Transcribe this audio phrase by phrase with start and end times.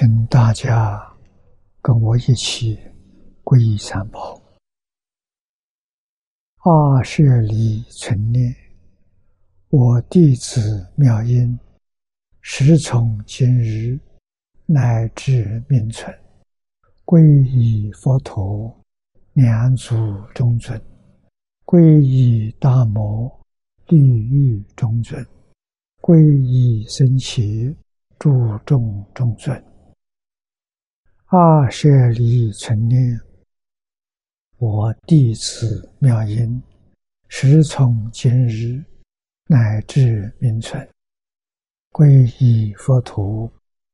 [0.00, 0.98] 请大家
[1.82, 2.78] 跟我一起
[3.44, 4.40] 皈依三宝。
[6.60, 8.56] 阿舍离存念，
[9.68, 11.58] 我弟子妙音，
[12.40, 14.00] 时从今日。
[14.64, 16.18] 乃至命存，
[17.04, 18.74] 皈依佛陀，
[19.34, 19.94] 两祖
[20.34, 20.80] 中尊；
[21.66, 23.30] 皈依大摩，
[23.86, 25.22] 地狱中尊；
[26.00, 27.76] 皈依僧伽，
[28.18, 29.62] 诸众中尊。
[31.30, 33.20] 阿舍离存念，
[34.58, 36.60] 我弟子妙音，
[37.28, 38.84] 时从今日
[39.46, 40.88] 乃至命存，
[41.92, 43.48] 皈依佛陀。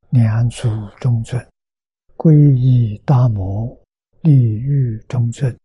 [0.09, 0.67] 两足
[0.99, 1.47] 中尊，
[2.15, 3.77] 皈依大摩
[4.21, 5.55] 利欲中尊，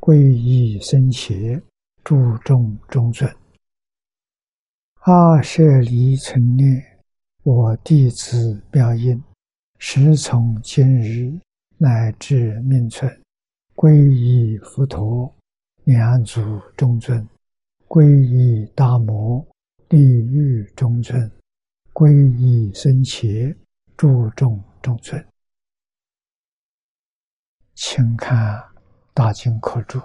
[0.00, 1.62] 皈依僧伽
[2.04, 3.34] 诸众中尊。
[5.04, 7.00] 阿舍离存念，
[7.44, 9.22] 我弟子妙音，
[9.78, 11.38] 时从今日
[11.78, 13.22] 乃至命存，
[13.74, 15.34] 皈依佛陀
[15.84, 16.40] 两足
[16.76, 17.28] 中尊，
[17.86, 19.46] 皈依大摩
[19.88, 21.30] 地狱中尊，
[21.92, 23.56] 皈依僧伽。
[23.98, 25.26] 注重中尊，
[27.74, 28.36] 请看
[29.14, 29.98] 《大经科注》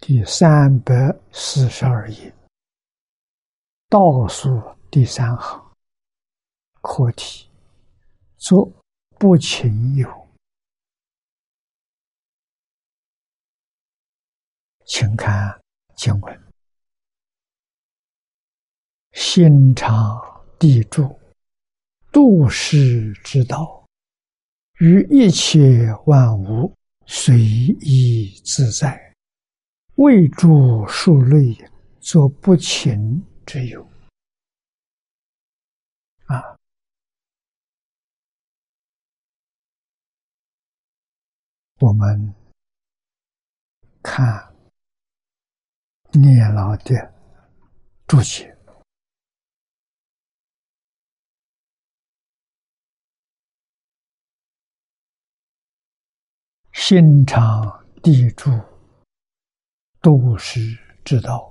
[0.00, 0.94] 第三百
[1.32, 2.30] 四十二页
[3.88, 5.74] 倒数第三行
[6.82, 7.48] 课题：
[8.44, 8.70] 作
[9.18, 10.28] 不情有。
[14.84, 15.58] 请看
[15.96, 16.52] 经文：
[19.12, 21.18] 心肠地住。
[22.12, 23.88] 度世之道，
[24.78, 26.70] 于一切万物
[27.06, 29.14] 随意自在，
[29.94, 31.56] 未著数类，
[31.98, 33.82] 作不勤之有。
[36.26, 36.58] 啊，
[41.84, 42.34] 我们
[44.02, 44.54] 看
[46.12, 47.12] 念老的
[48.06, 48.56] 注解。
[56.72, 58.50] 心常地住，
[60.00, 60.60] 度世
[61.04, 61.50] 之道。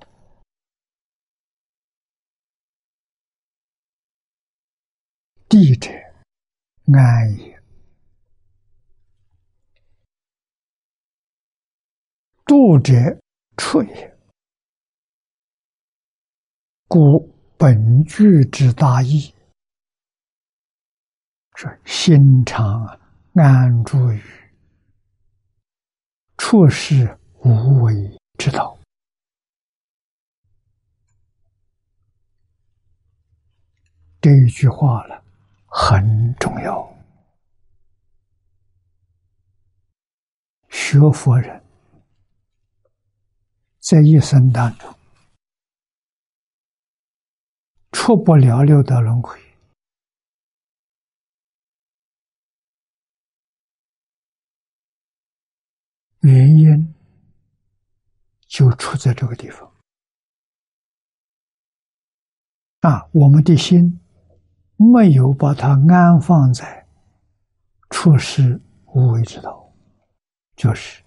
[5.47, 5.91] 地者，
[6.91, 7.52] 安也；
[12.45, 12.93] 度者，
[13.57, 14.17] 处也。
[16.87, 19.33] 故本句之大义，
[21.55, 22.99] 是心常
[23.35, 24.21] 安住于。
[26.37, 28.77] 处事无为之道，
[34.19, 35.15] 这一句话呢
[35.67, 36.93] 很重要。
[40.69, 41.62] 学佛人
[43.93, 44.91] 在一生当中
[47.91, 49.39] 出不了六道轮回。
[56.21, 56.95] 原因
[58.47, 59.71] 就出在这个地方
[62.79, 63.07] 啊！
[63.11, 63.99] 我们的心
[64.75, 66.87] 没有把它安放在
[67.91, 69.71] 处世无为之道，
[70.55, 71.03] 就是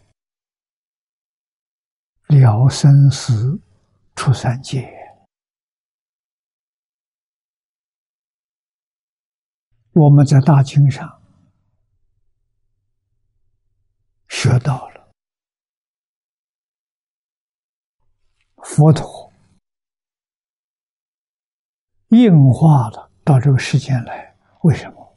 [2.29, 3.61] 了生死、
[4.15, 4.93] 出三界。
[9.93, 11.23] 我们在大经上
[14.29, 14.97] 学到了。
[18.65, 19.33] 佛陀
[22.09, 25.17] 应化了到这个世间来，为什么？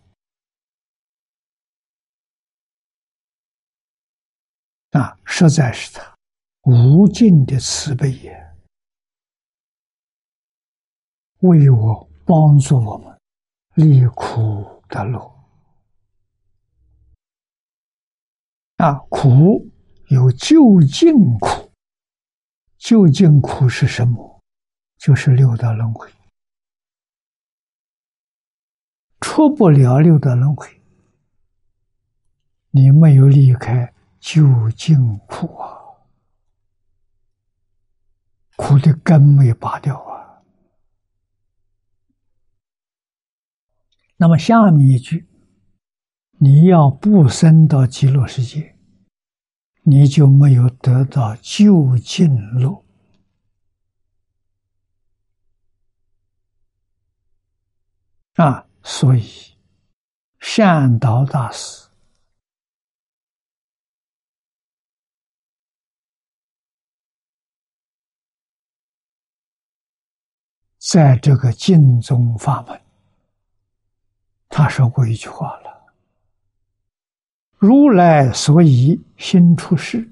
[4.91, 6.18] 啊，实在是他
[6.69, 8.55] 无尽的慈悲也，
[11.39, 13.19] 为我帮助我们
[13.73, 15.19] 离苦得乐。
[18.77, 19.67] 啊，苦
[20.09, 21.69] 有究竟苦。
[22.77, 24.41] 究竟苦是什么？
[24.97, 26.09] 就是六道轮回，
[29.19, 30.81] 出不了六道轮回，
[32.71, 35.78] 你没有离开究竟苦啊，
[38.61, 40.43] 苦的根没拔掉啊。
[44.17, 45.25] 那么下面一句，
[46.39, 48.75] 你要不生到极乐世界，
[49.83, 52.83] 你就没有得到究竟路
[58.35, 58.67] 啊！
[58.83, 59.23] 所以，
[60.39, 61.88] 善导大师
[70.91, 72.81] 在这个净宗法门，
[74.47, 75.93] 他说过一句话了。
[77.59, 80.09] 如来所以心出世，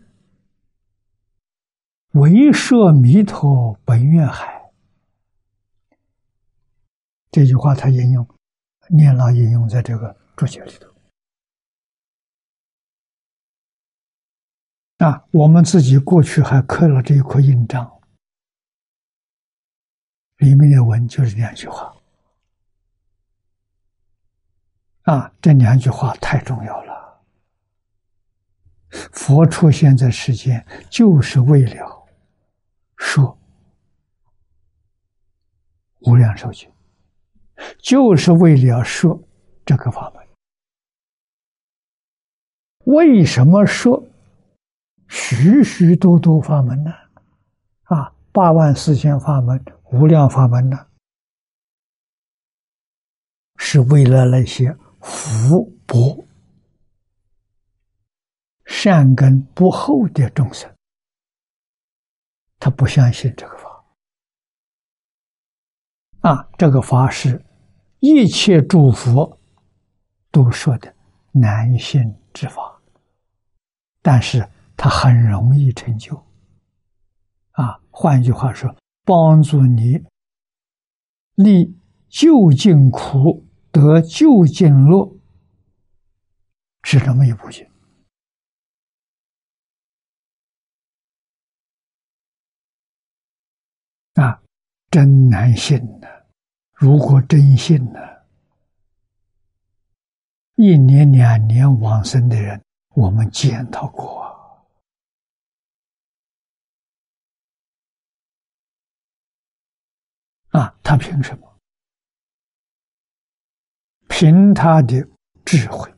[2.12, 4.72] 为摄弥陀本愿海。
[7.32, 8.28] 这句话他引用，
[8.90, 10.92] 念老引用在这个注解里头。
[15.04, 17.97] 啊，我们自己过去还刻了这一块印章，
[20.38, 21.94] 里面的文就是两句话。
[25.04, 26.98] 啊，这两句话太重要了。
[28.90, 32.08] 佛出现在世间，就是为了
[32.98, 33.38] 说
[36.02, 36.70] 无量寿经，
[37.80, 39.20] 就是为了说
[39.66, 40.26] 这个法门。
[42.86, 44.02] 为什么说
[45.08, 46.92] 许许多多法门呢？
[47.84, 50.88] 啊，八万四千法门、无量法门呢？
[53.58, 56.26] 是为了那些福薄。
[58.66, 60.70] 善根不厚的众生，
[62.60, 63.86] 他不相信这个法
[66.20, 66.50] 啊！
[66.58, 67.44] 这个法是
[68.00, 69.40] 一切诸佛
[70.32, 70.94] 都说的
[71.32, 72.02] 难信
[72.34, 72.82] 之法，
[74.02, 76.16] 但是它很容易成就
[77.52, 77.80] 啊！
[77.90, 78.76] 换句话说，
[79.08, 80.04] 帮助你
[81.36, 81.74] 离
[82.10, 85.18] 究竟苦得究竟乐，
[86.84, 87.66] 是这么一部经。
[94.16, 94.44] 啊，
[94.92, 96.08] 真难信呢！
[96.74, 98.00] 如果真信呢，
[100.56, 102.62] 一年两年往生的人，
[102.96, 104.37] 我们见到过
[110.58, 110.74] 啊！
[110.84, 111.58] 他凭什么？
[114.08, 115.08] 凭他的
[115.46, 115.94] 智慧，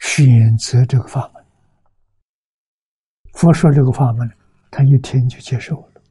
[0.00, 1.44] 选择这个法门。
[3.34, 4.30] 佛说这个法门。
[4.70, 6.02] 他一听就接受了，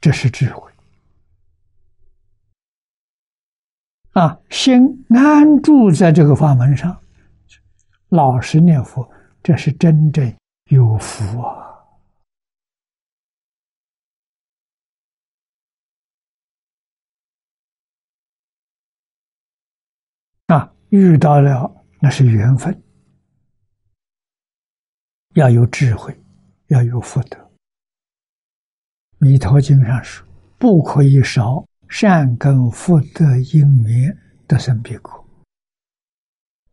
[0.00, 0.72] 这是智慧
[4.12, 4.38] 啊！
[4.50, 6.96] 心安住在这个法门上，
[8.10, 9.10] 老实念佛，
[9.42, 10.32] 这是真正
[10.70, 11.63] 有福啊！
[20.94, 22.80] 遇到了那是缘分。
[25.34, 26.16] 要有智慧，
[26.68, 27.36] 要有福德。
[29.18, 30.24] 《弥陀经》上说
[30.56, 35.28] ：“不可以少善根福德因缘得生彼国。”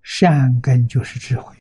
[0.04, 1.56] 善根就是智慧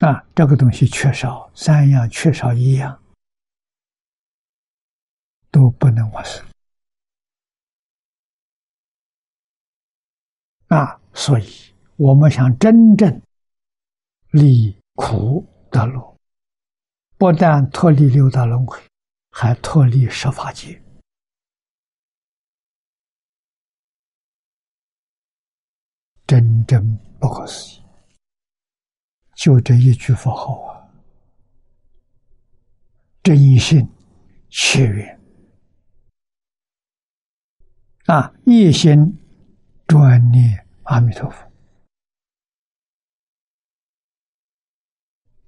[0.00, 0.22] 啊！
[0.34, 3.02] 这个东西缺少三样，缺少一样
[5.50, 6.46] 都不能往生
[10.68, 11.00] 啊！
[11.12, 11.68] 所以。
[11.98, 13.20] 我们想真正
[14.30, 16.16] 离苦得乐，
[17.16, 18.80] 不但脱离六道轮回，
[19.32, 20.80] 还脱离十法界。
[26.24, 27.82] 真正不可思议，
[29.34, 30.88] 就这一句佛号啊！
[33.24, 33.84] 真心
[34.48, 35.20] 切愿
[38.06, 39.18] 啊，一心
[39.88, 41.44] 专念阿弥陀佛。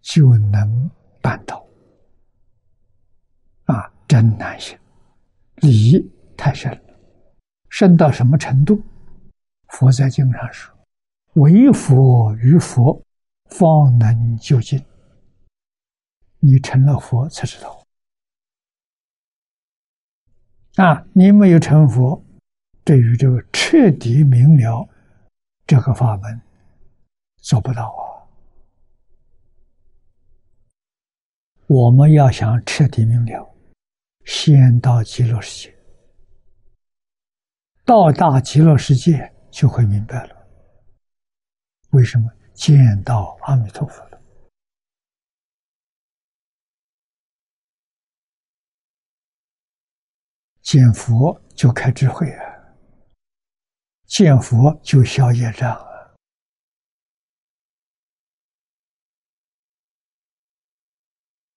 [0.03, 0.91] 就能
[1.23, 1.65] 办到
[3.67, 3.93] 啊！
[4.09, 4.77] 真难行，
[5.57, 6.99] 理太深了，
[7.69, 8.83] 深到什么程度？
[9.69, 10.75] 佛在经上说
[11.37, 13.01] ：“唯佛于佛，
[13.51, 14.85] 方能究竟。”
[16.43, 17.87] 你成了佛才知道
[20.77, 21.07] 啊！
[21.13, 22.25] 你没有成佛，
[22.85, 24.89] 对于这个彻底明了
[25.67, 26.41] 这个法门，
[27.37, 28.03] 做不到啊。
[31.67, 33.55] 我们要想彻底明了，
[34.25, 35.79] 先到极乐世界，
[37.85, 40.37] 到达极乐世界就会明白了。
[41.91, 44.21] 为什么见到阿弥陀佛了？
[50.63, 52.50] 见佛就开智慧啊，
[54.11, 55.73] 见佛就消业障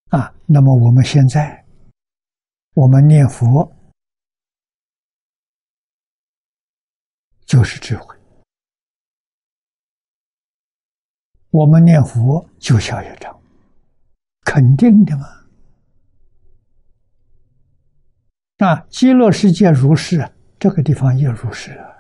[0.10, 0.20] 啊！
[0.20, 1.66] 啊，那么我们现在，
[2.76, 3.76] 我们念佛
[7.44, 8.16] 就是智慧，
[11.50, 13.42] 我们念佛就消业障，
[14.46, 15.26] 肯定的嘛。
[18.58, 21.93] 那，极乐世界如是，这个地方也如是啊。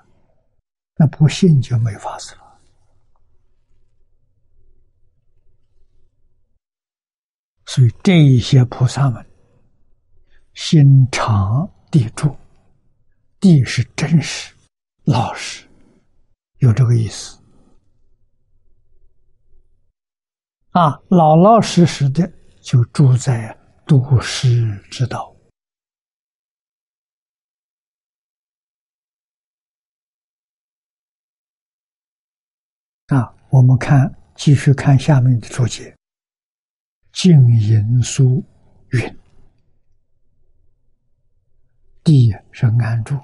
[1.03, 2.41] 那不信就没法子了。
[7.65, 9.25] 所以这一些菩萨们，
[10.53, 12.33] 心常地住，
[13.41, 14.55] 地是真实、
[15.03, 15.67] 老实，
[16.60, 17.38] 有这个意思。
[20.69, 22.31] 啊，老老实实的
[22.62, 23.53] 就住在
[23.86, 25.33] 都师之道。
[33.13, 35.96] 啊，我们看，继续看下面的注解。
[37.12, 38.43] 静言书
[38.89, 39.17] 云
[42.03, 43.20] ：“地是安住，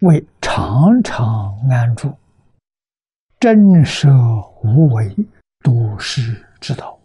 [0.00, 2.16] 为常常安住，
[3.38, 4.08] 真舍
[4.62, 5.14] 无为，
[5.60, 6.98] 度世之道。”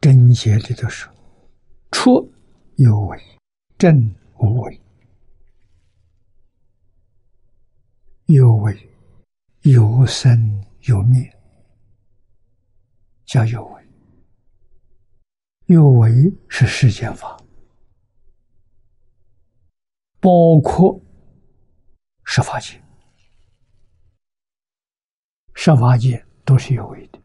[0.00, 1.12] 真解里头说
[1.90, 2.32] ：“出
[2.76, 3.20] 有为，
[3.76, 4.80] 正无为。”
[8.26, 8.90] 有为，
[9.62, 11.36] 有生有灭，
[13.24, 13.82] 叫有为。
[15.66, 16.10] 有为
[16.48, 17.36] 是世间法，
[20.20, 21.00] 包括
[22.24, 22.82] 十法界，
[25.54, 27.22] 十法界都是有为的。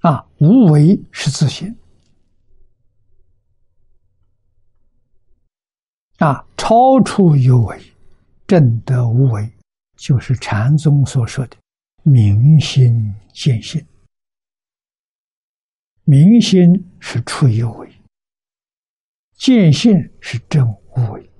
[0.00, 1.76] 啊，无为是自信。
[6.18, 7.78] 啊，超出有为，
[8.46, 9.52] 正得无为，
[9.96, 11.56] 就是禅宗所说的
[12.02, 13.84] 明心见性。
[16.04, 17.92] 明心是出有为，
[19.34, 21.30] 见性是正无为。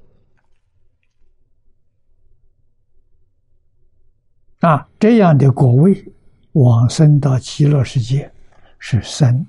[4.61, 6.13] 啊，这样的果位，
[6.53, 8.31] 往生到极乐世界，
[8.79, 9.47] 是生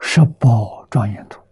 [0.00, 1.43] 十宝庄严土。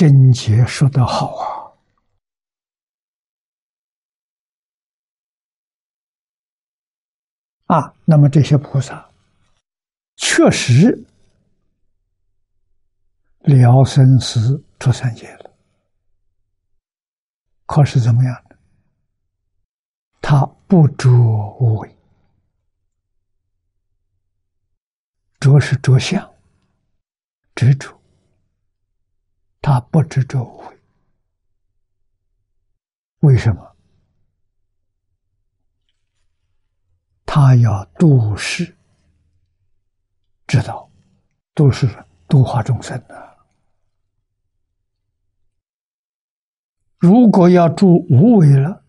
[0.00, 1.36] 贞洁说得好
[7.66, 7.76] 啊！
[7.76, 9.10] 啊，那么这些菩萨
[10.16, 11.04] 确实
[13.40, 15.54] 了生死出三界了，
[17.66, 18.56] 可是怎么样呢？
[20.22, 21.10] 他不着
[21.60, 21.94] 无为，
[25.38, 26.34] 着是着相，
[27.54, 27.99] 执着。
[29.60, 30.78] 他不知周为，
[33.20, 33.76] 为什么？
[37.26, 38.76] 他要度世，
[40.46, 40.90] 知道
[41.54, 41.86] 都是
[42.26, 43.38] 度化众生的。
[46.98, 48.84] 如果要住无为了，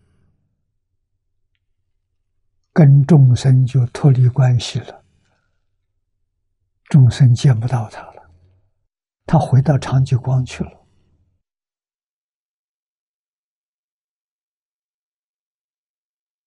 [2.72, 5.04] 跟众生就脱离关系了，
[6.84, 8.21] 众生见不到他了。
[9.32, 10.86] 他回到长吉光去了，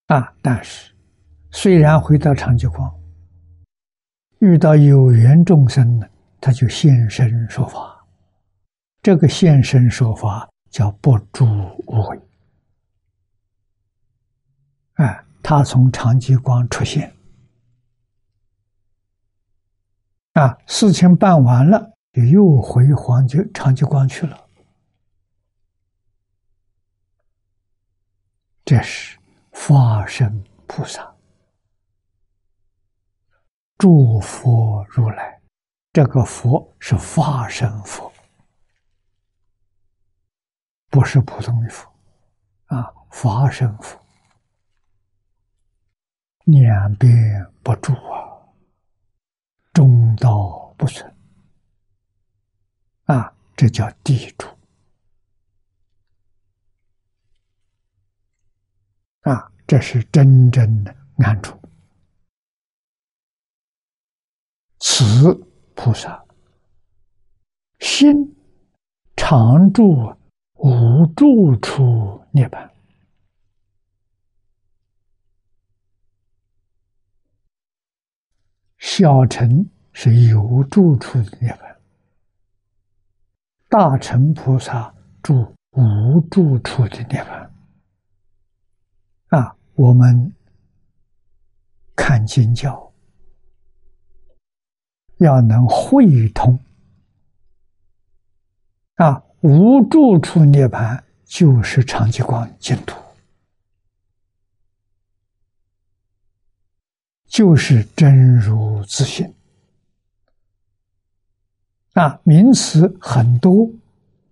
[0.05, 0.31] 啊！
[0.39, 0.93] 但是，
[1.49, 2.95] 虽然回到长吉光，
[4.37, 6.07] 遇到有缘众生呢，
[6.39, 8.05] 他就现身说法。
[9.01, 11.43] 这个现身说法叫不住
[11.87, 12.21] 无为。
[14.97, 17.11] 哎，他从长吉光出现，
[20.33, 21.94] 啊，事情办完了。
[22.15, 24.49] 就又回黄觉长吉光去了，
[28.63, 29.19] 这是
[29.51, 31.13] 化身菩萨，
[33.77, 35.41] 诸佛如来，
[35.91, 38.09] 这个佛是化身佛，
[40.89, 41.93] 不是普通的佛，
[42.67, 43.99] 啊，化身佛，
[46.45, 48.39] 两边不住啊，
[49.73, 51.13] 中道不存。
[53.05, 54.47] 啊，这叫地主。
[59.21, 61.59] 啊，这是真正的安住。
[64.79, 65.33] 此
[65.73, 66.23] 菩萨
[67.79, 68.35] 心
[69.15, 70.15] 常住
[70.53, 72.69] 无住处涅槃。
[78.77, 81.74] 小乘是有住处的涅槃，
[83.77, 87.49] 大乘菩萨住无住处的涅槃。
[89.37, 90.33] 啊，我们
[91.93, 92.93] 看经教
[95.17, 96.57] 要能会通。
[98.93, 102.97] 啊，无住处涅槃就是长吉光净土。
[107.27, 109.35] 就是真如自性
[111.95, 113.71] 啊，名词很多，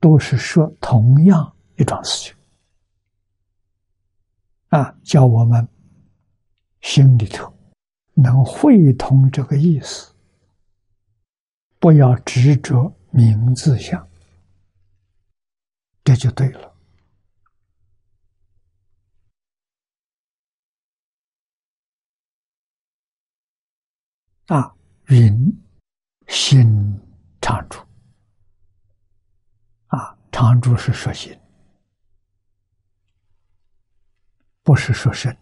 [0.02, 2.36] 都是说同样一桩事情
[4.68, 5.66] 啊，叫我们
[6.82, 7.54] 心里头
[8.16, 10.14] 能会通这个意思，
[11.80, 14.06] 不要执着名字相，
[16.04, 16.76] 这就对了。
[24.48, 24.76] 啊，
[25.08, 25.64] 云
[26.28, 27.00] 心
[27.44, 27.78] 常住。
[29.88, 31.38] 啊，常住是说心，
[34.64, 35.38] 不是说身。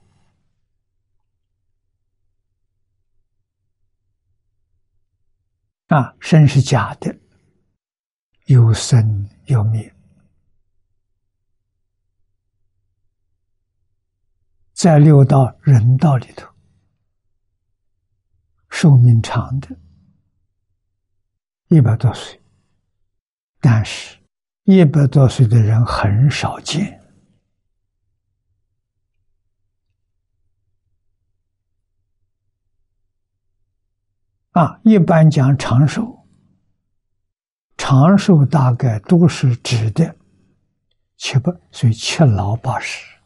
[5.90, 7.16] 啊，身是假的，
[8.46, 9.94] 有生有灭，
[14.74, 16.50] 在六道人道里头。
[18.70, 19.78] 寿命长的，
[21.74, 22.38] 一百多岁，
[23.62, 24.18] 但是，
[24.66, 27.02] 一百多岁的人很少见。
[34.52, 36.28] 啊，一般讲长寿，
[37.78, 40.14] 长寿大概都是指的
[41.16, 43.18] 七八岁，七老八十。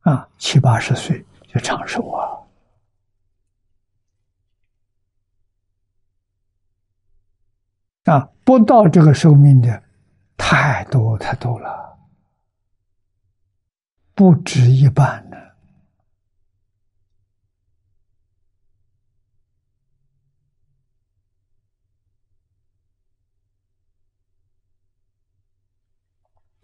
[0.00, 2.27] 啊，七八十岁就长寿啊。
[8.08, 9.82] 啊，不到这个寿命的
[10.36, 11.98] 太多太多了，
[14.14, 15.36] 不止一半呢。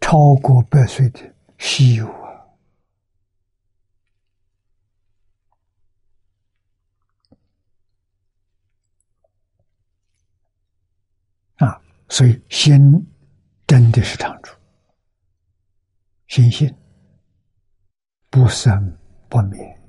[0.01, 1.19] 超过百岁的
[1.57, 2.07] 稀有
[11.57, 11.81] 啊！
[12.07, 12.79] 所以，心
[13.65, 14.51] 真的是常住，
[16.27, 16.73] 心性
[18.29, 19.79] 不生不灭，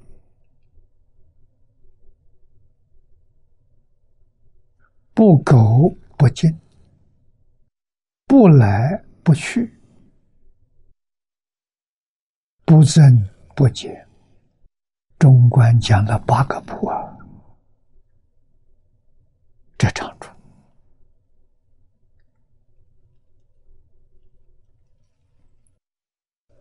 [5.12, 6.50] 不垢不净，
[8.26, 9.78] 不来不去，
[12.64, 13.02] 不增
[13.54, 14.04] 不减。
[15.18, 17.16] 中观讲了八个不啊，
[19.78, 20.28] 这常住。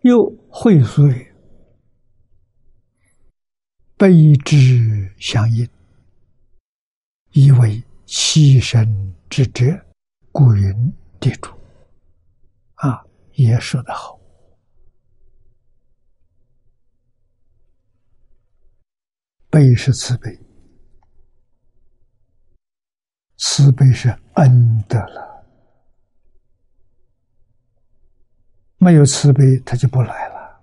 [0.05, 1.25] 又会所以
[3.97, 5.67] 悲之相应，
[7.31, 8.85] 以为牺牲
[9.27, 9.83] 之者，
[10.31, 11.51] 故云地主。
[12.75, 14.19] 啊，也说得好。
[19.49, 20.39] 悲是慈悲，
[23.37, 25.34] 慈悲是恩德了。
[28.85, 30.61] 没有慈悲，他就不来了。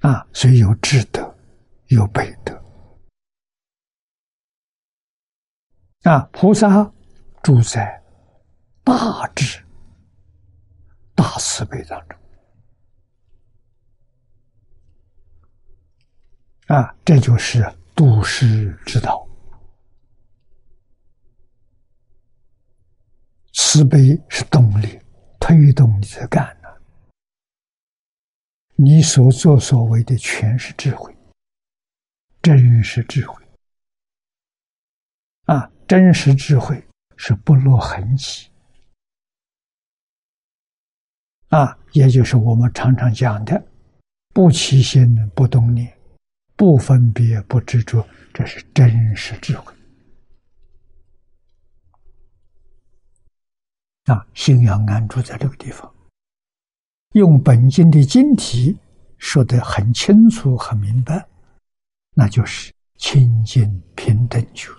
[0.00, 1.36] 啊，所以有智德，
[1.88, 2.54] 有悲德。
[6.04, 6.90] 啊，菩萨
[7.42, 8.02] 住在
[8.82, 9.62] 大智、
[11.14, 12.18] 大慈悲当中。
[16.68, 17.62] 啊，这就是。
[17.96, 19.26] 度世之道，
[23.54, 25.00] 慈悲是动力，
[25.40, 26.68] 推动你在干呢。
[28.74, 31.16] 你所作所为的全是智慧，
[32.42, 33.42] 真实智慧。
[35.46, 38.50] 啊，真实智慧是不落痕迹。
[41.48, 43.66] 啊，也就是我们常常讲的，
[44.34, 45.95] 不起心，不动念。
[46.56, 49.72] 不分别，不执着，这是真实智慧。
[54.04, 55.94] 啊，心要安住在这个地方，
[57.12, 58.78] 用本经的经题
[59.18, 61.28] 说得很清楚、很明白。
[62.14, 64.70] 那就是清净平等觉。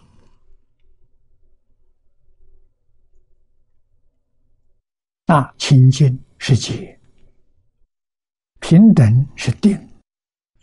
[5.27, 6.99] 那清净是解，
[8.59, 9.86] 平等是定，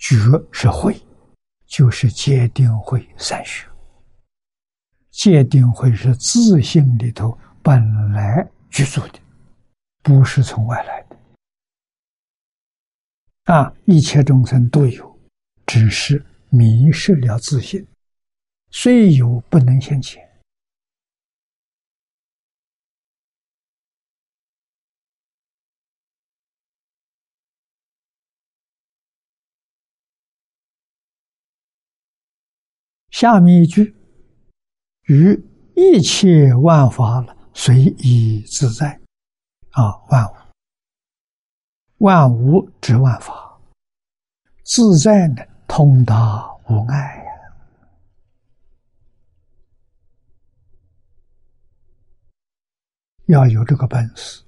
[0.05, 0.17] 觉
[0.53, 0.95] 是慧，
[1.67, 3.67] 就是戒定慧三学。
[5.11, 9.19] 戒定慧是自性里头本来居住的，
[10.03, 11.17] 不是从外来的。
[13.55, 15.19] 啊，一切众生都有，
[15.65, 17.87] 只是迷失了自信，
[18.73, 20.23] 虽有不能现前。
[33.15, 33.95] 下面一句，
[35.03, 35.41] 与
[35.77, 37.25] 一切万法
[37.55, 39.01] 随意自在，
[39.71, 40.35] 啊，万物，
[41.99, 43.61] 万物之万法，
[44.65, 45.37] 自在呢，
[45.69, 47.31] 通达无碍呀，
[53.27, 54.43] 要有这个本事，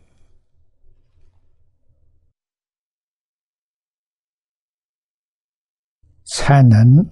[6.25, 7.09] 才能。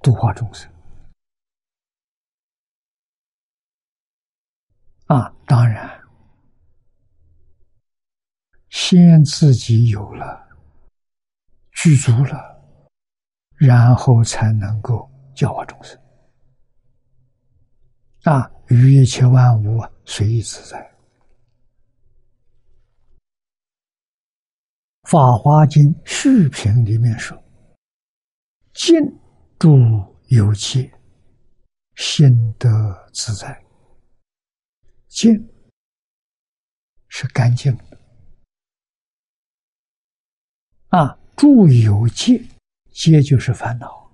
[0.00, 0.70] 度化众生
[5.06, 5.34] 啊！
[5.46, 6.00] 当然，
[8.68, 10.46] 先自己有了
[11.72, 12.62] 具足了，
[13.56, 16.00] 然后才能够教化众生
[18.24, 18.50] 啊！
[18.68, 20.78] 与一切万物随意自在，
[25.10, 27.36] 《法华经·续品》里面说
[28.74, 28.94] ：“静。”
[29.58, 29.76] 住
[30.28, 30.92] 有戒，
[31.96, 33.64] 心得自在。
[35.08, 35.34] 净
[37.08, 37.98] 是干净的
[40.90, 41.18] 啊！
[41.36, 42.40] 住有戒，
[42.92, 44.12] 戒就是烦恼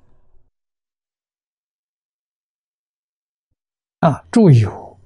[3.98, 4.26] 啊！
[4.32, 4.98] 住有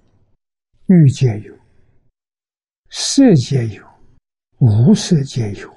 [0.87, 1.59] 欲界有，
[2.91, 3.85] 色界有，
[4.59, 5.77] 无色界有，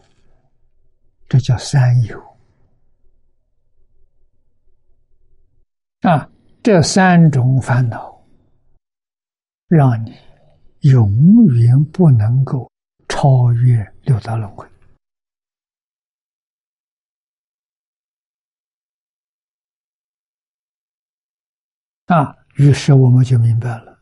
[1.28, 2.31] 这叫三有。
[6.01, 6.27] 啊，
[6.63, 8.25] 这三种烦恼，
[9.67, 10.15] 让你
[10.89, 12.71] 永远不能够
[13.07, 14.67] 超越六道轮回。
[22.07, 23.99] 啊，于是我们就明白了，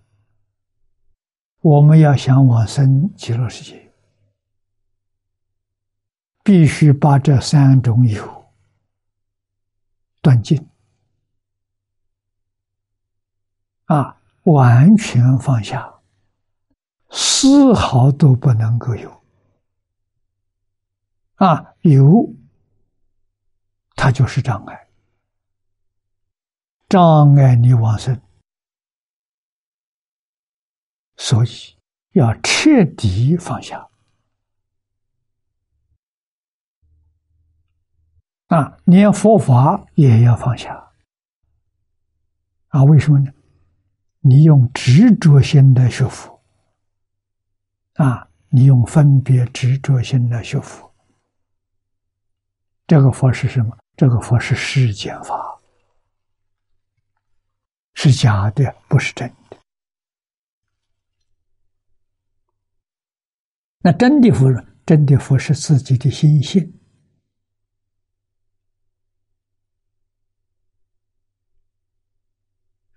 [1.59, 3.93] 我们要想往生极乐世界，
[6.45, 8.51] 必须把这三种有
[10.21, 10.65] 断尽。
[13.89, 16.02] 啊，完全放下，
[17.10, 19.23] 丝毫都不能够有。
[21.38, 22.32] 啊，有，
[23.95, 24.89] 它就是障碍，
[26.88, 28.21] 障碍你往生，
[31.17, 31.49] 所以
[32.12, 33.89] 要彻底放下。
[38.49, 40.91] 啊，连佛法也要放下。
[42.67, 43.34] 啊，为什么呢？
[44.21, 46.41] 你用执着心来学佛，
[47.93, 50.93] 啊，你用分别执着心来学佛，
[52.86, 53.77] 这个佛是什么？
[53.95, 55.60] 这个佛是世间法，
[57.93, 59.58] 是假的，不是真的。
[63.82, 64.45] 那真的佛，
[64.86, 66.79] 真的佛是自己的心性。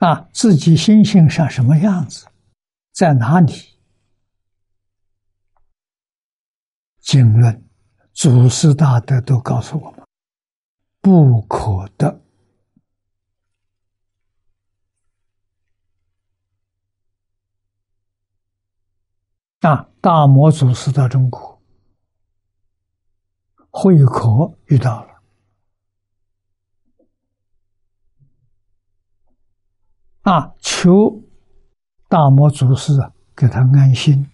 [0.03, 2.27] 啊，自己心性上什么样子，
[2.91, 3.53] 在哪里？
[6.99, 7.65] 经论、
[8.13, 10.05] 祖师大德都告诉我们，
[11.01, 12.21] 不可得。
[19.61, 21.63] 啊，大魔祖师到中国，
[23.71, 25.12] 慧可遇到了。
[30.23, 30.55] 啊！
[30.61, 31.21] 求
[32.09, 34.31] 大魔祖师啊给他安心，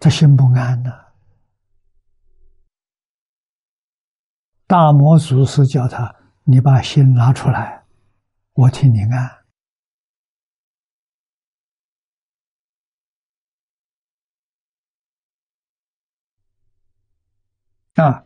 [0.00, 1.12] 他心不安呐。
[4.66, 7.84] 大魔祖师叫他：“你把心拿出来，
[8.54, 9.44] 我替你安。”
[18.02, 18.25] 啊！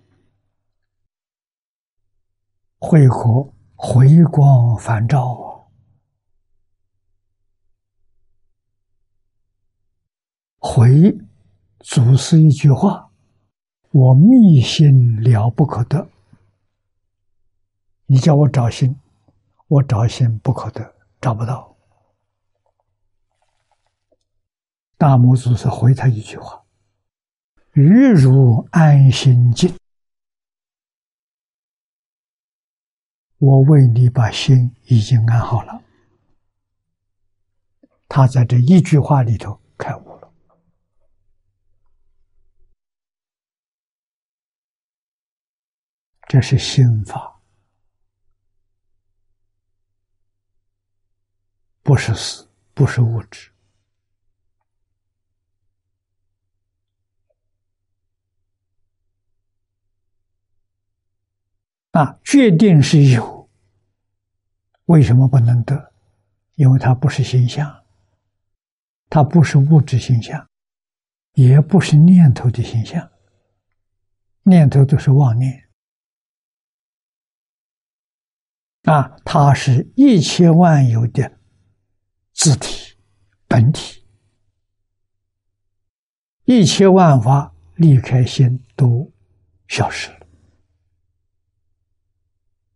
[2.83, 5.69] 慧可回光返照啊！
[10.59, 11.19] 回
[11.81, 13.11] 祖师一句话，
[13.91, 16.09] 我密心了不可得。
[18.07, 18.97] 你叫我找心，
[19.69, 21.77] 我找心不可得，找不到。
[24.97, 26.65] 大魔祖是回他一句话
[27.73, 29.75] ：“欲如安心静。”
[33.41, 35.83] 我为你把心已经安好了。
[38.07, 40.31] 他在这一句话里头开悟了，
[46.29, 47.41] 这是心法，
[51.83, 53.50] 不是死，不是物质。
[61.93, 63.51] 啊，决定是有，
[64.85, 65.93] 为什么不能得？
[66.55, 67.85] 因为它不是形象，
[69.09, 70.49] 它不是物质形象，
[71.33, 73.11] 也不是念头的形象。
[74.43, 75.69] 念头都是妄念。
[78.85, 81.39] 啊，它是一切万有的
[82.33, 82.97] 自体、
[83.49, 84.05] 本体，
[86.45, 89.13] 一切万法离开心都
[89.69, 90.20] 消失了。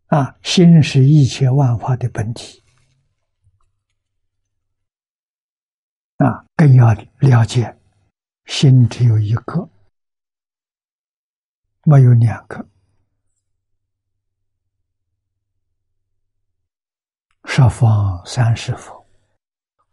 [0.07, 2.63] 啊，心是一切万法的本体。
[6.19, 7.77] 啊，更要了解，
[8.47, 9.69] 心只有一个，
[11.83, 12.69] 没有两个。
[17.47, 19.07] 十方三世佛，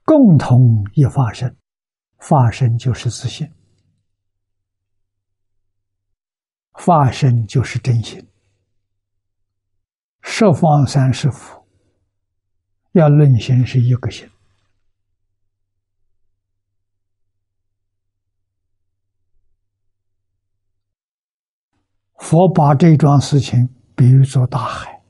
[0.04, 1.56] 共同一发生，
[2.20, 3.52] 发生就是自信，
[6.74, 8.31] 发生就是真心。
[10.22, 11.66] 十方三世佛
[12.94, 14.30] 要论心是一个心，
[22.18, 25.02] 佛把这桩事情比喻作大海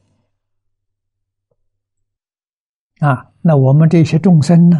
[3.00, 4.78] 啊，那我们这些众生呢？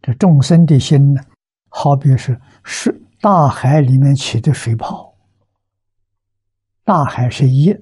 [0.00, 1.22] 这众生的心呢，
[1.68, 5.14] 好比是是大海里面起的水泡，
[6.82, 7.72] 大海是一。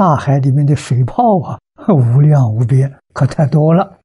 [0.00, 1.58] 大海里面的水泡啊，
[1.92, 3.98] 无量无边，可太多了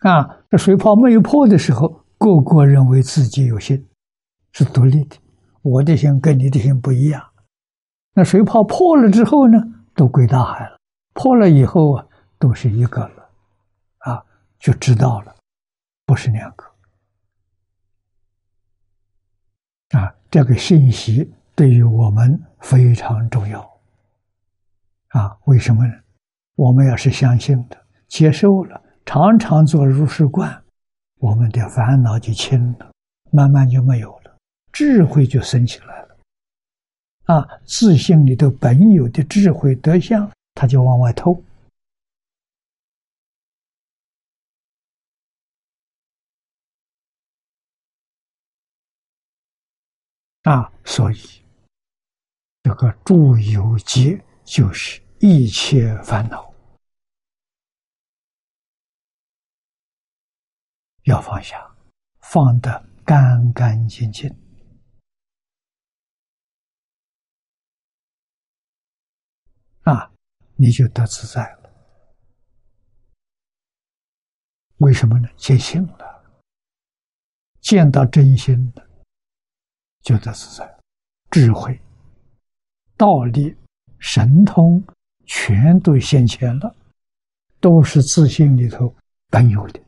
[0.00, 0.44] 啊！
[0.50, 3.88] 这水泡没有破的时候，个个认为自己有心，
[4.52, 5.16] 是独立的。
[5.62, 7.26] 我的心跟你的心不一样。
[8.12, 9.58] 那水泡破了之后呢，
[9.94, 10.76] 都归大海了。
[11.14, 12.06] 破了以后啊，
[12.38, 13.30] 都是一个了，
[14.00, 14.22] 啊，
[14.58, 15.34] 就知道了，
[16.04, 16.66] 不是两个。
[19.98, 23.71] 啊，这个信息对于我们非常重要。
[25.12, 25.92] 啊，为什么呢？
[26.54, 30.62] 我们要是相信的、接受了，常常做如是观，
[31.18, 32.92] 我们的烦恼就轻了，
[33.30, 34.36] 慢慢就没有了，
[34.72, 36.18] 智慧就升起来了。
[37.24, 41.42] 啊，自信里头本有的智慧德相，它就往外透。
[50.42, 51.16] 啊，所以
[52.62, 54.20] 这个诸有界
[54.52, 55.00] 就是。
[55.24, 56.52] 一切烦恼
[61.04, 61.76] 要放下，
[62.18, 64.28] 放得干干净净
[69.82, 70.12] 啊，
[70.56, 71.72] 你就得自在了。
[74.78, 75.28] 为什么呢？
[75.36, 76.42] 见性了，
[77.60, 78.84] 见到真心的，
[80.00, 80.80] 就得自在，
[81.30, 81.80] 智慧、
[82.96, 83.56] 道理、
[84.02, 84.84] 神通。
[85.24, 86.76] 全都现前了，
[87.58, 88.94] 都是自信里头
[89.30, 89.80] 本有的，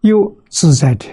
[0.00, 1.08] 又自在者。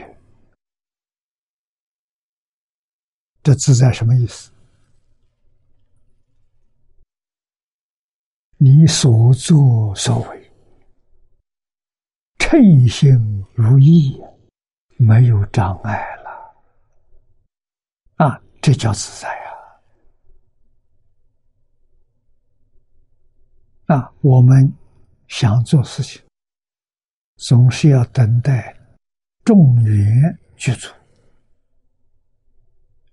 [3.43, 4.51] 这自在什么意思？
[8.57, 10.51] 你所作所为，
[12.37, 14.21] 称心如意，
[14.97, 16.27] 没有障碍了。
[18.15, 19.29] 啊，这叫自在
[23.85, 23.95] 啊！
[23.95, 24.73] 啊，我们
[25.27, 26.21] 想做事情，
[27.35, 28.75] 总是要等待
[29.45, 30.91] 众缘具足，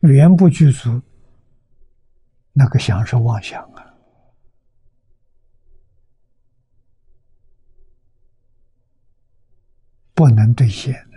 [0.00, 1.00] 缘不具足，
[2.52, 3.94] 那个想是妄想啊，
[10.14, 11.13] 不能兑现。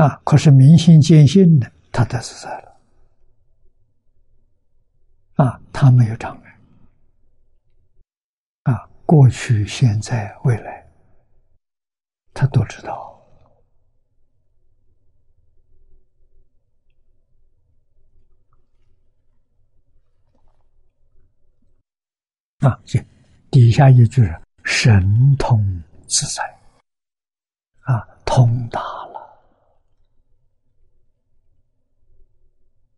[0.00, 0.18] 啊！
[0.24, 2.80] 可是明心见性的，他得自在了。
[5.34, 6.58] 啊，他没有障碍。
[8.62, 10.90] 啊，过去、现在、未来，
[12.32, 13.10] 他都知道。
[22.60, 22.98] 啊，这
[23.50, 26.42] 底下一句是“神通自在”，
[27.84, 29.10] 啊，通达了。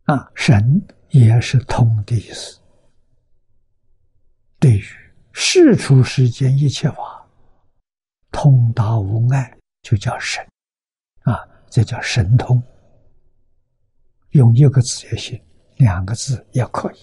[0.03, 2.59] 啊，神也是通的意思。
[4.59, 4.83] 对于
[5.31, 7.27] 世出世间一切法，
[8.31, 10.45] 通达无碍，就叫神。
[11.23, 11.39] 啊，
[11.69, 12.61] 这叫神通。
[14.31, 15.41] 用一个字也行，
[15.77, 16.97] 两个字也可以。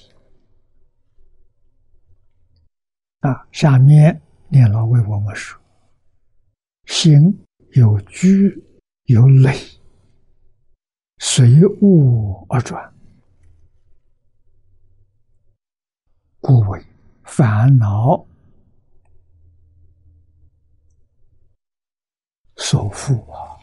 [3.20, 5.60] 啊，下面念老为我们说：
[6.86, 7.38] 行
[7.72, 8.62] 有居
[9.04, 9.56] 有累，
[11.20, 12.92] 随物而转，
[16.40, 16.84] 故为
[17.24, 18.26] 烦恼
[22.56, 23.60] 所缚啊！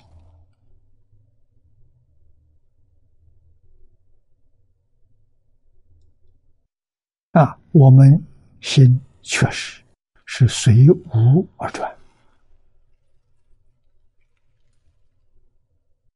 [7.31, 8.23] 啊，我们
[8.61, 9.01] 心。
[9.29, 9.83] 确实
[10.25, 11.93] 是随无而转。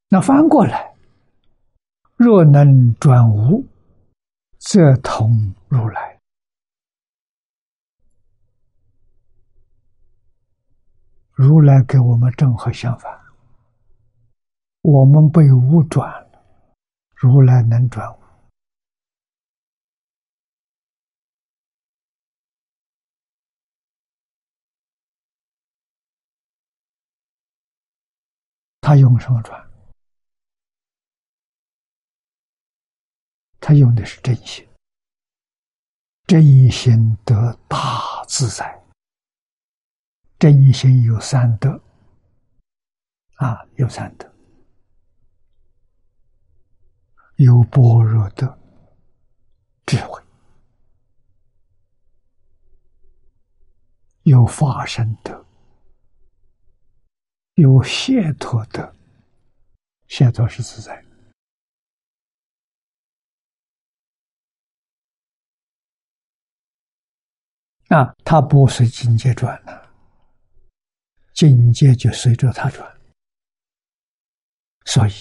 [0.07, 0.90] 那翻过来，
[2.23, 3.67] 若能转无，
[4.59, 6.21] 则同如来。
[11.31, 13.11] 如来给我们正好相反，
[14.83, 16.75] 我们被无转了，
[17.15, 18.21] 如来能转无。
[28.79, 29.70] 他用什么转？
[33.61, 34.67] 他用的是真心，
[36.25, 38.83] 真心得大自在。
[40.39, 41.79] 真心有三德，
[43.35, 44.27] 啊，有三德，
[47.35, 48.59] 有般若的
[49.85, 50.19] 智慧，
[54.23, 55.45] 有法身德。
[57.55, 58.95] 有解脱的，
[60.07, 61.05] 解脱是自在。
[67.93, 69.89] 啊，它不随境界转了，
[71.33, 72.89] 境界就随着它转，
[74.85, 75.11] 所以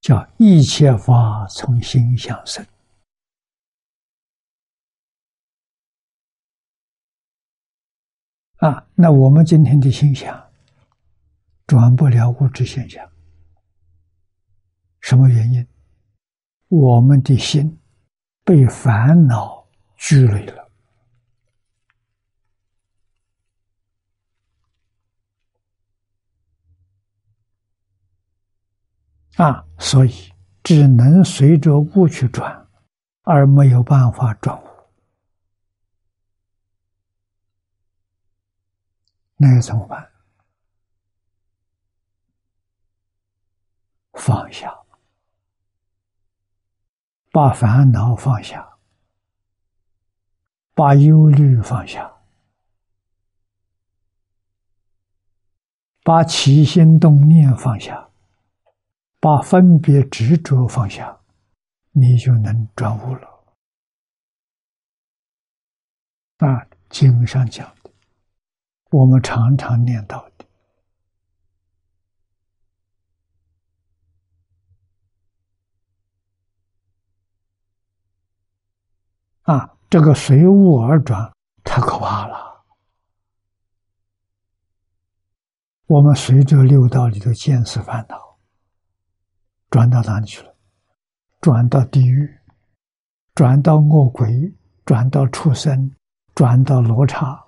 [0.00, 2.66] 叫一切法从心想生。
[8.56, 10.48] 啊，那我们今天的心想。
[11.66, 13.08] 转不了物质现象，
[15.00, 15.64] 什么原因？
[16.66, 17.78] 我们的心
[18.44, 19.64] 被烦恼
[19.96, 20.69] 拘累了
[29.40, 30.12] 啊，所以
[30.62, 32.68] 只能随着物去转，
[33.22, 34.66] 而没有办法转物，
[39.36, 40.10] 那要怎么办？
[44.12, 44.78] 放下，
[47.32, 48.76] 把烦恼放下，
[50.74, 52.12] 把忧虑放下，
[56.02, 58.09] 把起心动念放下，
[59.20, 61.20] 把分别执着放下，
[61.92, 63.28] 你就能转悟了。
[66.38, 67.90] 啊，经上讲的，
[68.90, 70.46] 我们常常念到的。
[79.42, 81.30] 啊，这个随物而转
[81.62, 82.64] 太可怕了。
[85.86, 88.29] 我们随着六道里的见识烦恼，
[89.70, 90.54] 转到哪里去了？
[91.40, 92.38] 转到地狱，
[93.34, 94.52] 转到恶鬼，
[94.84, 95.94] 转到畜生，
[96.34, 97.46] 转到罗刹，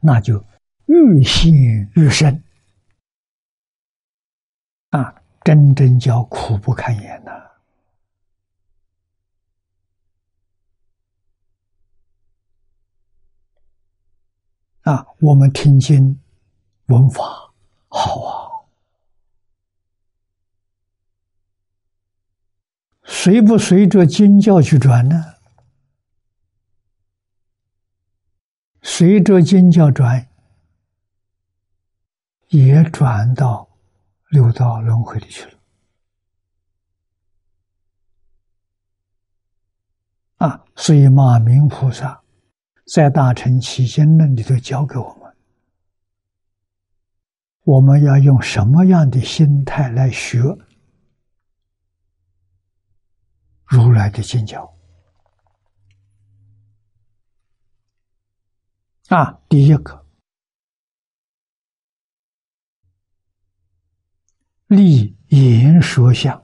[0.00, 0.42] 那就
[0.86, 1.52] 愈陷
[1.96, 2.42] 愈深
[4.90, 5.22] 啊！
[5.42, 7.32] 真正叫苦不堪言呐！
[14.82, 16.18] 啊，我们听经
[16.86, 17.22] 文法
[17.88, 18.50] 好啊，
[23.04, 25.34] 随不随着经教去转呢？
[28.82, 30.28] 随着经教转，
[32.48, 33.70] 也转到。
[34.30, 35.58] 六道轮回里去了
[40.38, 40.64] 啊！
[40.74, 42.20] 所以马明菩萨
[42.92, 45.23] 在《大乘起心论》里头教给我们：
[47.64, 50.38] 我们要用什么样的心态来学
[53.64, 54.70] 如来的经教？
[59.08, 60.06] 啊，第一个，
[64.66, 66.38] 立言说相；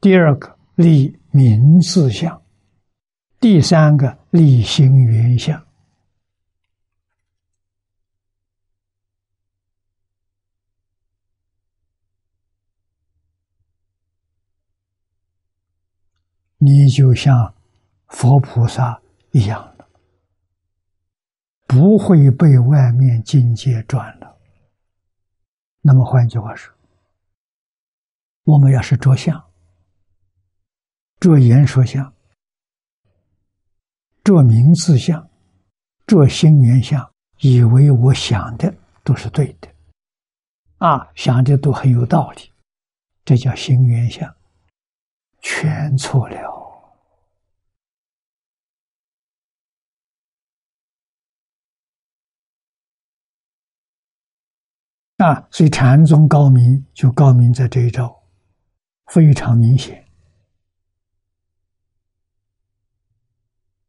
[0.00, 2.42] 第二个，立名字相；
[3.40, 5.65] 第三个，立心缘相。
[16.66, 17.54] 你就像
[18.08, 19.00] 佛菩萨。
[19.32, 19.86] 一样的，
[21.66, 24.38] 不会被外面境界转了。
[25.82, 26.74] 那么换句话说，
[28.44, 29.44] 我们要是着相、
[31.20, 32.10] 着言说相、
[34.24, 35.28] 着名字相、
[36.06, 39.68] 着心缘相，以为我想的都是对的，
[40.78, 42.50] 啊，想的都很有道理，
[43.22, 44.34] 这叫心缘相，
[45.42, 46.55] 全错了。
[55.16, 58.22] 啊，所以禅宗高明就高明在这一招，
[59.06, 60.06] 非常明显。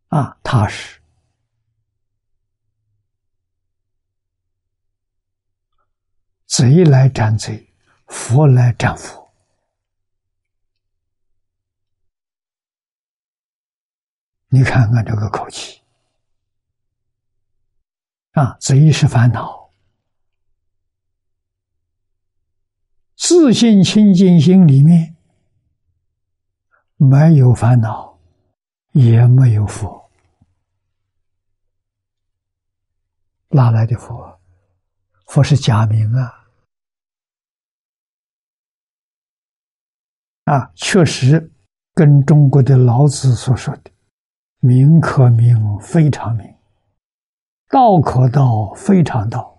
[0.08, 1.02] 啊，踏实，
[6.46, 7.68] 贼来斩贼，
[8.08, 9.30] 佛来斩佛。
[14.48, 15.82] 你看看这个口气，
[18.32, 19.66] 啊，贼是烦恼。
[23.18, 25.15] 自信清净心里面
[26.97, 28.20] 没有烦恼，
[28.91, 30.11] 也没有佛，
[33.49, 34.39] 哪来的佛？
[35.26, 36.47] 佛是假名啊！
[40.45, 41.51] 啊，确实
[41.95, 43.91] 跟中国的老子所说的
[44.61, 46.47] “名可名，非常名；
[47.68, 49.57] 道可道，非常道”。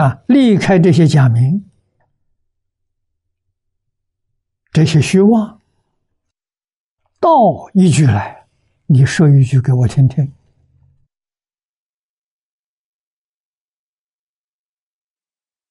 [0.00, 0.22] 啊！
[0.28, 1.70] 离开这些假名，
[4.72, 5.60] 这些虚妄，
[7.20, 8.46] 道一句来，
[8.86, 10.32] 你说一句给我听听，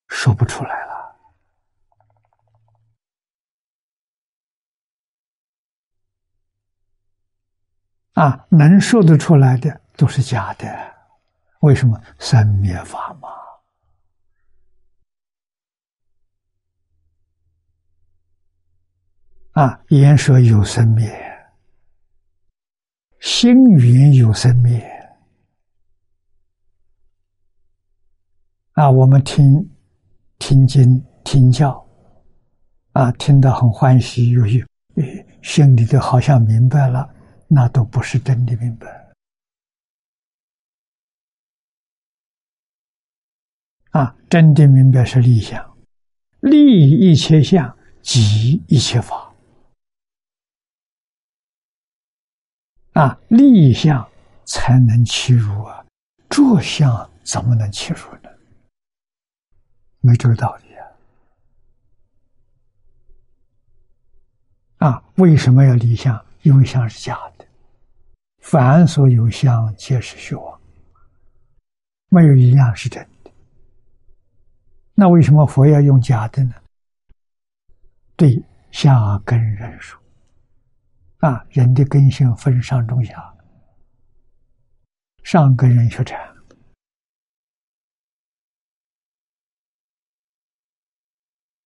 [0.07, 0.89] 说不出来了。
[8.13, 10.67] 啊，能说得出来的都是假的，
[11.61, 11.99] 为什么？
[12.19, 13.38] 三灭法嘛。
[19.59, 21.05] 啊，言说有生灭，
[23.19, 24.81] 心语有生灭。
[28.71, 29.69] 啊，我们听
[30.37, 31.85] 听经听教，
[32.93, 34.65] 啊，听得很欢喜，有有，
[35.41, 37.13] 心里头好像明白了，
[37.49, 38.87] 那都不是真的明白。
[43.91, 45.77] 啊，真的明白是立相，
[46.39, 49.28] 立一切相，即一切法。
[52.99, 54.05] 啊，立相
[54.43, 55.85] 才能欺辱啊，
[56.29, 58.29] 着相怎么能欺辱呢？
[60.01, 60.63] 没这个道理
[64.79, 64.89] 啊！
[64.89, 66.25] 啊，为什么要立相？
[66.41, 67.45] 因为相是假的，
[68.39, 70.59] 凡所有相，皆是虚妄，
[72.09, 73.31] 没有一样是真的。
[74.93, 76.53] 那为什么佛要用假的呢？
[78.17, 79.97] 对下根人说。
[81.19, 83.35] 啊，人的根性分上中下，
[85.23, 86.17] 上根人学禅，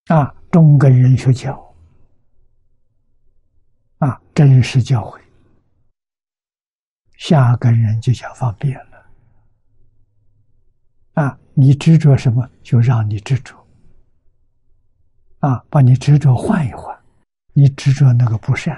[0.08, 1.76] 啊，中根人学教，
[4.00, 5.22] 啊，真实教诲，
[7.20, 9.12] 下根人就想方便了，
[11.14, 13.56] 啊，你执着什么，就让你执着，
[15.42, 17.00] 啊，把你执着换一换，
[17.54, 18.76] 你执着那个不善。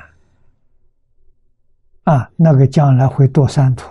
[2.05, 3.89] 啊，那个将来会堕三途，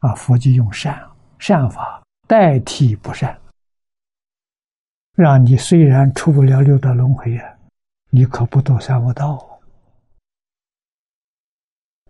[0.00, 1.00] 啊，佛就用善
[1.38, 3.36] 善法代替不善。
[5.14, 7.48] 让你虽然出不了六道轮回啊，
[8.10, 9.38] 你可不堕三无道。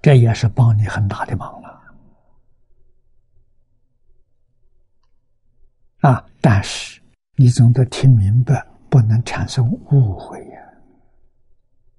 [0.00, 1.82] 这也是帮你很大的忙了。
[6.00, 7.00] 啊，但是
[7.36, 10.62] 你总得听明白，不能产生误会呀。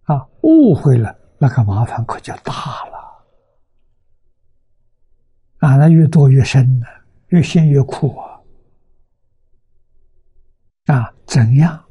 [0.05, 2.53] 啊，误会了，那可麻烦可就大
[2.88, 2.93] 了。
[5.64, 6.86] 啊，那越多越深呢，
[7.28, 8.41] 越陷越苦啊！
[10.88, 11.86] 啊，怎样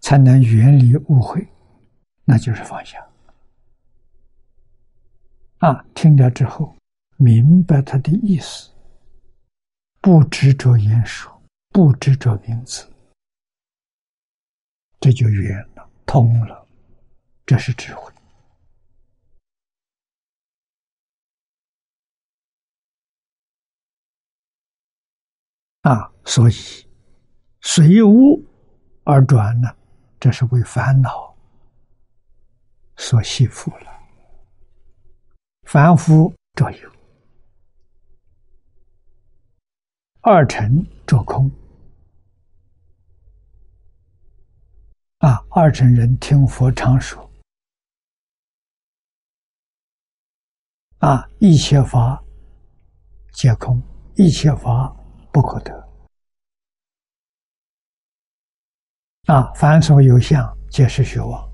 [0.00, 1.46] 才能远离误会？
[2.24, 3.06] 那就是放下。
[5.58, 6.74] 啊，听了之后。
[7.18, 8.70] 明白他的意思，
[10.02, 11.32] 不执着言说，
[11.70, 12.86] 不执着名字，
[15.00, 16.66] 这就圆了，通了，
[17.46, 18.12] 这是智慧
[25.86, 26.10] 啊！
[26.24, 26.54] 所以
[27.60, 28.44] 随物
[29.04, 29.68] 而转呢，
[30.18, 31.32] 这是为烦恼
[32.96, 33.90] 所系缚了，
[35.62, 36.92] 凡夫着有。
[40.22, 41.48] 二乘着空
[45.18, 45.40] 啊！
[45.50, 47.30] 二乘人听佛常说
[50.98, 52.20] 啊，一切法
[53.34, 53.80] 皆空，
[54.16, 54.92] 一切法
[55.36, 55.88] 不可得
[59.26, 59.52] 啊！
[59.54, 61.52] 凡所有相，皆是虚妄。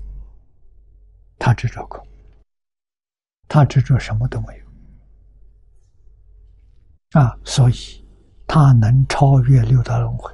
[1.37, 2.01] 他执着空，
[3.49, 4.65] 他执着什么都没有
[7.19, 7.37] 啊！
[7.43, 8.01] 所以。
[8.47, 10.31] 他能超越六道轮回，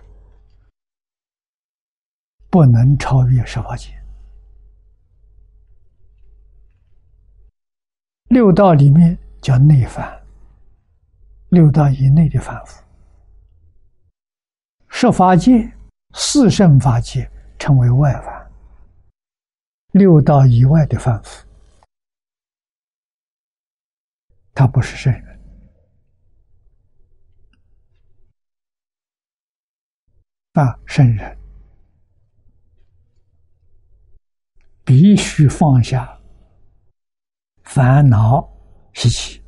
[2.50, 3.98] 不能超越十法界。
[8.26, 10.22] 六道里面叫内凡，
[11.48, 12.84] 六道以内的凡夫；
[14.90, 15.72] 十法界、
[16.14, 18.52] 四圣法界称为外凡，
[19.92, 21.48] 六道以外的凡夫，
[24.54, 25.40] 他不是圣人。
[30.54, 31.38] 啊，圣人
[34.84, 36.20] 必须放下
[37.64, 38.52] 烦恼
[38.94, 39.42] 习气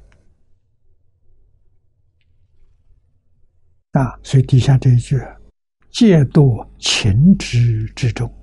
[3.91, 4.17] 啊！
[4.23, 5.19] 所以底下这一句
[5.91, 8.33] ：“戒堕情之之中，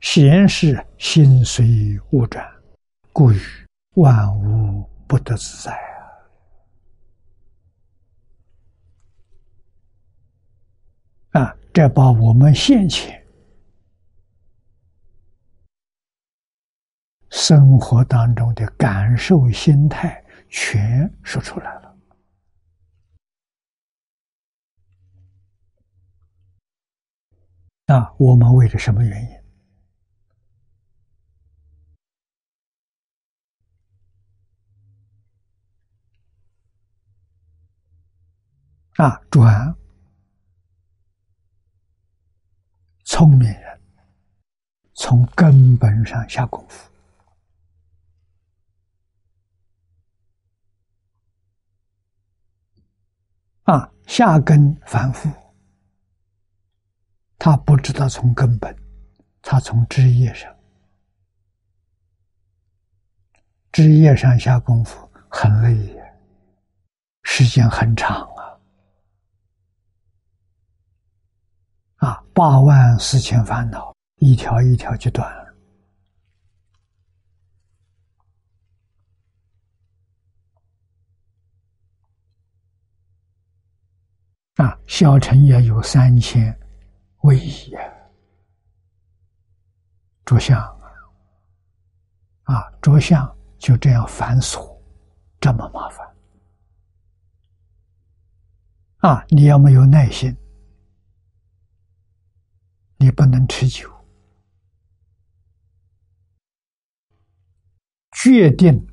[0.00, 2.44] 闲事心随物转，
[3.12, 3.38] 故与
[3.94, 5.78] 万物不得自在。”
[11.38, 13.24] 啊，这把我们现前
[17.30, 21.91] 生活当中的感受心态全说出来了。
[27.86, 29.42] 啊，我们为了什么原因？
[38.96, 39.76] 啊，转。
[43.04, 43.80] 聪明人
[44.94, 46.90] 从根本上下功夫
[53.64, 55.28] 啊，下根反复，
[57.44, 58.72] 他不知道从根本，
[59.42, 60.54] 他从枝叶上，
[63.72, 66.04] 枝叶上下功夫很累呀，
[67.24, 68.30] 时间很长。
[71.96, 75.42] 啊，啊八万四千烦恼，一条一条就断了。
[84.64, 86.56] 啊，小乘也有三千
[87.22, 87.82] 位移啊，
[90.24, 90.92] 着相啊，
[92.44, 94.76] 啊，着相就这样繁琐，
[95.40, 96.16] 这么麻烦
[98.98, 99.24] 啊！
[99.30, 100.36] 你要没有耐心。
[102.98, 103.90] 你不能持久，
[108.12, 108.86] 决定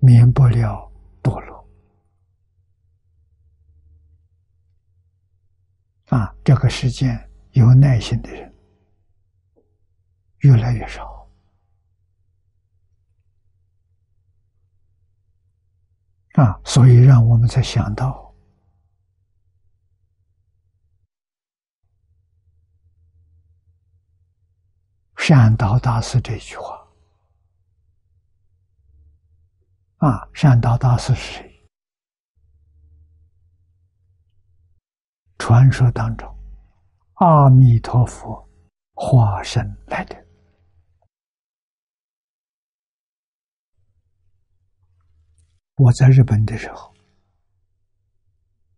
[0.00, 1.66] 免不了堕落
[6.08, 6.34] 啊！
[6.44, 8.52] 这个世间有耐心的人
[10.38, 11.28] 越来越少
[16.34, 18.22] 啊，所以让我们才想到。
[25.16, 26.86] 善导大师这句话
[29.98, 31.68] 啊，善导大师是谁？
[35.38, 36.28] 传说当中，
[37.14, 38.48] 阿弥陀佛
[38.94, 40.26] 化身来的。
[45.76, 46.92] 我在日本的时候，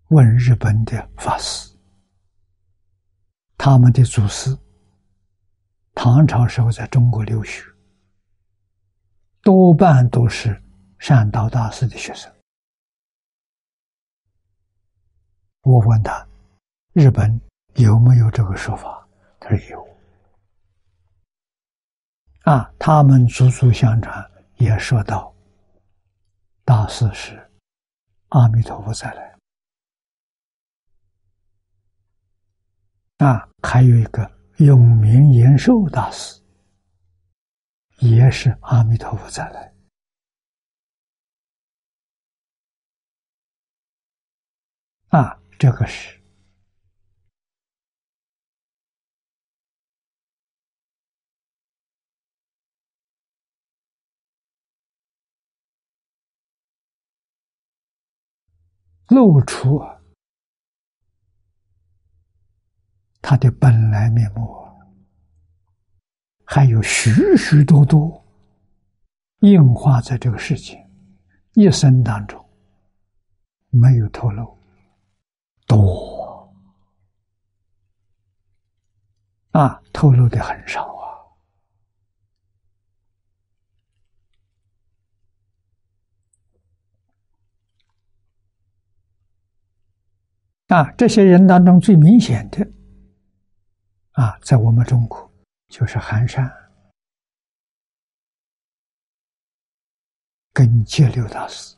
[0.09, 1.75] 问日本的法师，
[3.57, 4.57] 他们的祖师
[5.95, 7.65] 唐朝时候在中国留学，
[9.41, 10.63] 多半都是
[10.99, 12.31] 善导大师的学生。
[15.63, 16.27] 我问他，
[16.93, 17.41] 日本
[17.77, 19.07] 有没有这个说法？
[19.39, 19.97] 他说有。
[22.45, 25.35] 啊，他们祖祖相传也说到，
[26.65, 27.51] 大师是
[28.29, 29.37] 阿弥陀佛再来。
[33.19, 36.41] 啊，还有一个永明延寿大师，
[37.99, 39.75] 也是阿弥陀佛再来。
[45.09, 46.16] 啊，这个是。
[59.09, 59.81] 露出
[63.23, 64.49] 他的本来面目，
[66.45, 68.25] 还有许许多多
[69.41, 70.77] 硬化在这个世界
[71.55, 72.45] 一生当中
[73.71, 74.59] 没有透露
[75.67, 76.53] 多
[79.53, 80.95] 啊，透露的很少。
[80.97, 81.06] 啊，
[90.77, 92.63] 啊这些人当中最明显的，
[94.11, 95.33] 啊，在我们中国
[95.69, 96.47] 就是寒山
[100.53, 101.75] 跟戒流大师。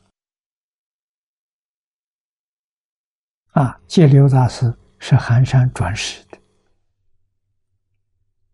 [3.51, 6.37] 啊，戒流大师是寒山转世的，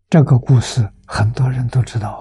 [0.08, 2.12] 这个故事很多人都知道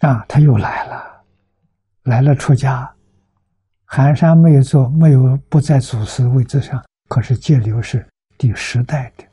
[0.00, 0.08] 啊。
[0.08, 1.26] 啊，他又来了，
[2.04, 2.94] 来了出家。
[3.90, 9.26] 寒山没有做，没有不在祖师位置上，可是戒流是第十代的，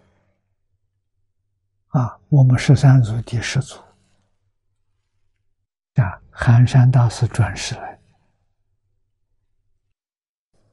[1.89, 3.75] 啊，我们十三祖第十祖，
[5.95, 7.99] 啊，寒山大师转世来，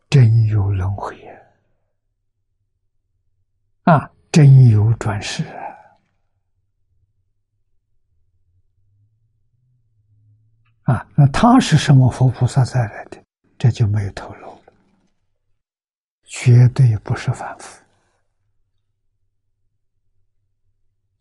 [0.09, 1.19] 真有轮回。
[3.83, 5.43] 啊，真有转世。
[10.85, 13.22] 啊，啊，那他是什么佛菩萨再来的？
[13.63, 14.73] 这就没有透露了，
[16.25, 17.81] 绝对不是凡夫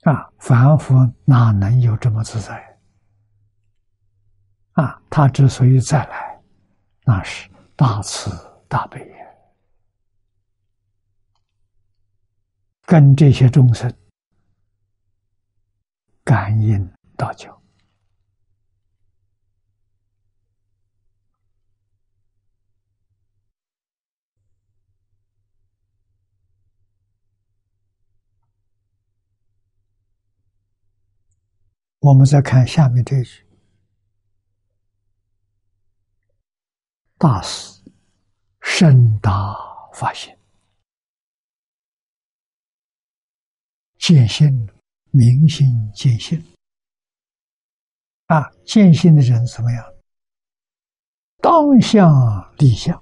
[0.10, 0.28] 啊！
[0.40, 2.80] 凡夫哪能有这么自在
[4.72, 5.00] 啊？
[5.08, 6.42] 他之所以再来，
[7.04, 8.32] 那是大慈
[8.68, 9.38] 大悲也，
[12.88, 13.96] 跟这些众生
[16.24, 17.61] 感应道交。
[32.02, 33.46] 我们再看下面这句
[37.16, 37.80] ：“大师
[38.60, 39.56] 深大
[39.94, 40.36] 发现，
[44.00, 44.68] 见性
[45.12, 46.44] 明心见性
[48.26, 48.50] 啊！
[48.66, 49.94] 见性的人怎么样？
[51.38, 52.98] 当下立相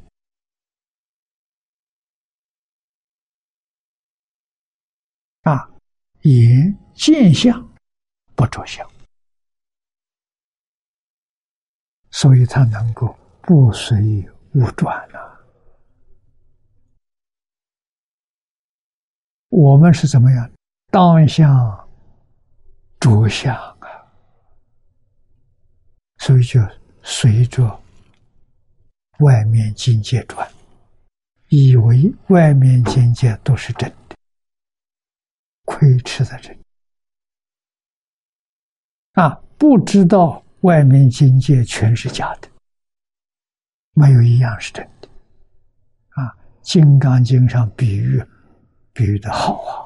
[5.43, 5.71] 啊！
[6.23, 7.65] 眼见相。”
[8.39, 8.89] 不着相，
[12.09, 15.45] 所以他能够不随物转了。
[19.49, 20.49] 我们是怎么样？
[20.89, 21.49] 当下
[22.97, 24.07] 着相啊，
[26.19, 26.61] 所以就
[27.03, 27.77] 随着
[29.19, 30.49] 外面境界转，
[31.49, 34.15] 以为外面境界都是真的，
[35.65, 36.59] 亏吃在这里。
[39.19, 42.47] 啊，不知道外面境界全是假的，
[43.93, 45.09] 没有一样是真的。
[46.11, 46.23] 啊，
[46.61, 48.23] 《金刚经》上比喻，
[48.93, 49.83] 比喻的好啊！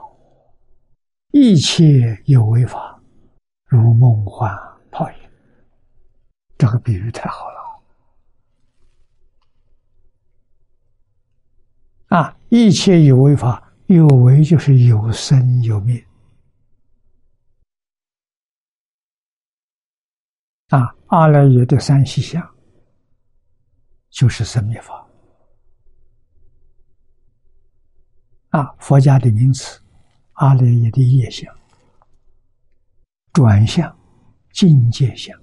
[1.31, 3.01] 一切有为法，
[3.65, 4.55] 如梦幻
[4.91, 5.15] 泡影。
[6.55, 7.55] 这个比喻太好了。
[12.19, 16.05] 啊，一切有为法，有为就是有生有灭。
[21.13, 22.41] 阿赖耶的三细相
[24.09, 25.07] 就是神秘法
[28.49, 29.79] 啊，佛家的名词，
[30.31, 31.55] 阿赖耶的业相、
[33.31, 33.95] 转向、
[34.51, 35.39] 境界相。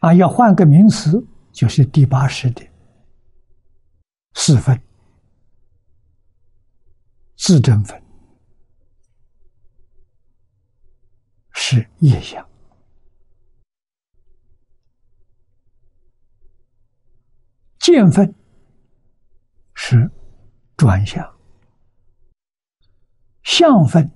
[0.00, 2.73] 啊，要换个名词，就是第八识的
[4.34, 4.78] 四分：
[7.36, 8.02] 自证分
[11.52, 12.46] 是业相，
[17.78, 18.34] 见分
[19.74, 20.10] 是
[20.76, 21.24] 转向，
[23.44, 24.10] 相分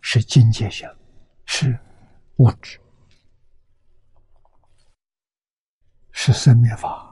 [0.00, 0.90] 是境界相，
[1.44, 1.78] 是
[2.36, 2.80] 物质。
[6.18, 7.05] 是生灭法，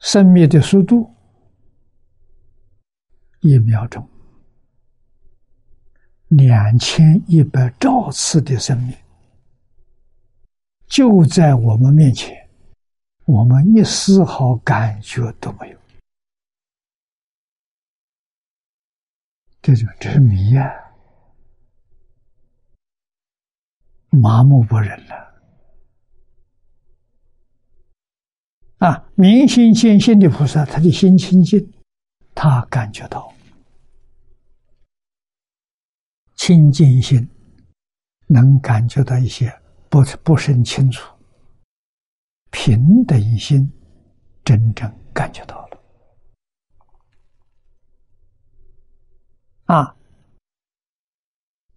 [0.00, 1.14] 生灭的速度
[3.40, 4.08] 一秒钟
[6.28, 8.96] 两千一百兆次的生命
[10.86, 12.48] 就在我们面前，
[13.26, 15.78] 我们一丝毫感觉都没有，
[19.60, 20.70] 这就痴迷呀，
[24.08, 25.27] 麻木不仁了。
[28.78, 31.72] 啊，明心见性的菩萨，他的心清净，
[32.32, 33.32] 他感觉到
[36.36, 37.28] 清净心，
[38.28, 39.52] 能感觉到一些
[39.88, 41.12] 不不甚清楚，
[42.52, 43.68] 平等心
[44.44, 45.82] 真正感觉到了。
[49.64, 49.96] 啊，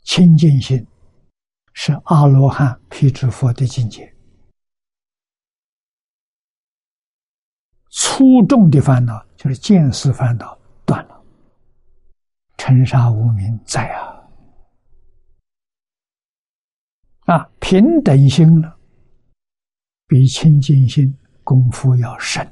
[0.04, 0.86] 清净心
[1.74, 4.11] 是阿罗汉辟支佛的境界。
[7.91, 11.23] 粗重的烦恼就是见思烦恼断了，
[12.57, 14.23] 尘沙无名在啊！
[17.25, 18.73] 啊，平等心呢，
[20.07, 21.13] 比清净心
[21.43, 22.49] 功夫要深。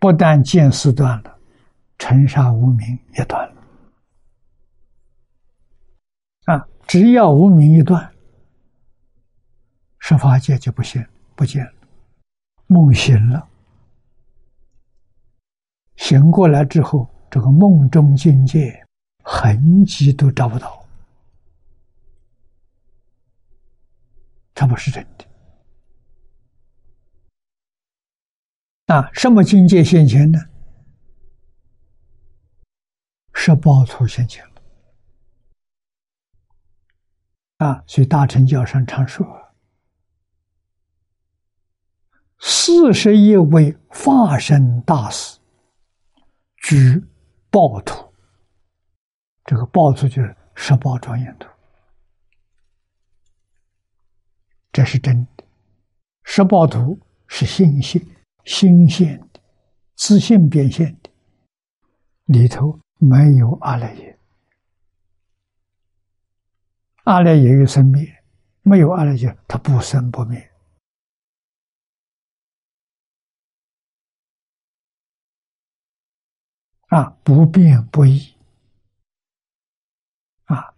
[0.00, 1.38] 不但见思断了，
[1.98, 3.62] 尘沙无名也断了。
[6.44, 8.10] 啊，只要无名一断，
[9.98, 11.72] 十法界就不现不见了。
[12.68, 13.48] 梦醒了，
[15.96, 18.86] 醒过来之后，这个梦中境界
[19.24, 20.86] 痕迹都找不到，
[24.54, 25.24] 它不是真的。
[28.94, 30.38] 啊，什么境界现前呢？
[33.32, 34.62] 是报图现前了。
[37.58, 39.37] 啊，所以大乘教上常说。
[42.38, 45.38] 四十一位化身大师
[46.56, 47.04] 举
[47.50, 48.12] 报图，
[49.44, 51.48] 这个报图就是十报庄严图，
[54.72, 55.44] 这是真的。
[56.22, 58.00] 十报图是心现、
[58.44, 59.40] 心现的，
[59.96, 61.10] 自信变现的，
[62.26, 64.18] 里头没有阿赖耶，
[67.04, 68.06] 阿赖耶有生灭，
[68.62, 70.47] 没有阿赖耶，它不生不灭。
[76.88, 78.34] 啊，不变不异。
[80.44, 80.74] 啊，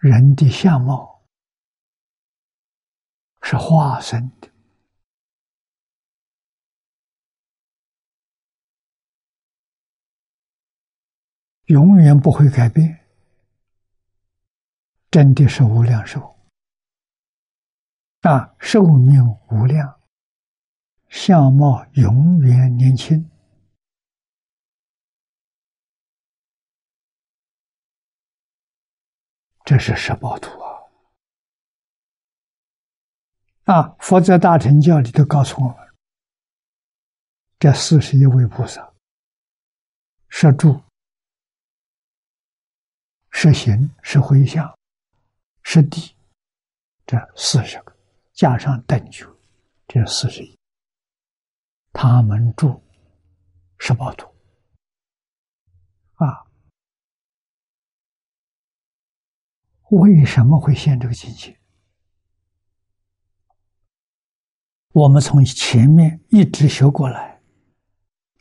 [0.00, 1.22] 人的相貌
[3.40, 4.50] 是化身的，
[11.66, 13.00] 永远不会改变。
[15.08, 16.36] 真的是无量寿，
[18.22, 20.00] 啊，寿命无量，
[21.08, 23.30] 相貌永远年轻。
[29.64, 30.68] 这是十报图啊！
[33.64, 35.76] 啊，佛在大乘教里头告诉我们，
[37.58, 38.92] 这四十一位菩萨，
[40.28, 40.78] 是住、
[43.30, 44.78] 是行、是回向、
[45.62, 46.14] 是地，
[47.06, 47.96] 这四十个
[48.34, 49.26] 加上等觉，
[49.88, 50.58] 这四十一，
[51.90, 52.84] 他们住
[53.78, 54.26] 十报图
[56.16, 56.44] 啊。
[59.94, 61.56] 为什么会现这个境界？
[64.92, 67.40] 我们从前面一直学过来，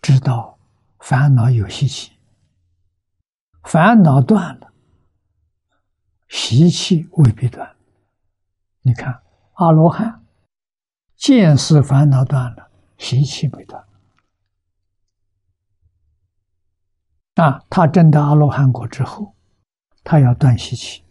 [0.02, 0.60] 知道
[1.00, 2.12] 烦恼有习气，
[3.64, 4.72] 烦恼断了，
[6.28, 7.76] 习气未必断。
[8.82, 9.24] 你看
[9.54, 10.24] 阿罗汉，
[11.16, 13.84] 见识烦恼断了，习气没断。
[17.36, 19.36] 啊，他证得阿罗汉果之后，
[20.04, 21.04] 他要断习气。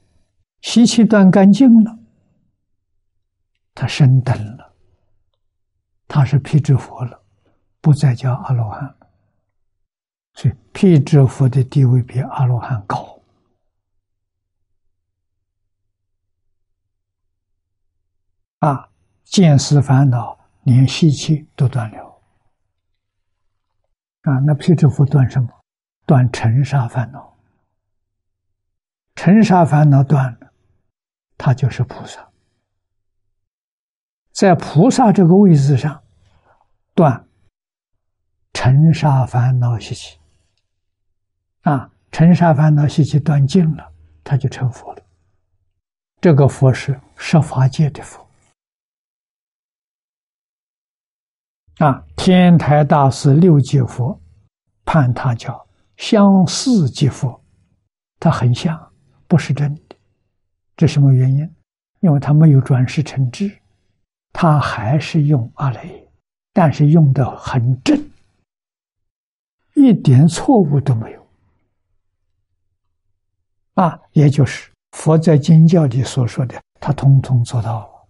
[0.63, 1.99] 习气断干净了，
[3.75, 4.75] 他升等了，
[6.09, 7.23] 他是辟支佛了，
[7.81, 8.97] 不再叫阿罗汉了。
[10.35, 13.21] 所以辟支佛的地位比阿罗汉高。
[18.61, 18.89] 啊，
[19.25, 22.23] 见思烦恼连习气都断了。
[24.23, 25.49] 啊，那辟支佛断什么？
[26.07, 27.37] 断尘沙烦恼。
[29.17, 30.52] 尘沙烦恼断了，
[31.45, 32.25] 他就是菩萨。
[34.31, 36.01] 在菩萨这个位置上，
[36.95, 37.27] 断
[38.53, 40.21] 尘沙烦恼习气。
[41.63, 45.03] 啊，尘沙烦恼习气断尽了，他就成佛了。
[46.21, 48.25] 这个佛是十法界的佛。
[51.79, 54.17] 啊，天台大师六界佛，
[54.85, 55.67] 判他叫
[55.97, 57.43] 相似即佛，
[58.21, 58.93] 他很像，
[59.27, 59.82] 不是真的。
[60.83, 61.49] 这什么原因？
[62.01, 63.57] 因为他没有转世成智，
[64.33, 66.09] 他还是用阿赖耶，
[66.53, 67.97] 但是用的很正，
[69.75, 71.25] 一点错误都没有。
[73.75, 78.09] 啊，也就是佛在经教里所说的，他通通做到了，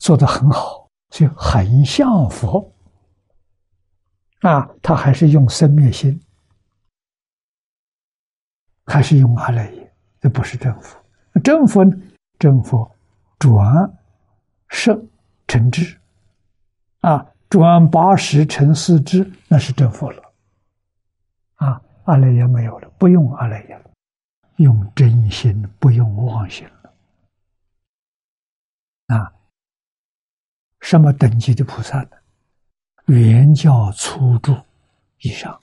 [0.00, 2.70] 做的很好，所以很像佛。
[4.40, 6.20] 啊，他还是用生灭心，
[8.84, 10.97] 还是用阿赖耶，这不是正佛。
[11.38, 11.96] 真佛呢？
[12.38, 12.90] 真佛
[13.38, 13.92] 转
[14.70, 15.00] 色
[15.46, 15.98] 成智，
[17.00, 20.22] 啊，转八十成四智，那是真佛了。
[21.56, 23.90] 啊，阿赖耶没有了，不用阿赖耶了。
[24.56, 26.92] 用真心，不用妄心了。
[29.06, 29.32] 啊，
[30.80, 32.10] 什么等级的菩萨呢？
[33.06, 34.54] 原教初住
[35.20, 35.60] 以上，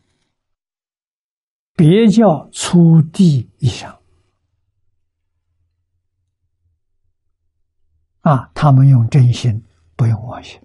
[1.76, 3.98] 别教初地以上。
[8.26, 9.64] 啊，他们用真心，
[9.96, 10.60] 不用妄心。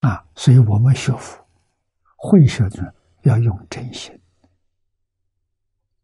[0.00, 1.46] 啊，所以我们学佛，
[2.16, 2.94] 会学的
[3.24, 4.18] 要用真心。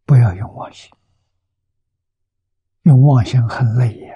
[0.05, 0.91] 不要用妄心，
[2.83, 4.15] 用妄心很累呀，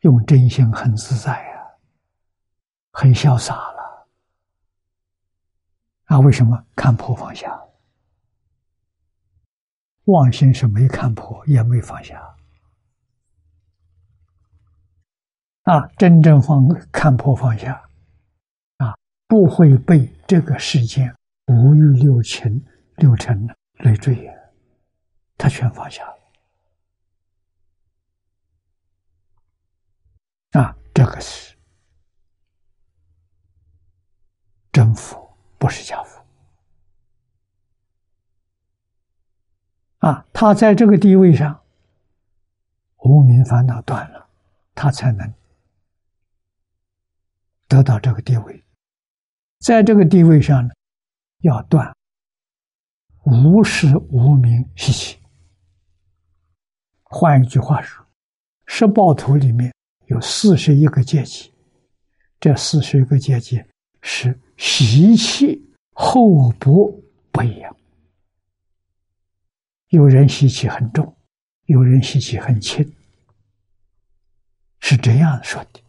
[0.00, 1.62] 用真心很自在呀，
[2.90, 4.08] 很潇洒了。
[6.06, 7.62] 啊，为什么看破放下？
[10.06, 12.36] 妄心是没看破，也没放下。
[15.70, 17.88] 啊，真正放看破放下，
[18.78, 18.96] 啊，
[19.28, 21.14] 不会被这个世间
[21.46, 22.60] 五欲六尘
[22.96, 24.32] 六尘累赘呀。
[25.38, 26.04] 他全放下
[30.52, 30.76] 了啊！
[30.92, 31.56] 这个是
[34.72, 36.20] 真佛，不是假佛
[39.98, 40.26] 啊！
[40.32, 41.62] 他在这个地位上，
[43.04, 44.26] 无名烦恼断了，
[44.74, 45.32] 他才能
[47.70, 48.64] 得到这个地位。
[49.60, 50.74] 在这个地位上呢，
[51.42, 51.94] 要断
[53.24, 55.16] 无始无名习气。
[57.04, 58.04] 换一句话说，
[58.66, 59.72] 十报图里面
[60.06, 61.52] 有四十一个阶级，
[62.40, 63.62] 这四十一个阶级
[64.02, 65.62] 是习气
[65.92, 66.92] 厚薄
[67.30, 67.76] 不一样，
[69.90, 71.16] 有人习气很重，
[71.66, 72.84] 有人习气很轻，
[74.80, 75.79] 是这样说的。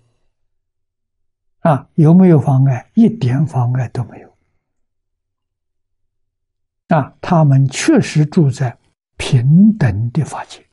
[1.61, 2.91] 啊，有没有妨碍？
[2.93, 4.37] 一点妨碍都没有。
[6.87, 8.77] 啊，他们确实住在
[9.15, 10.65] 平等的法界。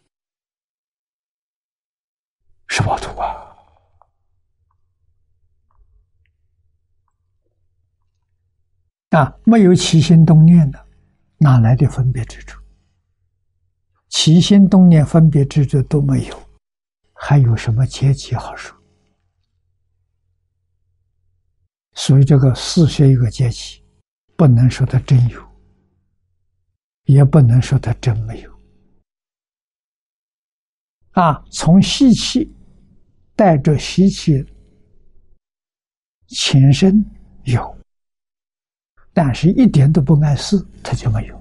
[2.66, 3.56] 十八图啊！
[9.10, 10.86] 啊，没有起心动念的，
[11.38, 12.60] 哪来的分别之处？
[14.08, 16.48] 起心动念、分别之处都没有，
[17.14, 18.77] 还有什么阶级好说？
[21.98, 23.84] 所以这个四十一个阶级，
[24.36, 25.46] 不能说它真有，
[27.04, 28.58] 也不能说它真没有。
[31.10, 32.54] 啊，从吸气。
[33.38, 34.44] 带着吸气
[36.26, 37.08] 前身
[37.44, 37.78] 有，
[39.12, 41.40] 但是一点都不碍事，他就没有，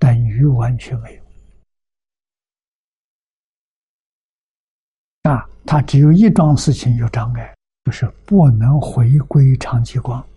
[0.00, 1.22] 等于完全没有。
[5.30, 7.56] 啊，他只有一桩事情有障碍，
[7.86, 10.28] 就是不能回归长期光。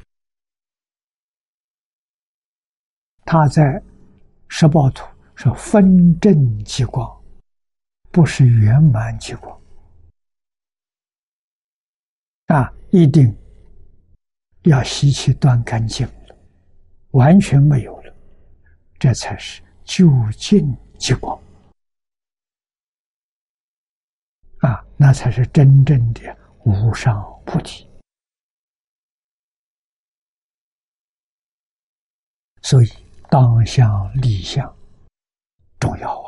[3.25, 3.81] 他在
[4.47, 7.09] 十报图是分正极光，
[8.11, 9.59] 不是圆满极光。
[12.49, 13.35] 啊，一定
[14.65, 16.37] 要吸气断干净了，
[17.11, 18.15] 完全没有了，
[18.99, 21.35] 这才是究竟极光
[24.59, 27.89] 啊，那才是真正的无上菩提。
[32.61, 32.87] 所以，
[33.29, 34.71] 当相立相
[35.79, 36.21] 重要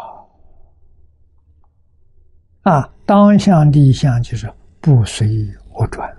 [2.63, 2.74] 啊！
[2.74, 6.09] 啊，当相立相就是不随我转。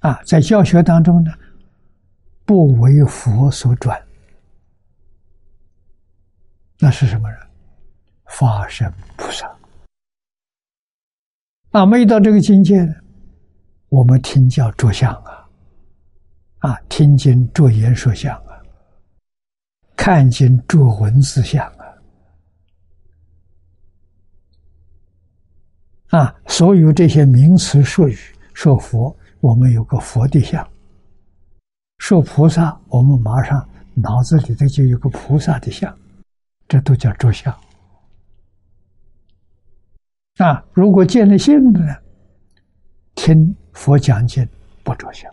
[0.00, 1.32] 啊，在教学当中呢，
[2.44, 4.06] 不为佛所转，
[6.78, 7.40] 那是什么人？
[8.26, 9.55] 法身菩萨。
[11.76, 12.94] 啊，没到这个境界呢，
[13.90, 15.46] 我们听教着相啊，
[16.60, 18.56] 啊，听经着言说相啊，
[19.94, 21.62] 看经着文字相
[26.08, 28.16] 啊，啊，所有这些名词术语
[28.54, 29.14] 说佛。
[29.40, 30.66] 我们有个佛的像，
[31.98, 35.94] 说菩萨，我们马上脑子里头就有个菩萨的像，
[36.66, 37.54] 这都叫着相。
[40.38, 41.96] 啊，如果见了性的呢，
[43.14, 44.46] 听佛讲经
[44.84, 45.32] 不着相。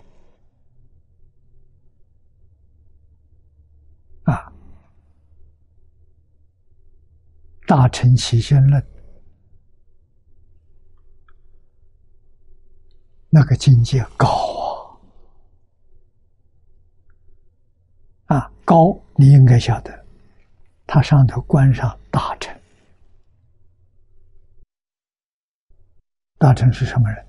[4.24, 4.52] 啊，
[7.68, 8.82] 大乘起先论。
[13.30, 15.00] 那个境界高
[18.28, 18.38] 啊！
[18.38, 18.98] 啊，高！
[19.16, 20.06] 你应该晓得，
[20.86, 22.63] 他上头关上大臣。
[26.44, 27.26] 大臣是什么人？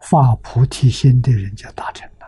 [0.00, 2.24] 发菩提心的人叫大臣呐。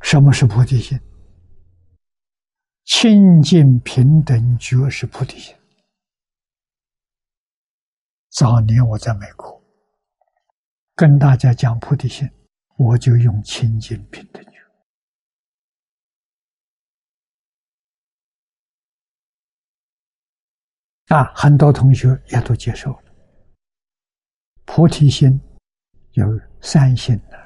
[0.00, 0.98] 什么是菩提心？
[2.84, 5.54] 清净平等觉是菩提心。
[8.30, 9.62] 早年我在美国，
[10.94, 12.26] 跟大家讲菩提心，
[12.78, 14.42] 我就用清净平等
[21.08, 23.02] 啊，很多同学也都接受了。
[24.64, 25.40] 菩提心
[26.12, 26.26] 有
[26.60, 27.38] 三心的，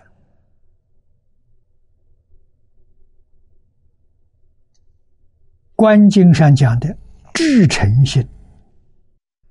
[5.74, 6.96] 观经上讲的
[7.34, 8.26] 至诚心、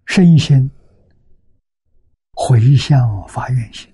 [0.05, 0.69] 身心。
[2.33, 3.87] 回向发愿心，《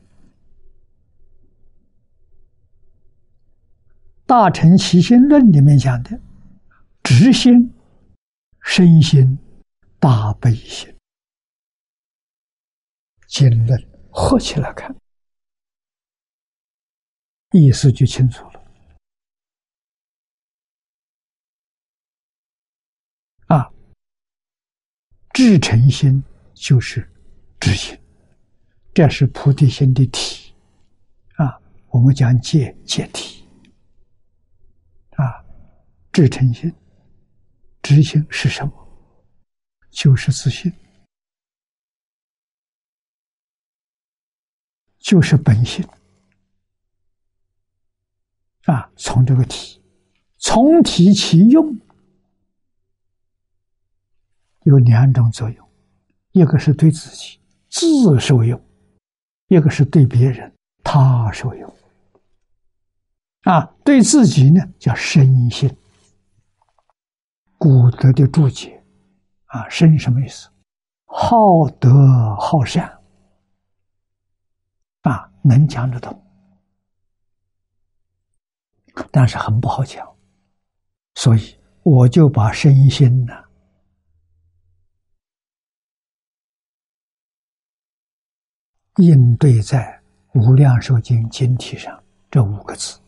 [4.25, 6.17] 大乘起心论》里面讲的
[7.03, 7.51] 直心、
[8.61, 9.37] 身心、
[10.09, 10.97] 大悲心，
[13.27, 13.77] 经论
[14.09, 14.95] 合起来看，
[17.51, 18.65] 意思就清楚了。
[23.47, 23.69] 啊，
[25.33, 27.05] 至诚心就是
[27.59, 27.99] 知心。
[28.93, 30.55] 这是菩提心的体，
[31.35, 33.45] 啊，我们讲戒戒体，
[35.17, 35.43] 啊，
[36.13, 36.73] 至诚心、
[37.81, 38.86] 知心是什么？
[39.97, 40.71] 就是自信，
[44.99, 45.83] 就是本性，
[48.65, 49.81] 啊，从这个体，
[50.37, 51.75] 从体起用，
[54.65, 55.67] 有两种作用，
[56.31, 58.63] 一个是对自己自受用。
[59.47, 61.75] 一个是对别人，他受用
[63.45, 65.75] 啊；对自己呢，叫身心。
[67.57, 68.76] 古德的注解
[69.47, 70.49] 啊，身什么意思？
[71.05, 71.89] 好德
[72.39, 73.01] 好善
[75.01, 76.21] 啊，能讲得通，
[79.11, 80.05] 但是很不好讲，
[81.15, 83.33] 所以我就把身心呢。
[88.97, 90.01] 应对在
[90.39, 92.99] 《无量寿经》经体上这五个字：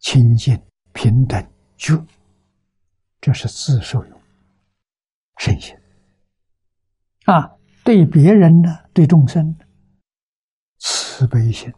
[0.00, 0.60] 清净、
[0.92, 1.40] 平等、
[1.76, 2.04] 觉，
[3.20, 4.15] 这是自受用
[5.38, 5.76] 身心。
[7.24, 9.56] 啊，对别人呢，对众生，
[10.78, 11.72] 慈悲心，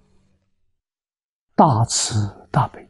[1.54, 2.88] 大慈大悲。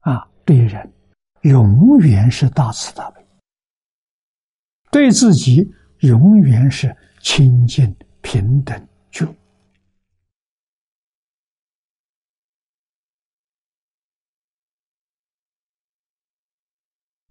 [0.00, 0.92] 啊，对人
[1.42, 3.26] 永远是大慈大悲，
[4.90, 7.96] 对自己永远是清净。
[8.26, 9.26] 平等觉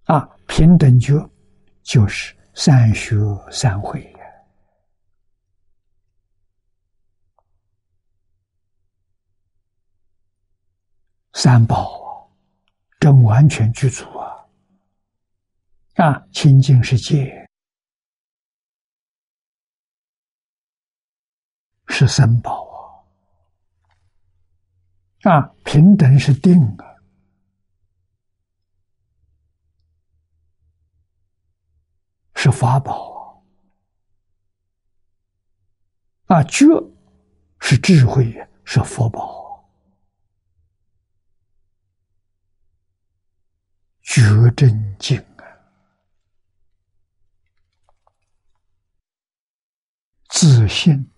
[0.06, 1.14] 啊，平等觉
[1.82, 3.16] 就是三学
[3.52, 4.20] 三会呀，
[11.34, 12.28] 三宝啊，
[13.00, 14.46] 真完全具足啊，
[15.96, 17.40] 啊，清净是戒。
[21.96, 22.66] 是三宝
[25.22, 25.32] 啊！
[25.32, 26.93] 啊，平等是定啊，
[32.44, 33.42] 是法宝
[36.26, 36.40] 啊！
[36.40, 36.66] 啊，觉
[37.62, 38.36] 是智慧，
[38.66, 39.64] 是佛宝啊！
[44.02, 45.48] 觉真经啊，
[50.28, 51.10] 自信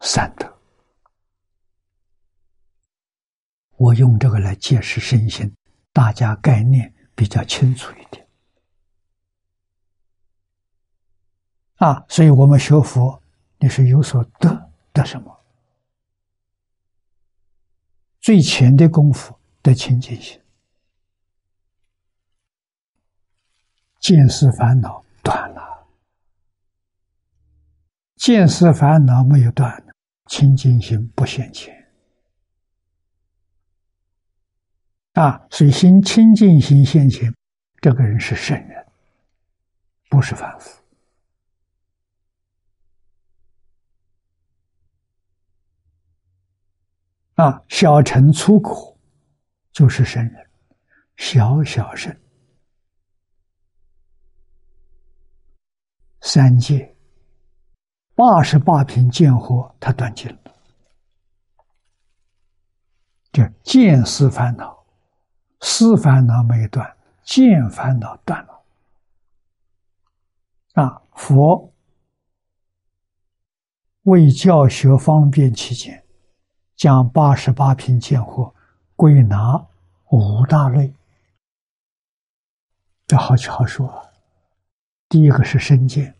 [0.00, 0.60] 三德，
[3.78, 5.56] 我用这个来解释身心，
[5.94, 8.27] 大家概念比较清楚一点。
[11.78, 13.22] 啊，所以我们学佛，
[13.58, 15.34] 你是有所得，得什么？
[18.20, 20.40] 最浅的功夫得清净心，
[24.00, 25.86] 见思烦恼断了，
[28.16, 29.82] 见思烦恼没有断，
[30.26, 31.74] 清净心不现前。
[35.12, 37.32] 啊，所以心清净心现前，
[37.80, 38.86] 这个人是圣人，
[40.10, 40.82] 不是凡夫。
[47.38, 48.98] 啊，小乘粗苦
[49.70, 50.50] 就是圣人，
[51.16, 52.12] 小小圣，
[56.20, 56.96] 三界
[58.16, 60.54] 八十八品见惑，他断尽了，
[63.30, 64.76] 叫见思烦恼。
[65.60, 68.64] 思烦恼没断，见烦恼断了。
[70.74, 71.72] 啊，佛
[74.02, 76.04] 为教学方便起见，
[76.78, 78.54] 将八十八品见惑
[78.94, 79.66] 归纳
[80.10, 80.94] 五大类。
[83.04, 84.08] 这好好说。
[85.08, 86.14] 第一个是身见，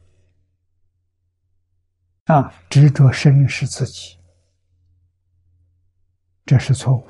[2.25, 4.19] 啊，执着身是自己，
[6.45, 7.07] 这是错误。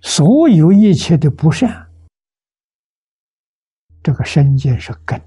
[0.00, 1.90] 所有一切的不善，
[4.02, 5.20] 这个身见是根，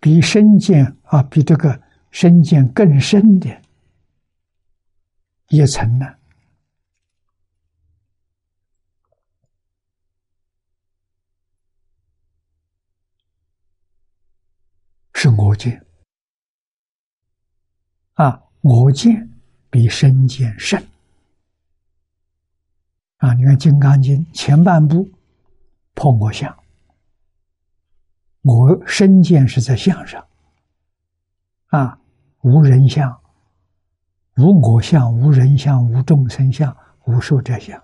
[0.00, 3.62] 比身见啊，比这个身见更深的
[5.48, 6.06] 一层呢，
[15.14, 15.84] 是我见。
[18.14, 19.30] 啊，我见
[19.70, 20.82] 比身见深。
[23.18, 25.08] 啊，你看《金刚经》前半部
[25.94, 26.57] 破我相，
[28.42, 30.26] 我身见是在相上，
[31.66, 32.00] 啊，
[32.40, 33.20] 无人相，
[34.36, 36.74] 无我相，无人相，无众生相，
[37.04, 37.82] 无寿者相，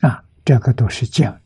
[0.00, 1.40] 啊，这个都是见。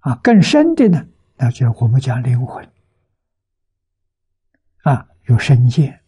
[0.00, 1.06] 啊，更深的呢，
[1.36, 2.66] 那就我们讲灵魂，
[4.82, 6.02] 啊，有身见，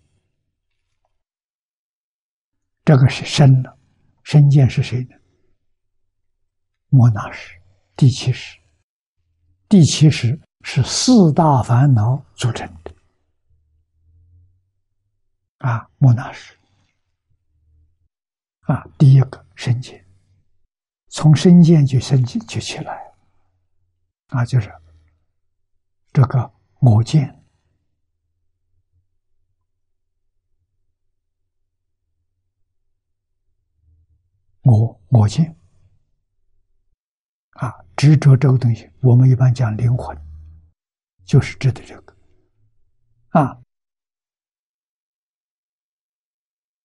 [2.84, 3.78] 这个是深了。
[4.22, 5.16] 身见是谁呢？
[6.88, 7.60] 莫那识，
[7.96, 8.61] 第七识。
[9.72, 12.94] 第七识是四大烦恼组成的。
[15.66, 16.54] 啊，莫那识。
[18.66, 20.04] 啊，第一个身见，
[21.08, 23.14] 从身见就升起就起来。
[24.26, 24.70] 啊，就是
[26.12, 27.42] 这个我见。
[34.64, 35.56] 我我见，
[38.02, 40.18] 执着这个东西，我们一般讲灵魂，
[41.24, 42.12] 就是指的这个
[43.28, 43.56] 啊。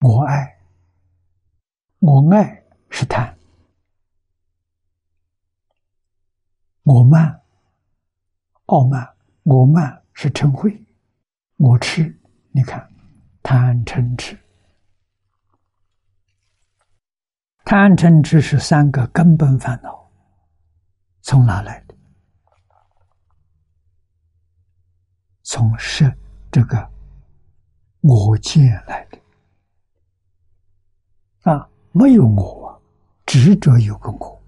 [0.02, 0.60] 我爱，
[1.98, 3.34] 我爱是贪；
[6.84, 7.42] 我慢，
[8.68, 9.12] 傲慢，
[9.42, 10.70] 我慢是嗔恚；
[11.56, 12.16] 我痴，
[12.52, 12.88] 你看
[13.42, 14.38] 贪嗔痴。
[17.66, 20.07] 贪嗔痴是三个根本烦恼，
[21.28, 21.96] 从哪来的？
[25.44, 26.18] 从是
[26.50, 26.90] 这个
[28.00, 29.20] 我见来的
[31.52, 31.70] 啊！
[31.92, 32.80] 没有我啊，
[33.26, 34.42] 执着有个我，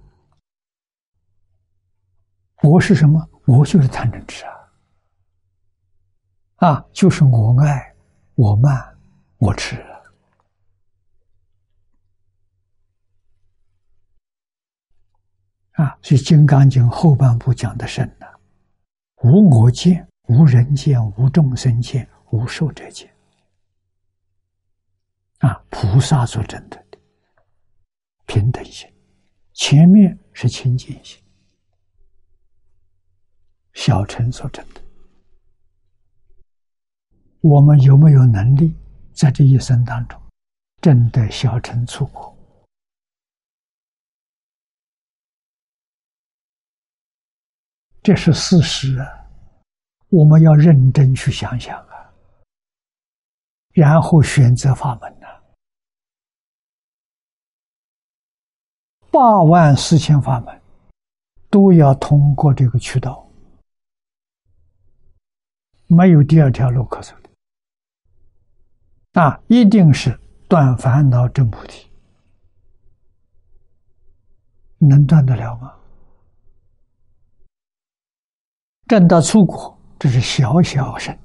[2.64, 3.30] 我是什么？
[3.45, 4.72] 我就是贪嗔痴啊！
[6.69, 7.93] 啊，就是我爱，
[8.35, 8.97] 我慢，
[9.39, 9.85] 我痴。
[15.80, 18.27] 啊，所以《金刚经》后半部讲的深了，
[19.23, 23.10] 无我见，无人见，无众生见，无寿者见。
[25.38, 26.97] 啊，菩萨所证得的
[28.26, 28.91] 平等心，
[29.53, 31.18] 前面是清净心，
[33.72, 34.81] 小乘所证的。
[37.39, 38.76] 我们有没有能力
[39.14, 40.22] 在这一生当中
[40.81, 42.35] 证得小乘出果？
[48.10, 49.06] 这是事实啊，
[50.10, 52.11] 我们要认真去想想啊，
[53.72, 55.27] 然后选择法门呐。
[59.11, 60.60] 八万四千法门，
[61.52, 63.30] 都要通过这个渠道，
[65.86, 67.30] 没有第二条路可走的。
[69.22, 71.88] 啊，一定是断烦恼真菩提，
[74.80, 75.76] 能断得了吗？
[78.89, 81.15] 正到出果，这是小小圣，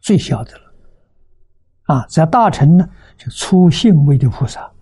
[0.00, 0.72] 最小的了。
[1.82, 2.88] 啊，在大乘呢，
[3.18, 4.72] 就初信位的菩萨，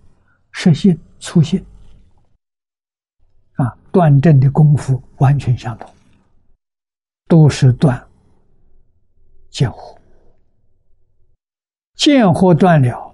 [0.51, 1.61] 实信、初信，
[3.55, 5.93] 啊，断证的功夫完全相同，
[7.27, 8.01] 都是断
[9.49, 9.97] 见惑。
[11.95, 13.13] 见惑断了，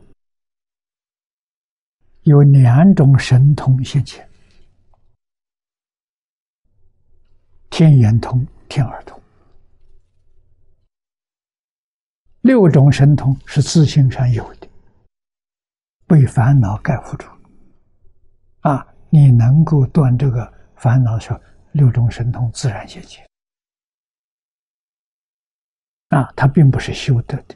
[2.22, 4.30] 有两种神通现前：
[7.72, 9.22] 天眼通、听耳通。
[12.42, 14.68] 六种神通是自性上有的，
[16.08, 17.28] 被烦恼盖覆住。
[18.62, 21.40] 啊，你能够断这个烦恼，时候，
[21.74, 23.24] 六种神通自然现前。
[26.10, 27.56] 啊，它并不是修得的。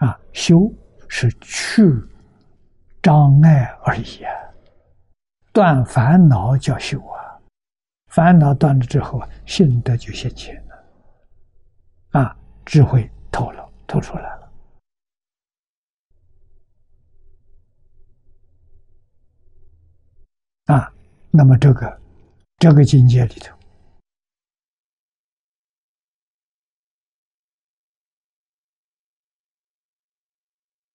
[0.00, 0.70] 啊，修
[1.08, 1.82] 是去
[3.00, 4.30] 障碍而已啊，
[5.50, 7.23] 断烦恼叫修啊，
[8.14, 14.52] 烦恼断了之后啊，心得就现前了，啊，智慧透了，透出来了，
[20.66, 20.94] 啊，
[21.32, 22.00] 那么这个
[22.58, 23.58] 这个境界里头。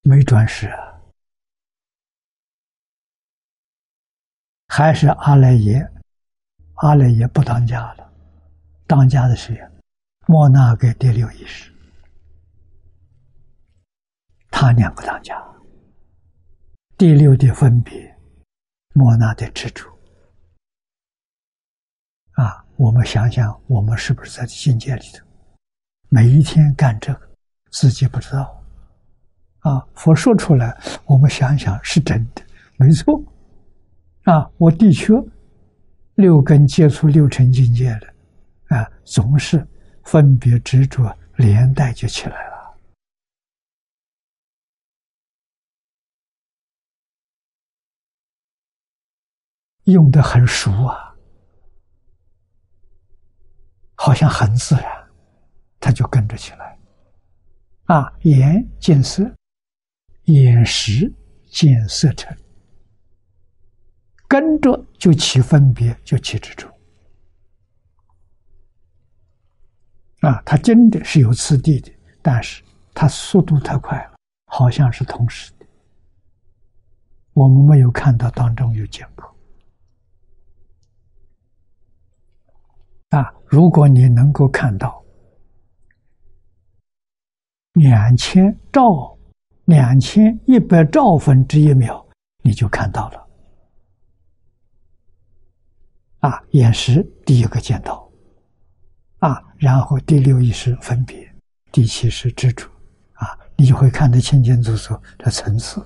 [0.03, 1.01] 没转世啊，
[4.69, 5.85] 还是阿赖耶？
[6.79, 8.09] 阿赖耶不当家了，
[8.87, 9.69] 当家的是
[10.27, 11.73] 莫那给第六意识，
[14.49, 15.35] 他两个当家。
[16.97, 18.15] 第六的分别，
[18.93, 19.89] 莫那的执着。
[22.33, 25.25] 啊，我们想想，我们是不是在境界里头，
[26.07, 27.29] 每一天干这个，
[27.71, 28.63] 自己不知道。
[29.59, 32.41] 啊，佛说出来，我们想想是真的，
[32.77, 33.21] 没错。
[34.23, 35.13] 啊，我的确
[36.19, 38.13] 六根接触六尘境界了，
[38.75, 39.65] 啊，总是
[40.03, 42.77] 分别执着连带就起来了，
[49.85, 51.15] 用的很熟啊，
[53.95, 54.83] 好像很自然，
[55.79, 56.77] 他就跟着起来。
[57.85, 59.23] 啊，眼见色。
[60.25, 61.11] 眼识
[61.47, 62.37] 见色尘，
[64.29, 66.69] 跟着就起分别，就起执着。
[70.21, 71.91] 啊，它真的是有次第的，
[72.21, 74.13] 但是它速度太快了，
[74.45, 75.65] 好像是同时的。
[77.33, 79.27] 我们没有看到当中有间隔。
[83.17, 85.03] 啊，如果你能够看到
[87.73, 89.17] 两千兆。
[89.65, 92.03] 两千一百兆分之一秒，
[92.41, 93.28] 你就看到了。
[96.19, 98.09] 啊，眼识第一个见到，
[99.19, 101.33] 啊，然后第六意识分别，
[101.71, 102.69] 第七是知足，
[103.13, 105.79] 啊，你就会看得清清楚楚的层次。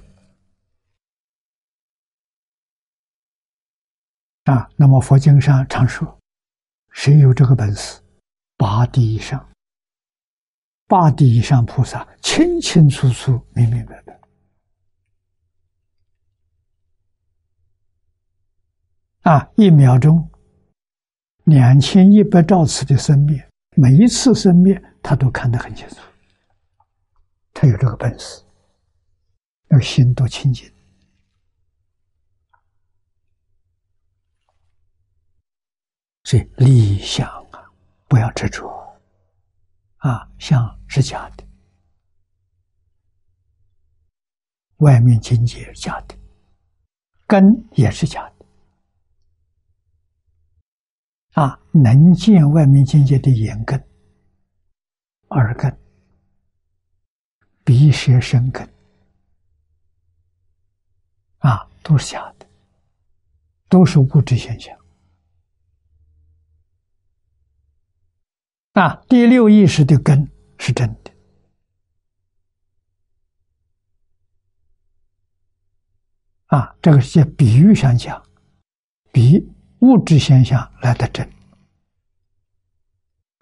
[4.46, 6.20] 啊，那么佛经上常说，
[6.92, 8.02] 谁有这个本事，
[8.58, 9.50] 八地以上。
[10.86, 14.20] 八地以上菩萨清清楚楚、明明白白
[19.24, 19.50] 啊！
[19.56, 20.30] 一秒钟
[21.46, 25.96] 两千一百兆次的生灭，每一次生灭他都看得很清楚。
[27.54, 28.44] 他有这个本事，
[29.70, 30.70] 要心多清净，
[36.26, 37.64] 所以理想啊，
[38.10, 38.70] 不要执着。
[40.00, 41.46] 啊，相是假的，
[44.80, 46.16] 外面境界是假的，
[47.26, 48.33] 根也是假的。
[51.34, 53.84] 啊，能见外面境界的眼根、
[55.30, 55.76] 耳根、
[57.64, 58.72] 鼻舌身根，
[61.40, 62.48] 啊，都是假的，
[63.68, 64.78] 都是物质现象。
[68.74, 71.12] 啊，第六意识的根是真的。
[76.46, 78.24] 啊，这个是比喻上讲，
[79.12, 79.52] 比
[79.84, 81.30] 物质现象来的真。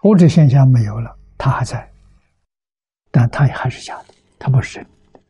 [0.02, 1.88] 物质现象没有了，它还在，
[3.12, 5.20] 但它也还是假的，它不是真的。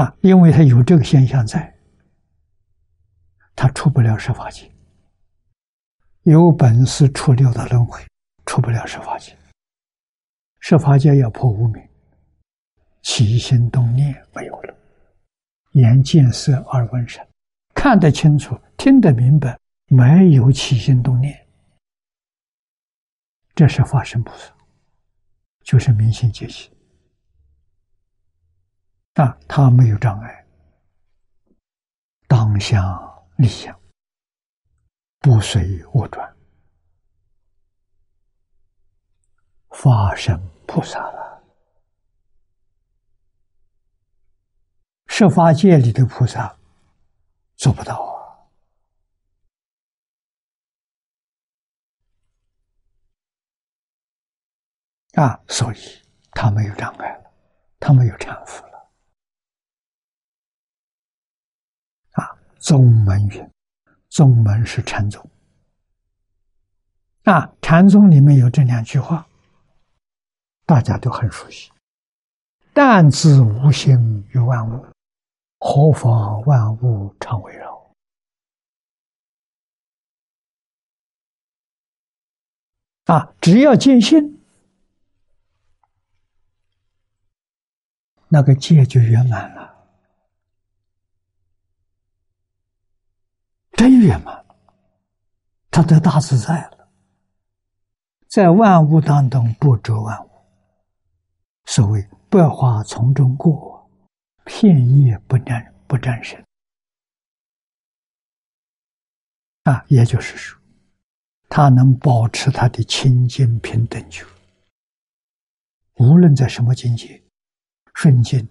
[0.00, 1.74] 啊，因为它有这个现象在，
[3.56, 4.70] 它出不了十法界。
[6.22, 8.00] 有本事出六道轮回，
[8.46, 9.36] 出不了十法界。
[10.60, 11.82] 十法界要破无明，
[13.02, 14.72] 起心动念没有了，
[15.72, 17.26] 眼见色而闻声，
[17.74, 21.46] 看得清楚，听得明白，没有起心动念，
[23.54, 24.54] 这是法身菩萨，
[25.62, 26.72] 就是明心见性。
[29.14, 30.46] 啊，他没有障碍，
[32.26, 32.82] 当下
[33.36, 33.78] 立相，
[35.20, 36.34] 不随我转，
[39.70, 41.44] 法身菩萨了。
[45.06, 46.58] 十法界里的菩萨
[47.64, 47.96] 做不到
[55.14, 55.24] 啊！
[55.24, 55.78] 啊，所以
[56.32, 57.32] 他没有障碍了，
[57.80, 58.92] 他没有搀扶了。
[62.10, 63.50] 啊，宗门云，
[64.10, 65.26] 宗门是禅宗。
[67.22, 69.26] 啊，禅宗里面有这两句话，
[70.66, 71.72] 大家都很熟悉
[72.74, 74.86] ：“但自无心于万物。”
[75.66, 77.90] 何妨万物常围绕？
[83.06, 84.44] 啊，只要见性，
[88.28, 89.74] 那个戒就圆满了，
[93.72, 94.44] 真圆满，
[95.70, 96.90] 他得大自在了，
[98.28, 100.30] 在万物当中不着万物。
[101.64, 103.73] 所谓百花丛中过。
[104.44, 106.44] 片叶不沾不沾身。
[109.64, 110.60] 啊，也就是说，
[111.48, 114.26] 他能保持他的清净平等觉，
[115.94, 117.22] 无论在什么境界，
[117.94, 118.46] 顺境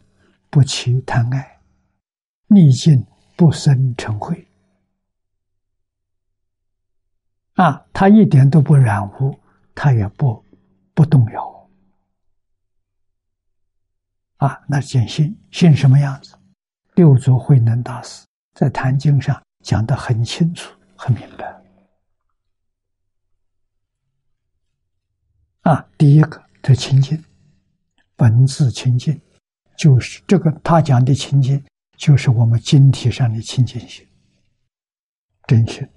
[0.49, 1.61] 不起贪爱，
[2.47, 3.05] 逆境
[3.35, 4.35] 不生嗔恚。
[7.53, 9.39] 啊，他一点都不染污，
[9.75, 10.43] 他也不
[10.95, 11.52] 不动摇。
[14.43, 16.37] 啊，那见信信什么样子？
[16.95, 21.63] 六祖慧能大师在《坛经》上讲的很清楚、很明白。
[25.61, 27.23] 啊，第一个，这清净，
[28.17, 29.17] 本自清净，
[29.77, 31.63] 就是这个他讲的清净，
[31.95, 34.05] 就是我们经体上的清净性、
[35.47, 35.87] 真性，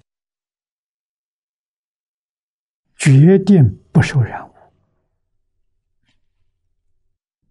[2.95, 4.56] 决定不受染污。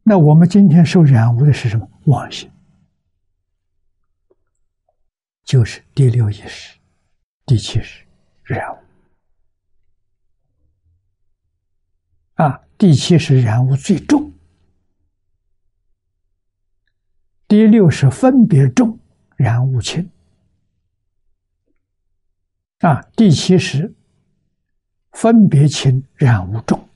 [0.08, 1.90] 那我们今天受染污的是什么？
[2.04, 2.48] 妄心，
[5.42, 6.78] 就是第六意识、
[7.44, 8.06] 第七识
[8.44, 8.78] 染污。
[12.34, 14.32] 啊，第七识染污最重，
[17.48, 18.96] 第六是分别重，
[19.34, 20.08] 染污轻。
[22.78, 23.92] 啊，第七识
[25.10, 26.88] 分别轻，染污重。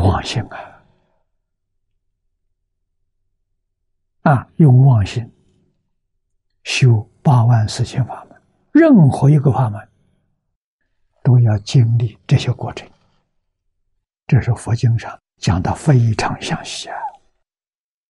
[0.00, 0.82] 妄心啊！
[4.22, 5.30] 啊，用妄心
[6.64, 8.42] 修八万四千法门，
[8.72, 9.88] 任何一个法门
[11.22, 12.88] 都要经历这些过程。
[14.26, 16.96] 这是佛经上讲的非常详细啊，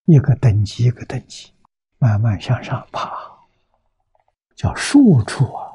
[0.05, 1.53] 一个等级一个等级，
[1.99, 3.11] 慢慢向上爬，
[4.55, 5.73] 叫数处啊。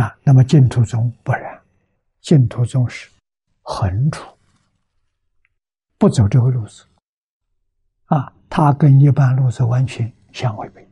[0.00, 1.60] 啊，那么净土宗不然，
[2.20, 3.10] 净土宗是。
[3.70, 4.38] 横处
[5.98, 6.86] 不走这个路子
[8.06, 10.88] 啊，他跟一般路子完全相违背。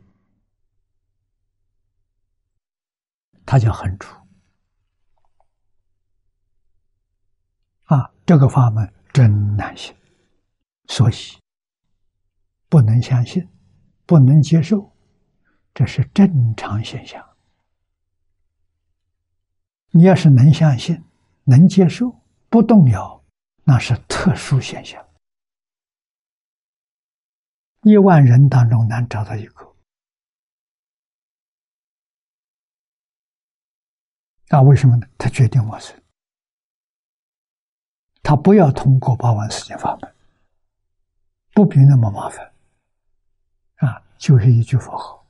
[3.47, 4.15] 他叫横处
[7.85, 9.95] 啊，这个法门真难行，
[10.85, 11.15] 所以
[12.69, 13.49] 不能相信，
[14.05, 14.95] 不能接受，
[15.73, 17.27] 这是正常现象。
[19.89, 21.03] 你要是能相信，
[21.45, 22.21] 能接受。
[22.57, 23.23] 不动摇，
[23.65, 25.07] 那是特殊现象。
[27.83, 29.75] 一万人当中难找到一个。
[34.47, 35.05] 那为什么呢？
[35.19, 35.93] 他决定我是，
[38.23, 40.15] 他不要通过八万四千法门，
[41.53, 42.51] 不比那么麻烦。
[43.75, 45.23] 啊，就是一句佛号。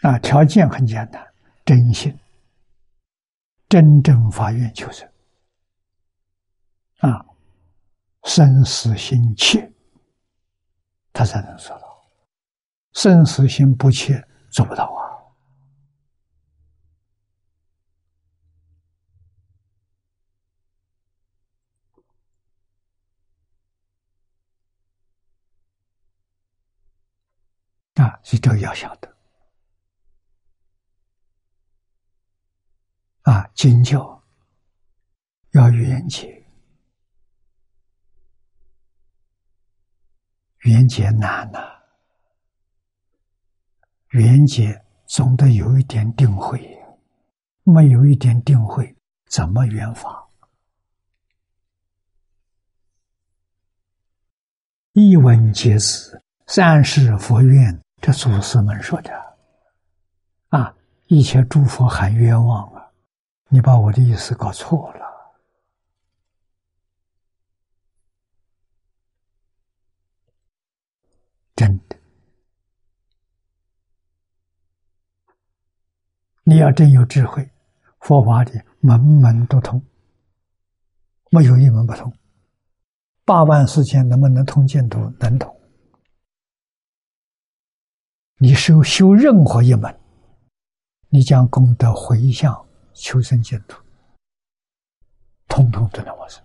[0.00, 1.32] 啊，条件很简单，
[1.64, 2.18] 真心。
[3.70, 5.08] 真正发愿求生。
[6.98, 7.24] 啊，
[8.24, 9.72] 生死心切，
[11.12, 11.86] 他才能做到；
[12.92, 15.00] 生死心不切，做不到啊。
[28.02, 29.16] 啊，所以这个要晓得
[33.22, 34.24] 啊，经教
[35.50, 36.42] 要圆结，
[40.60, 41.58] 圆结难呐，
[44.12, 46.58] 圆结总得有一点定慧，
[47.62, 48.96] 没有一点定慧，
[49.28, 50.26] 怎么圆法？
[54.92, 57.78] 一文解字，三世佛愿。
[58.00, 59.12] 这祖师们说的
[60.48, 60.74] 啊，
[61.08, 62.79] 一切诸佛喊冤枉啊！
[63.52, 65.00] 你把我的意思搞错了，
[71.56, 71.96] 真的。
[76.44, 77.50] 你要真有智慧，
[77.98, 79.84] 佛法的门门都通，
[81.30, 82.12] 没有一门不通。
[83.24, 85.00] 八万四千能不能通净土？
[85.18, 85.60] 能通。
[88.36, 90.00] 你修修任何一门，
[91.08, 92.68] 你将功德回向
[93.00, 93.82] 求生净土，
[95.48, 96.44] 通通都能往生。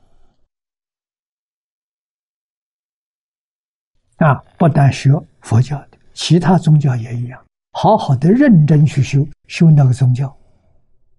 [4.18, 5.12] 啊，不但学
[5.42, 10.36] 佛教的，其他宗教也一样，好好的认真去修修那个宗教，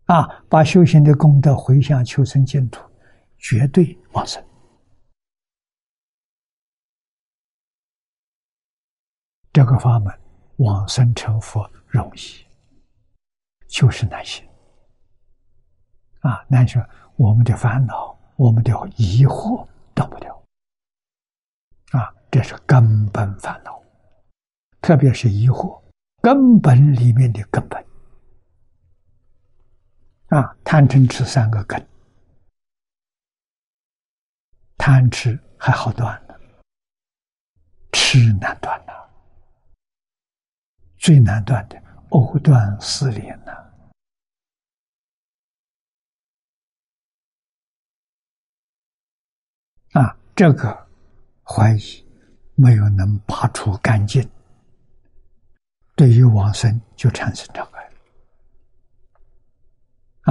[0.06, 2.80] 啊，把修行的功德回向求生净土，
[3.36, 4.42] 绝对往生。
[9.52, 10.12] 这个法门。
[10.60, 12.46] 往生成佛容易，
[13.68, 14.42] 就是难行
[16.27, 16.44] 啊！
[16.48, 16.85] 难说
[17.15, 20.43] 我们的烦恼，我们的疑惑断不掉
[21.93, 22.12] 啊！
[22.32, 23.81] 这是根本烦恼，
[24.81, 25.81] 特别是疑惑，
[26.20, 27.81] 根本里面的根本
[30.31, 30.57] 啊！
[30.65, 31.89] 贪嗔痴三个根，
[34.77, 36.40] 贪吃还好断了，
[37.93, 38.93] 吃难断呐。
[40.98, 43.53] 最难断的藕断丝连呐！
[49.97, 50.86] 啊，这个
[51.43, 52.05] 怀疑
[52.55, 54.28] 没有能拔除干净，
[55.94, 57.90] 对于往生就产生障碍。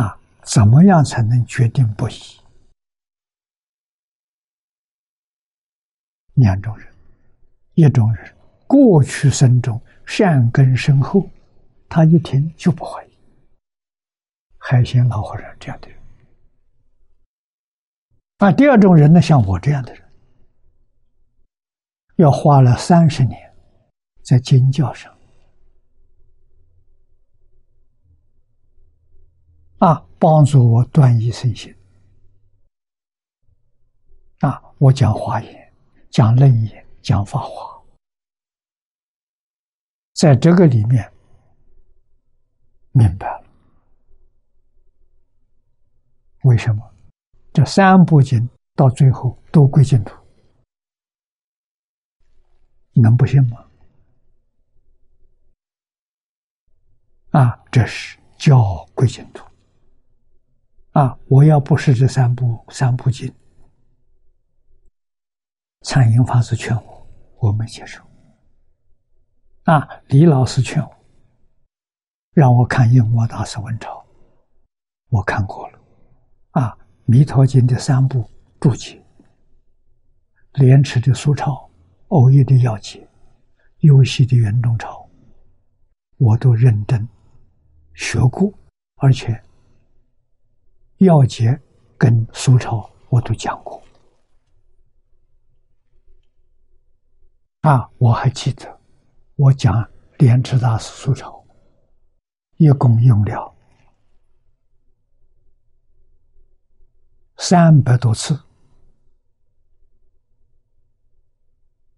[0.01, 2.13] 啊，怎么样才能决定不移？
[6.35, 6.87] 两种人，
[7.73, 8.35] 一种人
[8.67, 9.81] 过去生中。
[10.05, 11.27] 善根深厚，
[11.89, 13.17] 他一听就不怀疑。
[14.59, 15.97] 海鲜老和尚这样的人，
[18.45, 20.07] 啊，第二种人呢，像我这样的人，
[22.17, 23.51] 要花了三十年
[24.23, 25.11] 在经教上，
[29.79, 31.75] 啊，帮助我断疑生信。
[34.41, 35.73] 啊，我讲华严，
[36.11, 37.83] 讲楞严，讲法华。
[40.13, 41.11] 在这个里面，
[42.91, 43.47] 明白了
[46.43, 46.94] 为什么
[47.55, 50.13] 这三部经到最后都归净土？
[52.91, 53.65] 能不信吗？
[57.31, 59.47] 啊，这是教归净土。
[60.91, 63.33] 啊，我要不是这三部三部经，
[65.83, 67.07] 禅营法师劝我，
[67.39, 68.03] 我没接受。
[69.63, 69.87] 啊！
[70.07, 70.95] 李老师劝我，
[72.33, 73.91] 让我看《印摩大师文钞》，
[75.07, 75.74] 我看过了。
[77.07, 78.27] 《弥陀经》的三部
[78.59, 78.99] 注解，
[80.53, 81.69] 莲池的苏钞，
[82.07, 83.07] 欧耶的要解，
[83.81, 85.07] 游戏的圆中钞，
[86.17, 87.07] 我都认真
[87.93, 88.51] 学过，
[88.95, 89.39] 而且
[90.97, 91.61] 要解
[91.95, 93.79] 跟苏钞我都讲过。
[97.61, 98.79] 啊，我还记得。
[99.35, 99.87] 我讲
[100.17, 101.45] 莲池大师素钞，
[102.57, 103.54] 一共用了
[107.37, 108.39] 三百多次，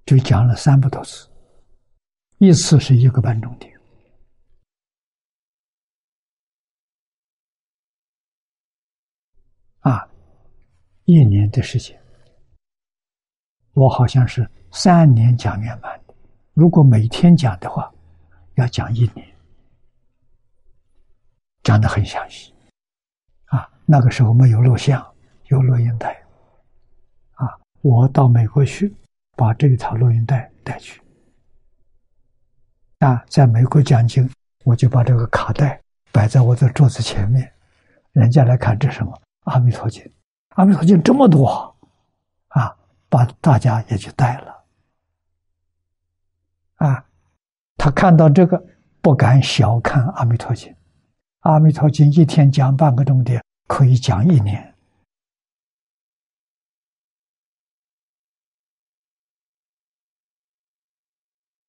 [0.05, 1.30] 就讲了三百多次，
[2.39, 3.80] 一次是一个半钟点，
[9.81, 10.09] 啊，
[11.05, 11.97] 一年的时间，
[13.73, 16.14] 我好像是三年讲圆满的。
[16.53, 17.93] 如果每天讲的话，
[18.55, 19.38] 要讲一年，
[21.64, 22.51] 讲的很详细，
[23.45, 25.15] 啊，那个时候没有录像，
[25.48, 26.11] 有录音带，
[27.36, 27.48] 啊，
[27.82, 28.94] 我到美国去，
[29.36, 31.02] 把这一套录音带带去，
[32.99, 34.30] 啊，在美国讲经，
[34.65, 37.49] 我就把这个卡带摆在我的桌子前面，
[38.11, 39.11] 人家来看这什么
[39.52, 40.03] 《阿弥陀经》，
[40.49, 41.74] 《阿弥陀经》这么多，
[42.49, 42.76] 啊，
[43.07, 44.65] 把大家也就带了。
[46.76, 47.06] 啊，
[47.78, 48.61] 他看到这个，
[49.02, 50.69] 不敢小看《阿弥陀经》。
[51.40, 54.74] 《阿弥陀经》一天讲半个钟点，可以讲一年。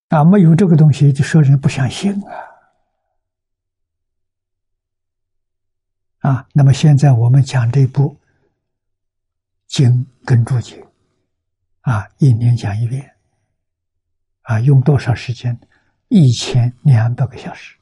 [0.08, 2.32] 啊，没有这个东西，就说人不相信啊！
[6.20, 8.18] 啊，那么现在我们讲这部
[9.66, 10.86] 经跟注解，
[11.82, 13.14] 啊，一年讲一遍，
[14.42, 15.60] 啊，用多少时间？
[16.08, 17.76] 一千两百个小时。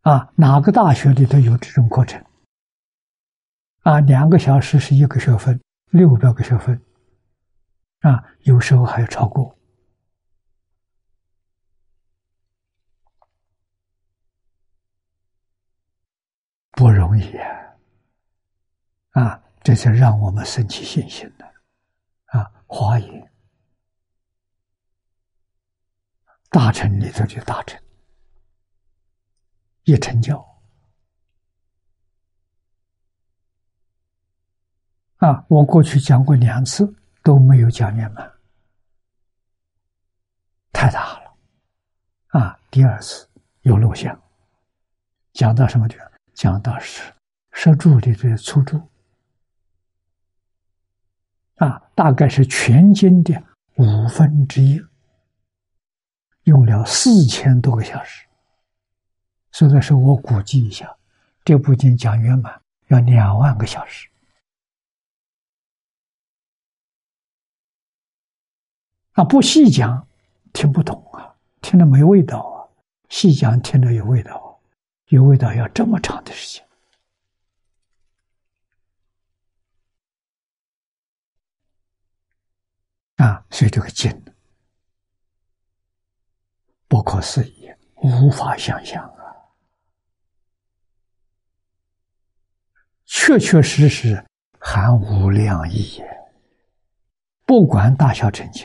[0.00, 2.24] 啊，哪个大学里头有这种课程？
[3.80, 5.60] 啊，两个小时是一个学分，
[5.90, 6.82] 六百个学分。
[8.00, 9.58] 啊，有时候还要超过，
[16.70, 17.76] 不容易啊！
[19.10, 21.44] 啊，这才让我们升起信心的
[22.26, 22.48] 啊！
[22.68, 23.32] 华严
[26.50, 27.82] 大臣里头就大臣，
[29.82, 30.38] 一成教
[35.16, 35.44] 啊！
[35.48, 36.94] 我过去讲过两次。
[37.28, 38.32] 都没有讲圆满，
[40.72, 41.36] 太大了，
[42.28, 42.58] 啊！
[42.70, 43.28] 第二次
[43.60, 44.18] 有录像，
[45.34, 46.10] 讲到什么地方？
[46.32, 47.02] 讲到是
[47.52, 48.80] 摄柱里的粗柱，
[51.56, 53.38] 啊，大概是全经的
[53.76, 54.80] 五分之一，
[56.44, 58.26] 用了四千多个小时。
[59.52, 60.96] 所以说我估计一下，
[61.44, 64.08] 这部经讲圆满要两万个小时。
[69.18, 70.06] 啊，不细讲，
[70.52, 72.70] 听不懂啊，听着没味道啊；
[73.08, 74.60] 细讲，听着有味道，
[75.08, 76.64] 有味道要这么长的时间
[83.16, 83.44] 啊！
[83.50, 84.08] 所以这个经
[86.86, 89.34] 不可思议，无法想象啊，
[93.04, 94.24] 确确实实
[94.60, 96.00] 含无量义，
[97.44, 98.64] 不管大小成就。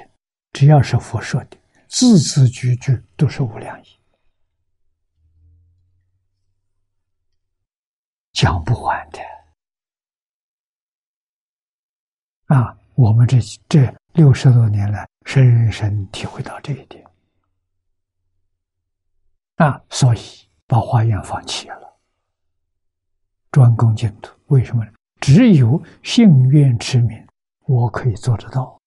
[0.54, 1.58] 只要是佛说的，
[1.90, 3.88] 字字句句都是无量义，
[8.32, 9.20] 讲不完的。
[12.56, 17.04] 啊，我们这这六十多年来，深深体会到这一点。
[19.56, 20.20] 啊，所以
[20.68, 22.00] 把华严放弃了，
[23.52, 24.38] 专攻净土。
[24.48, 24.92] 为什么呢？
[25.20, 27.28] 只有信愿持名，
[27.62, 28.80] 我可以做得到，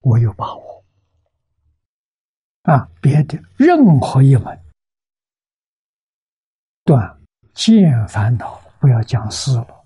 [0.00, 0.77] 我有把握。
[2.68, 4.60] 啊，别的任何一门
[6.84, 7.18] 断
[7.54, 9.84] 见烦恼，不要讲思了，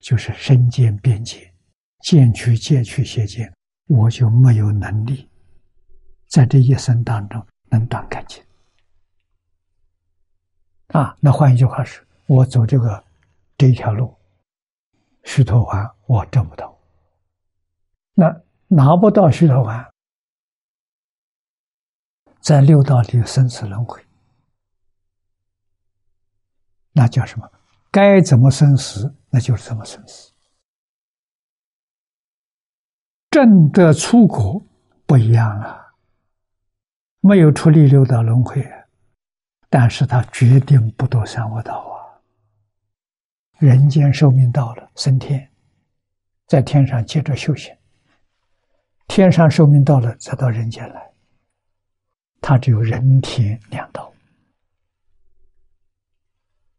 [0.00, 1.52] 就是身见边界，
[2.00, 3.52] 见取见取邪见，
[3.88, 5.28] 我就没有能力
[6.28, 8.42] 在这一生当中能断干净。
[10.88, 13.04] 啊，那换一句话是，我走这个
[13.58, 14.16] 这一条路，
[15.24, 16.74] 须陀洹我挣不到，
[18.14, 18.34] 那
[18.66, 19.86] 拿不到须陀洹。
[22.46, 24.00] 在六道里生死轮回，
[26.92, 27.50] 那叫什么？
[27.90, 30.32] 该怎么生死，那就是怎么生死。
[33.32, 34.64] 正的出国
[35.06, 35.92] 不一样啊，
[37.18, 38.64] 没有出离六道轮回，
[39.68, 42.22] 但是他决定不堕三恶道啊。
[43.58, 45.50] 人间寿命到了，升天，
[46.46, 47.74] 在天上接着修行；
[49.08, 51.12] 天上寿命到了，再到人间来。
[52.40, 54.12] 它只有人天两道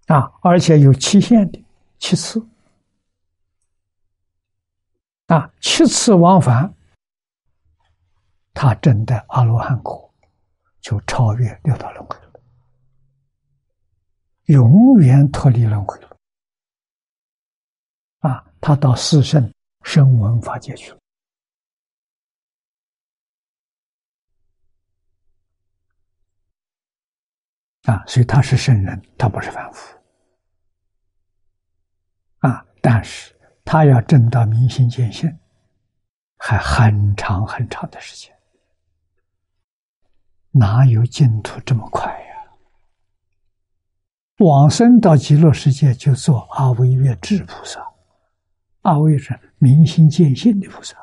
[0.08, 1.66] 啊，而且有期限的
[2.00, 2.46] 七次
[5.26, 6.74] 啊，七次往返，
[8.54, 10.14] 他证得阿罗汉果，
[10.80, 12.40] 就超越六道轮回了，
[14.46, 16.18] 永远脱离轮回了
[18.20, 18.46] 啊！
[18.62, 19.54] 他到四圣
[19.84, 20.98] 声闻法界去了。
[27.88, 29.98] 啊，所以他是圣人，他不是凡夫。
[32.40, 33.34] 啊，但是
[33.64, 35.40] 他要证到明心见性，
[36.38, 38.36] 还很长很长的时间。
[40.52, 42.52] 哪有净土这么快呀？
[44.40, 47.82] 往生到极乐世界就做阿惟越智菩萨，
[48.82, 50.98] 阿惟是明心见性的菩萨。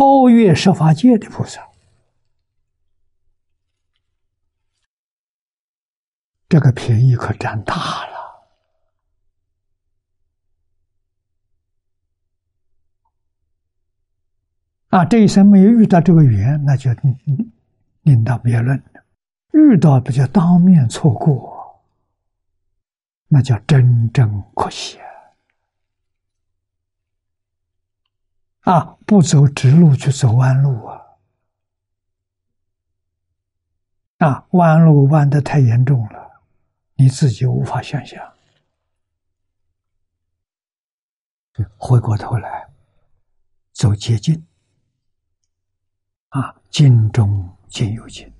[0.00, 1.60] 超越十法界的菩萨。
[6.48, 7.74] 这个便宜可占大
[8.06, 8.18] 了。
[14.88, 16.90] 啊这一生没有遇到这个缘那就
[18.00, 18.82] 另当别论
[19.52, 21.78] 遇到不就当面错过
[23.28, 24.98] 那叫真正可惜
[28.60, 28.98] 啊！
[29.06, 31.00] 不走直路去走弯路啊！
[34.18, 36.42] 啊，弯路弯的太严重了，
[36.94, 38.34] 你自己无法想象。
[41.76, 42.70] 回过头来
[43.72, 44.46] 走捷径。
[46.28, 48.32] 啊，尽中尽有尽。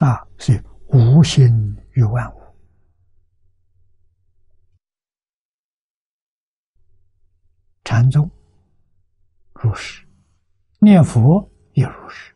[0.00, 1.46] 啊，是无心
[1.92, 2.40] 于万物，
[7.84, 8.30] 禅宗
[9.52, 10.06] 如是，
[10.78, 12.34] 念佛也如是。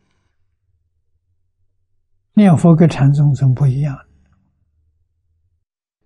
[2.33, 3.97] 念佛跟禅宗怎么不一样？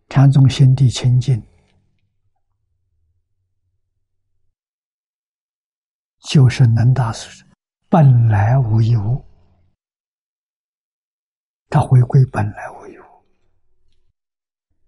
[0.07, 1.43] 禅宗心地清净，
[6.19, 7.45] 就是能大师
[7.89, 9.25] 本来无一物，
[11.69, 13.03] 他回归本来无一物，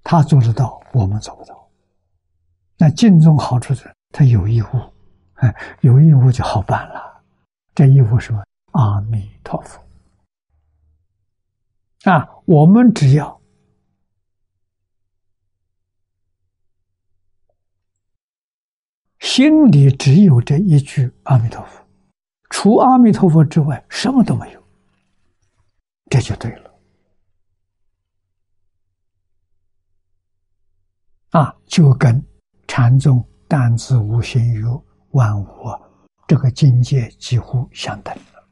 [0.03, 1.69] 他做得到，我们做不到。
[2.77, 4.93] 那净宗好处是，他有一物，
[5.35, 7.21] 哎， 有一物就好办了。
[7.75, 8.43] 这一物什么？
[8.71, 9.79] 阿弥陀佛。
[12.09, 13.39] 啊，我们只要。
[19.19, 21.85] 心里只有这一句阿弥陀佛，
[22.49, 24.63] 除阿弥陀佛之外什么都没有，
[26.09, 26.70] 这就对了。
[31.31, 32.23] 啊，就跟
[32.67, 34.63] 禅宗但自无心于
[35.11, 35.47] 万物
[36.27, 38.49] 这个境界几乎相等了。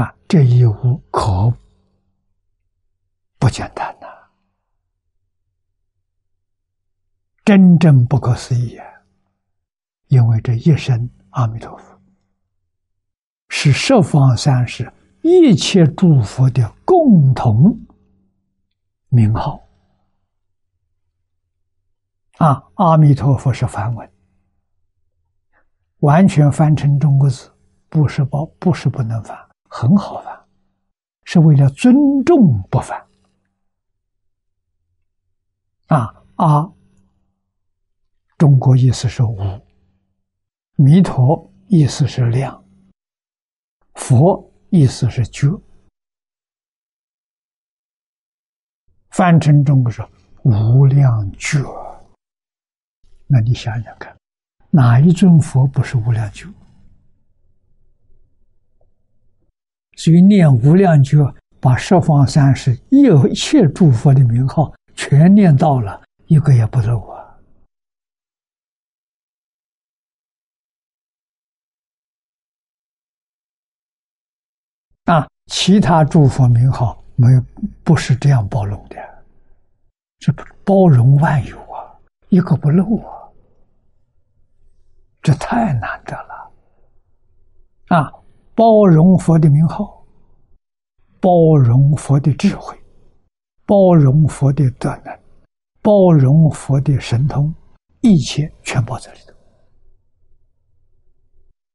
[0.00, 1.52] 啊，这一无可
[3.38, 4.06] 不简单呐。
[7.44, 8.86] 真正不可思议啊！
[10.06, 12.00] 因为这一生阿弥陀佛
[13.48, 14.90] 是十方三世
[15.22, 17.78] 一切诸佛的共同
[19.14, 19.62] 名号
[22.38, 22.64] 啊！
[22.76, 24.10] 阿弥陀佛是梵文，
[25.98, 27.52] 完全翻成中国字
[27.90, 30.44] 不是不不是不能翻，很好翻，
[31.24, 31.94] 是为了尊
[32.24, 33.06] 重不翻
[35.88, 36.72] 啊啊！
[38.38, 39.36] 中国意思是无，
[40.76, 42.64] 弥陀意思是量，
[43.92, 45.48] 佛意思是觉。
[49.12, 50.08] 翻成中国说
[50.42, 51.58] 无量觉，
[53.26, 54.16] 那你想想看，
[54.70, 56.48] 哪一尊佛不是无量觉？
[59.96, 61.18] 所以念无量觉，
[61.60, 67.22] 把十方三世一切诸佛的名号全念到了，一个也不漏啊。
[75.04, 77.42] 啊，其他诸佛名号没有，
[77.84, 78.96] 不是这样包容的，
[80.18, 80.32] 这
[80.64, 81.94] 包容万有啊，
[82.30, 83.28] 一个不漏啊，
[85.22, 86.52] 这太难得了。
[87.88, 88.12] 啊，
[88.54, 90.04] 包容佛的名号，
[91.20, 92.76] 包容佛的智慧，
[93.66, 95.18] 包容佛的德能，
[95.82, 97.54] 包容佛的神通，
[98.00, 99.34] 一切全包在里头。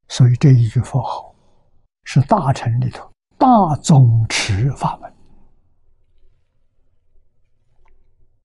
[0.08, 1.34] 所以这一句佛号
[2.04, 3.08] 是大乘里头。
[3.40, 3.46] 大
[3.76, 5.14] 宗持法门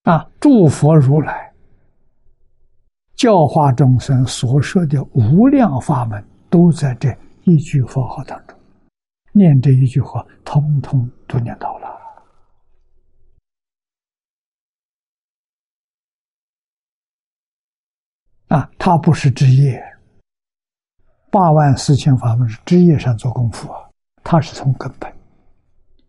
[0.04, 1.54] 啊，诸佛如来
[3.16, 8.60] 教化众生所说的无量法门，都在这一句佛号当中。
[9.32, 11.88] 念这一句话，通通都念到了
[18.50, 18.70] 啊！
[18.78, 19.82] 他不是枝叶，
[21.32, 23.90] 八万四千法门是枝叶上做功夫啊。
[24.22, 25.12] 它是从根本，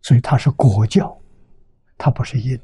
[0.01, 1.17] 所以它是果教，
[1.97, 2.59] 它不是因。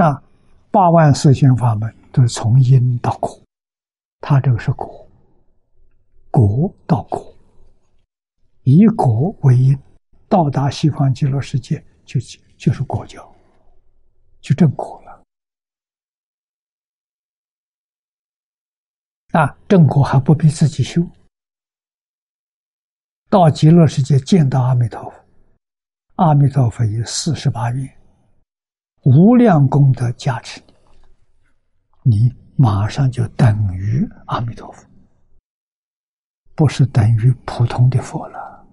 [0.00, 0.22] 那
[0.70, 3.36] 八万四千法门都是从因到果，
[4.20, 5.08] 它这个是果，
[6.30, 7.34] 果到果，
[8.62, 9.76] 以果为因，
[10.28, 12.20] 到达西方极乐世界就
[12.56, 13.28] 就是果教，
[14.40, 15.20] 就正果了。
[19.32, 21.04] 啊，正果还不必自己修。
[23.28, 25.24] 到极乐世界见到阿弥陀佛，
[26.14, 27.97] 阿弥陀佛有四十八愿
[29.02, 30.60] 无量功德加持
[32.02, 34.84] 你，你马上就等于阿弥陀佛，
[36.54, 38.66] 不是等于普通的佛了，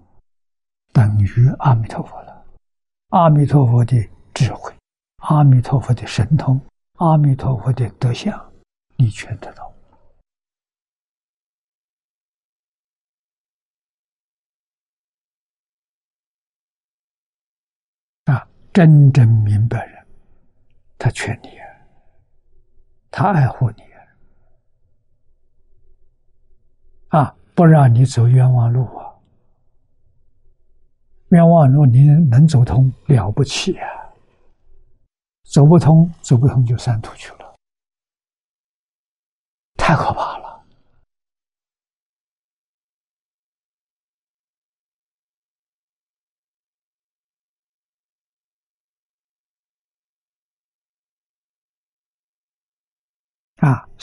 [0.92, 2.44] 等于阿弥陀佛了。
[3.10, 3.96] 阿弥陀佛的
[4.34, 4.74] 智慧，
[5.18, 6.60] 阿弥陀佛的神通，
[6.94, 8.52] 阿弥陀佛的德相，
[8.96, 9.72] 你全得到。
[18.24, 19.95] 啊，真正明白人，
[20.98, 21.68] 他劝你啊，
[23.10, 23.82] 他爱护你。
[27.08, 27.34] 啊！
[27.54, 29.06] 不让你走冤枉路啊！
[31.28, 33.88] 冤枉路你能走通了不起啊！
[35.44, 37.56] 走不通，走不通就三途去了，
[39.78, 40.45] 太可怕了！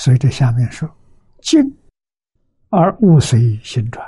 [0.03, 0.89] 所以这下面说，
[1.41, 1.63] 静。
[2.67, 4.05] 而物随心转，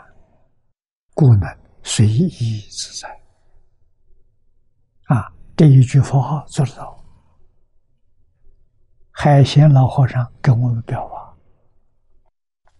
[1.13, 3.07] 故能随意自在。
[5.05, 7.01] 啊，这一句佛号做得到。
[9.09, 11.33] 海贤老和尚跟我们表法，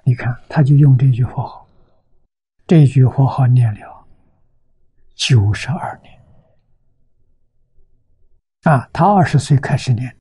[0.04, 1.66] 你看他就用这句佛号，
[2.68, 4.06] 这句佛号念了
[5.14, 6.22] 九十二年。
[8.64, 10.14] 啊，他二十岁开始念，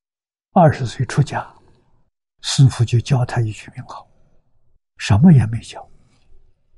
[0.53, 1.54] 二十岁出家，
[2.47, 4.07] 师傅就教他一句名号。
[4.99, 5.85] 什么也没教，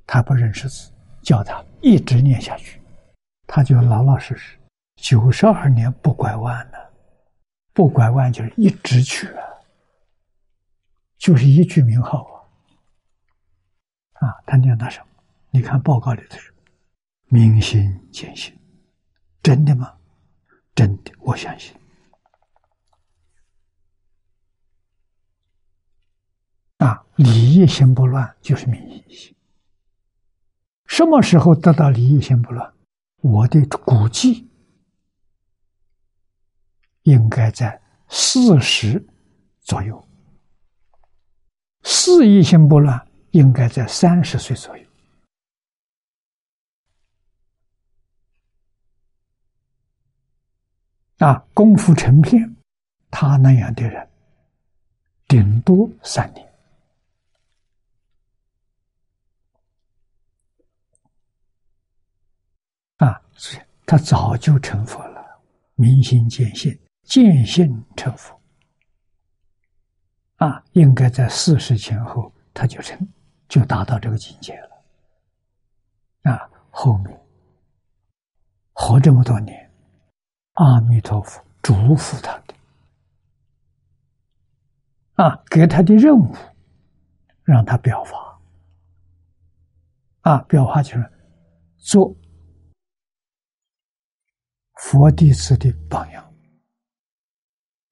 [0.07, 0.89] 他不认识字，
[1.21, 2.81] 叫他一直念下去，
[3.45, 4.57] 他就老老实实，
[4.95, 6.93] 九十二年不拐弯了，
[7.73, 9.43] 不拐弯就是一直去啊，
[11.17, 12.47] 就是一句名号
[14.13, 15.05] 啊，啊，他念的什么？
[15.51, 16.55] 你看报告里头说
[17.25, 18.57] 明心见性，
[19.43, 19.93] 真的吗？
[20.73, 21.75] 真的，我相信。
[26.77, 28.79] 啊，礼义心不乱就是明
[29.09, 29.35] 心。
[30.85, 32.73] 什么时候得到礼义心不乱？
[33.21, 34.47] 我的估计
[37.03, 39.05] 应该在四十
[39.59, 40.07] 左右。
[41.83, 44.87] 四义心不乱应该在三十岁左右。
[51.17, 52.55] 啊，功夫成片，
[53.09, 54.07] 他那样的人，
[55.27, 56.46] 顶多三年。
[63.37, 65.23] 啊，是他早就成佛了，
[65.75, 68.35] 明心见性，见性成佛。
[70.37, 73.07] 啊，应该在四十前后他就成，
[73.47, 76.31] 就达到这个境界了。
[76.31, 77.19] 啊，后面
[78.73, 79.71] 活这么多年，
[80.53, 82.55] 阿弥陀佛嘱咐他的，
[85.23, 86.35] 啊，给他的任务，
[87.43, 88.39] 让他表法。
[90.21, 91.11] 啊，表法就是
[91.77, 92.13] 做。
[94.79, 96.33] 佛弟子的榜样，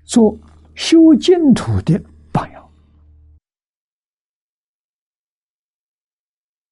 [0.03, 0.37] 做
[0.75, 1.99] 修净土的
[2.31, 2.71] 榜样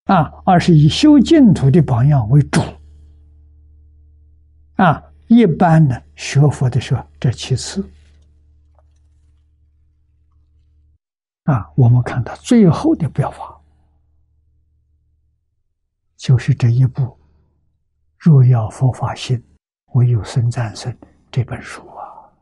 [0.05, 2.61] 啊，而是以修净土的榜样为主
[4.75, 5.03] 啊。
[5.27, 7.89] 一般的学佛的时候，这其次
[11.45, 11.71] 啊。
[11.75, 13.59] 我们看到最后的表法，
[16.17, 17.01] 就是这一部
[18.17, 19.37] 《若要佛法心》。
[19.93, 20.95] 唯有孙战胜
[21.31, 22.33] 这本书啊，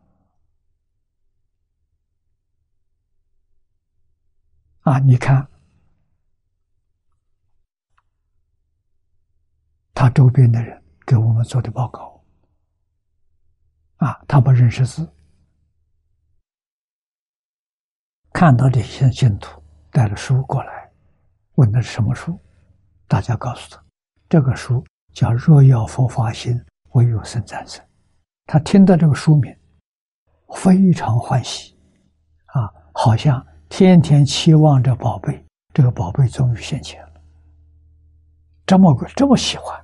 [4.81, 5.47] 啊，你看
[9.93, 12.23] 他周边的人给我们做的报告，
[13.97, 15.07] 啊，他不认识字，
[18.31, 19.61] 看到这些信徒
[19.91, 20.89] 带了书过来，
[21.55, 22.39] 问的是什么书？
[23.07, 23.83] 大家告诉他，
[24.29, 26.57] 这个书叫《若要佛法心》。
[26.91, 27.83] 唯有生战胜，
[28.45, 29.55] 他听到这个书名，
[30.55, 31.75] 非常欢喜，
[32.47, 37.21] 啊，好像天天期望着宝贝，这个宝贝终于现前了，
[38.65, 39.79] 这么个这么喜欢，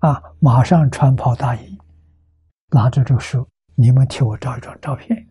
[0.00, 1.78] 啊，马上穿袍大衣，
[2.70, 5.26] 拿着这个书，你们替我照一张照片，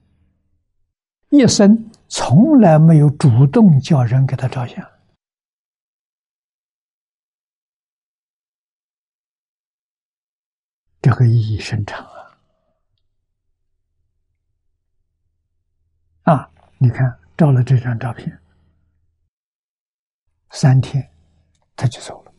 [1.30, 4.84] 一生从来没有主动叫人给他照相。
[11.02, 12.38] 这个意义深长啊！
[16.24, 18.40] 啊，你看照了这张照片，
[20.52, 21.12] 三天
[21.76, 22.32] 他就走了。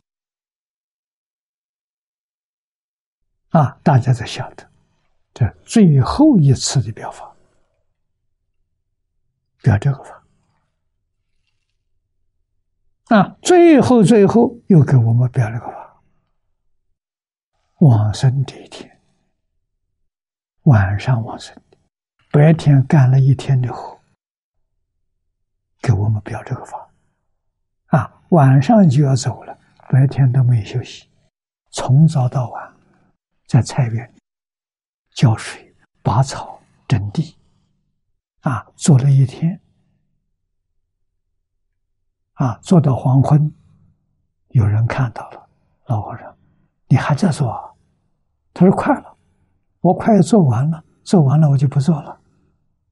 [3.48, 4.70] 啊，大家才晓得，
[5.34, 7.34] 这最后一次的表法，
[9.60, 10.22] 表这个法。
[13.08, 15.81] 啊，最后最后又给我们表了个法，
[17.82, 19.00] 往生这一天，
[20.62, 21.60] 晚上往生，
[22.30, 23.98] 白天干了一天的活，
[25.80, 26.88] 给我们表这个法，
[27.86, 31.08] 啊，晚上就要走了，白天都没有休息，
[31.72, 32.72] 从早到晚
[33.48, 34.14] 在菜园
[35.16, 37.36] 浇水、拔草、整地，
[38.42, 39.60] 啊，做了一天。
[42.34, 43.52] 啊，做到黄昏，
[44.50, 45.48] 有人看到了，
[45.86, 46.36] 老和尚，
[46.86, 47.71] 你还在做？
[48.54, 49.16] 他说快了，
[49.80, 52.20] 我快要做完了，做完了我就不做了。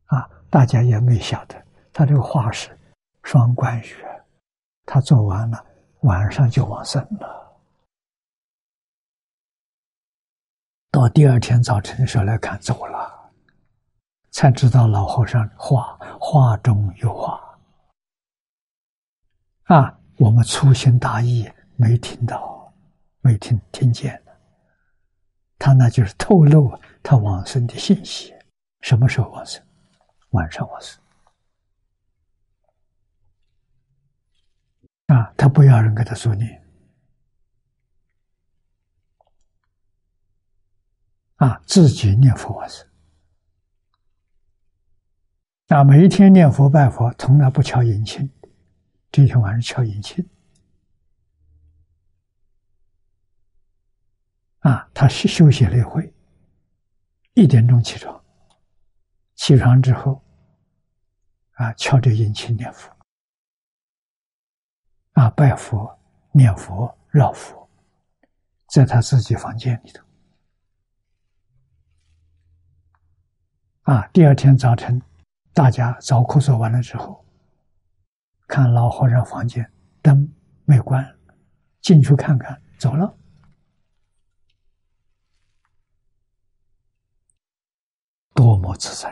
[0.07, 1.55] 啊，大家也没晓得，
[1.93, 2.77] 他这个话是
[3.23, 3.97] 双关语，
[4.87, 5.65] 他做完了，
[6.01, 7.37] 晚上就往生了。
[10.91, 13.31] 到第二天早晨的时候来看，走了，
[14.31, 17.41] 才知道老和尚话话中有话。
[19.65, 22.73] 啊，我们粗心大意没听到，
[23.21, 24.21] 没听听见
[25.61, 26.73] 他那就是透露
[27.03, 28.35] 他往生的信息。
[28.81, 29.63] 什么时候往生？
[30.31, 30.99] 晚上往生。
[35.09, 36.67] 啊，他不要人给他说念。
[41.37, 42.89] 啊，自己念佛往生。
[45.69, 48.31] 啊，每一天念佛拜佛，从来不敲引磬。
[49.13, 50.25] 这天晚上敲引磬，
[54.61, 56.15] 啊，他是休息了一会，
[57.35, 58.23] 一点钟起床，
[59.35, 60.23] 起床之后，
[61.53, 62.95] 啊，敲着引磬念佛，
[65.13, 65.99] 啊，拜佛、
[66.33, 67.69] 念佛、绕佛，
[68.69, 70.05] 在他自己房间里头，
[73.83, 75.01] 啊，第二天早晨，
[75.55, 77.25] 大家早课做完了之后。
[78.47, 79.73] 看老和尚房间
[80.03, 80.29] 灯
[80.65, 81.09] 没关，
[81.81, 83.17] 进去看看，走了，
[88.35, 89.11] 多么自在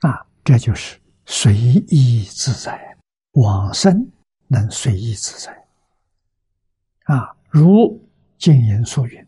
[0.00, 0.26] 啊！
[0.44, 2.96] 这就是随意自在，
[3.32, 4.10] 往生
[4.48, 5.68] 能随意自在
[7.04, 7.36] 啊！
[7.50, 8.00] 如
[8.38, 9.26] 经言所云，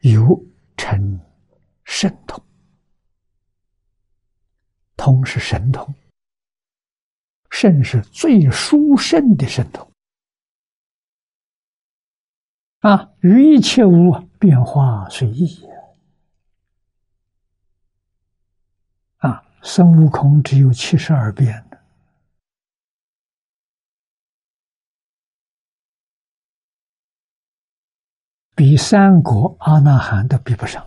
[0.00, 0.44] 有
[0.76, 1.20] 成
[1.84, 2.42] 神通。
[4.96, 5.94] 通是神通，
[7.50, 9.90] 甚是最殊胜的神通
[12.80, 13.10] 啊！
[13.20, 14.12] 与一切物
[14.44, 15.66] 变化随意
[19.16, 19.42] 啊！
[19.62, 21.66] 孙悟空只有七十二变，
[28.54, 30.86] 比三国阿那含都比不上。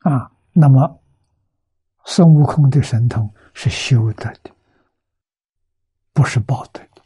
[0.00, 1.02] 啊，那么
[2.04, 4.50] 孙悟空的神通是修得的，
[6.12, 7.02] 不是报得的。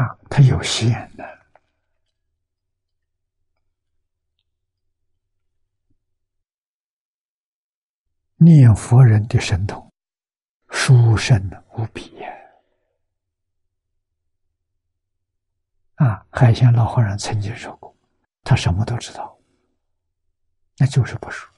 [0.00, 1.38] 啊，他有限的。
[8.40, 9.92] 念佛人的神通
[10.68, 12.28] 殊胜无比呀！
[15.96, 17.92] 啊，海鲜老和尚曾经说过，
[18.44, 19.36] 他什么都知道。
[20.76, 21.52] 那就是不说，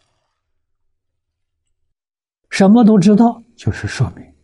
[2.51, 4.35] 什么都知道，就是说明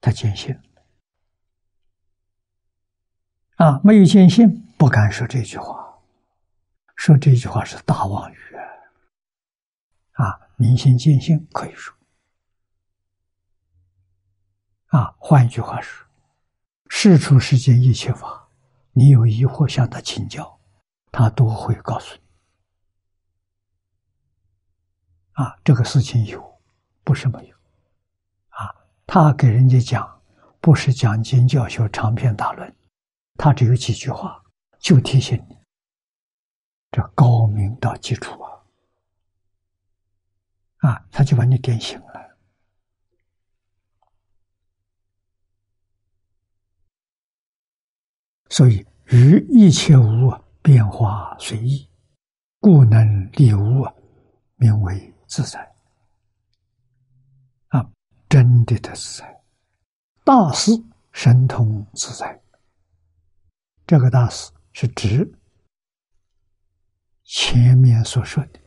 [0.00, 0.58] 他坚信
[3.56, 5.82] 啊，没有坚信，不敢说这句话。
[6.96, 8.36] 说这句话是大妄语
[10.12, 10.40] 啊！
[10.56, 11.94] 明心见性可以说
[14.86, 15.14] 啊。
[15.18, 16.06] 换一句话说，
[16.88, 18.48] 事出世间一切法，
[18.92, 20.60] 你有疑惑向他请教，
[21.10, 22.22] 他都会告诉你。
[25.32, 26.53] 啊，这个事情有，
[27.04, 27.56] 不是没有。
[28.48, 28.74] 啊，
[29.06, 30.22] 他给人家讲，
[30.60, 32.74] 不是讲经教学长篇大论，
[33.34, 34.42] 他只有几句话，
[34.80, 35.56] 就提醒你，
[36.90, 38.64] 这高明到基础啊！
[40.78, 42.14] 啊，他就把你点醒了。
[48.48, 50.32] 所以，于一切无
[50.62, 51.90] 变化随意，
[52.60, 53.86] 故能立物，
[54.56, 55.12] 名为。
[55.26, 55.73] 自在，
[58.28, 59.42] 真的的自在，
[60.24, 60.72] 大师
[61.12, 62.40] 神通自在。
[63.86, 65.30] 这个大师是指
[67.24, 68.60] 前面所说的。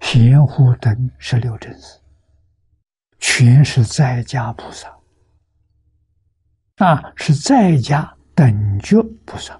[0.00, 1.98] 贤护等十六真士，
[3.18, 4.94] 全是在家菩萨。
[6.76, 9.58] 啊，是在家等觉菩萨，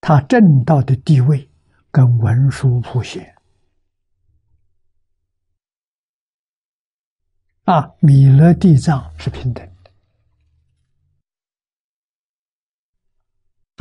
[0.00, 1.48] 他正道的地位
[1.90, 3.34] 跟文殊普贤
[7.68, 9.90] 啊，弥勒地藏是平等的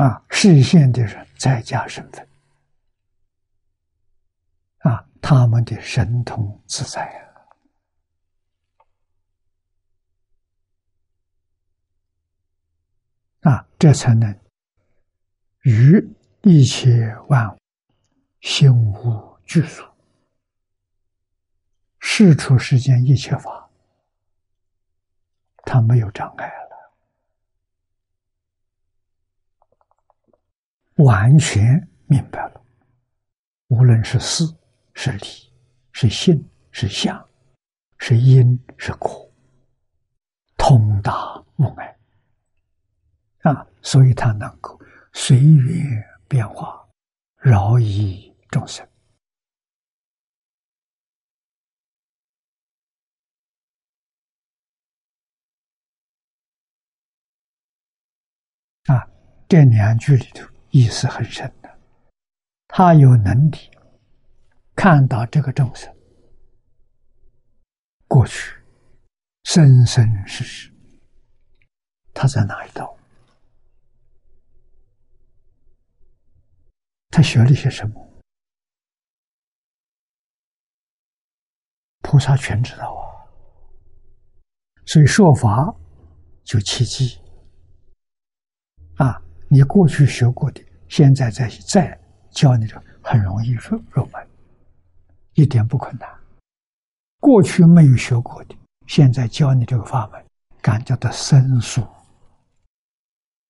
[0.03, 2.27] 啊，视线的人在家身份
[4.79, 7.01] 啊，他们的神通自在
[13.41, 13.49] 啊。
[13.49, 14.37] 啊，这才能
[15.61, 16.05] 与
[16.41, 17.57] 一切万物
[18.41, 19.81] 心无拘束，
[21.99, 23.66] 事出世间一切法，
[25.69, 26.93] 他没有障碍了，
[31.03, 32.61] 完全明白了。
[33.67, 34.45] 无论是事
[34.93, 35.51] 是理，
[35.91, 36.41] 是性
[36.71, 37.21] 是相，
[37.97, 39.29] 是因是果，
[40.55, 41.97] 通达无碍。
[43.41, 44.79] 啊，所以他能够
[45.11, 46.87] 随缘变化，
[47.35, 48.87] 饶益众生。
[59.47, 61.79] 这两句里头意思很深的，
[62.67, 63.57] 他有能力
[64.75, 65.95] 看到这个众生
[68.07, 68.61] 过去
[69.43, 70.73] 生生世世，
[72.13, 72.97] 他在哪一道？
[77.09, 78.21] 他学了些什么？
[82.01, 83.01] 菩萨全知道啊，
[84.85, 85.73] 所以说法
[86.43, 87.21] 就契机
[88.97, 89.21] 啊！
[89.49, 91.99] 你过去学过的，现在再再
[92.31, 94.27] 教你的，很容易入入门，
[95.33, 96.09] 一点不困难。
[97.19, 98.55] 过去没有学过的，
[98.85, 100.25] 现在教你这个法门，
[100.61, 101.85] 感觉到生疏，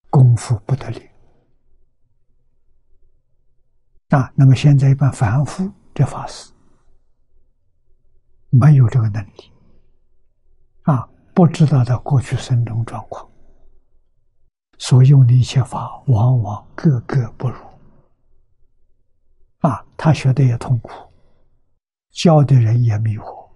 [0.09, 1.01] 功夫不得了。
[4.09, 6.51] 啊，那么现在一般凡夫的法师
[8.49, 9.51] 没有这个能力，
[10.83, 13.29] 啊，不知道他过去生中状况，
[14.79, 17.57] 所用的一切法往往个个不如，
[19.59, 20.91] 啊，他学的也痛苦，
[22.11, 23.49] 教的人也迷惑，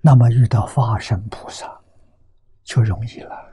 [0.00, 1.80] 那么遇到法身菩萨
[2.62, 3.50] 就容易了。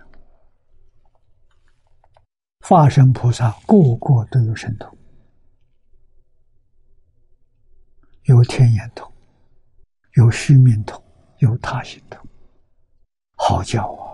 [2.61, 4.95] 化身菩萨个个都有神通，
[8.23, 9.11] 有天眼通，
[10.15, 11.01] 有虚命通，
[11.39, 12.21] 有他心通，
[13.37, 14.06] 好教啊！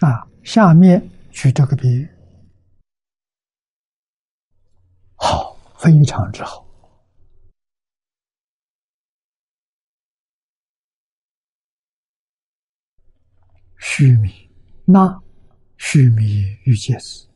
[0.00, 2.08] 啊，下面举这个比喻。
[5.16, 6.62] 好非常之好。
[13.78, 14.50] 须弥
[14.84, 15.22] 那
[15.78, 17.28] 须弥玉戒子，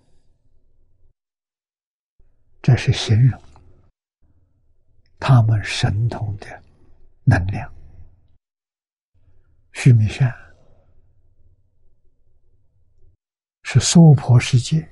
[2.61, 3.41] 这是形容
[5.21, 6.63] 他们神通的
[7.25, 7.73] 能量。
[9.73, 10.29] 须弥山
[13.71, 14.89] 是娑婆世界。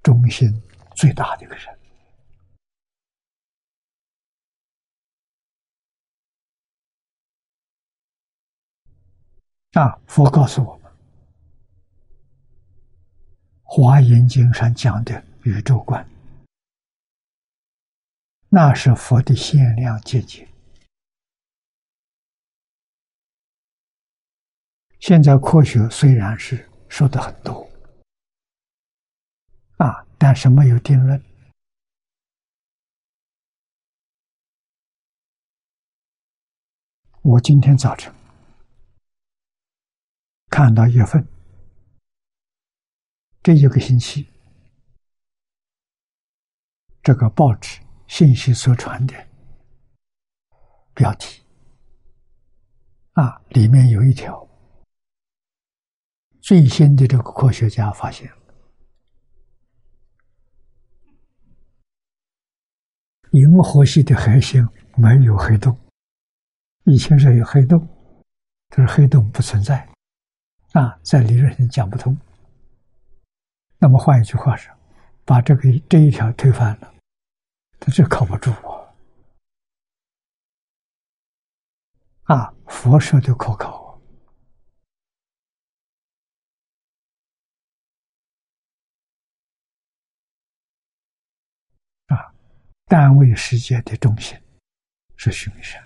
[0.00, 0.48] 中心
[0.94, 1.78] 最大的一个人
[9.72, 9.98] 啊！
[10.06, 10.92] 佛告诉我们，
[13.64, 16.08] 《华严经》上讲的宇宙观，
[18.48, 20.48] 那是佛的限量境界。
[25.02, 27.68] 现在科学虽然是说的很多。
[29.78, 30.06] 啊！
[30.16, 31.20] 但是没有定论。
[37.22, 38.14] 我今天早晨
[40.48, 41.26] 看到一份
[43.42, 44.28] 这一个星期
[47.02, 49.28] 这个报纸信息所传的
[50.94, 51.42] 标题
[53.14, 54.48] 啊，里面有一条
[56.42, 58.28] 最新的这个科学家发现。
[63.30, 64.66] 银河系的核心
[64.96, 65.78] 没有黑洞，
[66.84, 67.88] 以前是有黑洞，
[68.68, 69.88] 但是黑洞不存在，
[70.72, 72.14] 啊，在理论上讲不通。
[73.78, 74.74] 那么换一句话说，
[75.24, 76.92] 把这个这一条推翻了，
[77.78, 78.50] 他这靠不住
[82.26, 82.36] 啊！
[82.36, 83.91] 啊，佛说的可靠。
[92.92, 94.38] 单位世界的中心
[95.16, 95.82] 是须弥山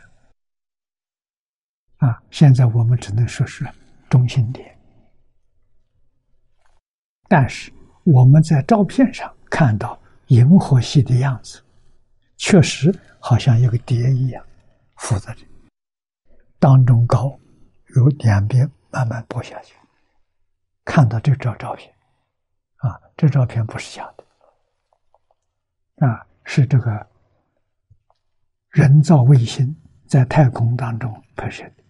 [1.99, 2.21] 啊。
[2.33, 3.65] 现在我们只能说是
[4.11, 4.77] 中心点，
[7.29, 7.73] 但是
[8.03, 9.97] 我们在照片上看到
[10.27, 11.63] 银河系的样子，
[12.39, 14.45] 确实好像一个碟一样
[14.97, 15.47] 浮在这，
[16.59, 17.39] 当中高，
[17.95, 19.77] 由两边慢慢剥下去，
[20.85, 21.89] 看到这张照片
[22.79, 24.25] 啊，这照片不是假的。
[26.05, 27.11] 啊，是这个
[28.71, 31.85] 人造卫星在太空当中拍摄的。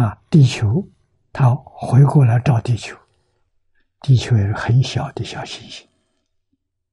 [0.00, 0.86] 啊，地球
[1.32, 2.96] 它回过来照地球，
[4.00, 5.88] 地球也是很小的小行星，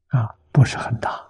[0.07, 1.29] 啊，不是很大。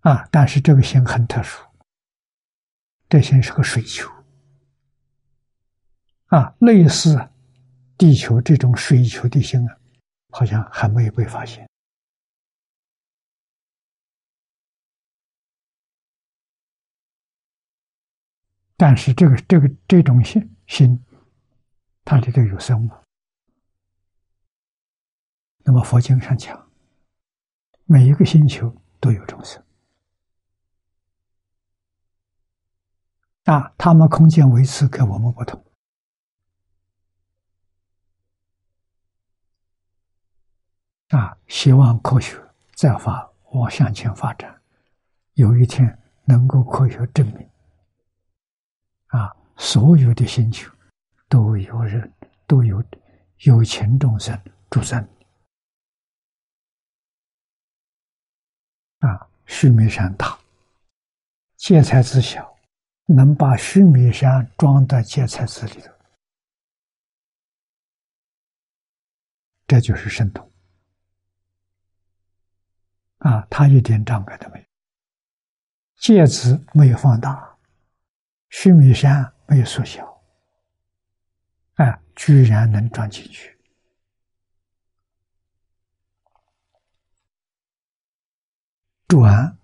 [0.00, 1.64] 啊，但是这个星很特殊，
[3.08, 4.10] 这星是个水球，
[6.26, 7.28] 啊，类似。
[8.00, 9.76] 地球这种水球地星啊，
[10.30, 11.68] 好像还没有被发现。
[18.74, 21.04] 但是这个这个这种星星，
[22.02, 22.90] 它里头有生物。
[25.58, 26.70] 那么佛经上讲，
[27.84, 29.62] 每一个星球都有众生，
[33.44, 35.62] 啊，他们空间维持跟我们不同。
[41.10, 42.40] 啊，希望科学
[42.74, 44.62] 再发往向前发展，
[45.34, 47.50] 有一天能够科学证明，
[49.08, 50.70] 啊，所有的星球
[51.28, 52.12] 都有人
[52.46, 52.82] 都有
[53.38, 54.98] 有情众生住生。
[59.00, 60.38] 啊，须弥山大，
[61.56, 62.56] 芥菜籽小，
[63.06, 65.92] 能把须弥山装在芥菜籽里头，
[69.66, 70.49] 这就是神通。
[73.20, 74.66] 啊，他一点障碍都没有，
[75.96, 77.56] 戒指没有放大，
[78.48, 80.22] 须弥山没有缩小，
[81.74, 83.58] 哎，居然能装进去，
[89.06, 89.58] 转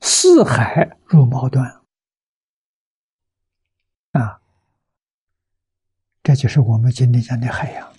[0.00, 1.82] 四海入毛端，
[4.12, 4.40] 啊，
[6.22, 7.92] 这就是我们今天讲的海洋，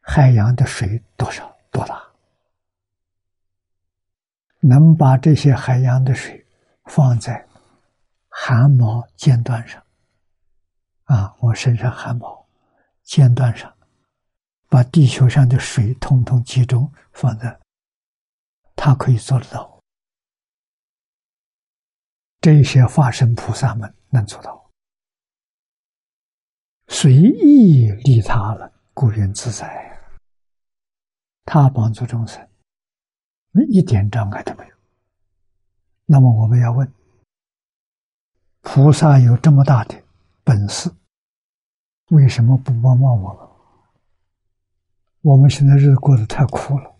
[0.00, 1.54] 海洋的水多少？
[1.70, 2.09] 多大？
[4.60, 6.46] 能把这些海洋的水
[6.84, 7.46] 放在
[8.28, 9.82] 汗毛尖端上，
[11.04, 12.46] 啊，我身上汗毛
[13.02, 13.72] 尖端上，
[14.68, 17.58] 把地球上的水统统集中放在，
[18.76, 19.80] 它可以做得到。
[22.40, 24.70] 这些化身菩萨们能做到，
[26.88, 29.86] 随意利他了，故人自在。
[31.44, 32.49] 他帮助众生。
[33.68, 34.74] 一点障碍都没有。
[36.06, 36.92] 那么我们要问：
[38.62, 40.02] 菩萨有这么大的
[40.42, 40.90] 本事，
[42.10, 43.48] 为什么不帮帮我们？
[45.22, 46.96] 我们现在日子过得太苦了，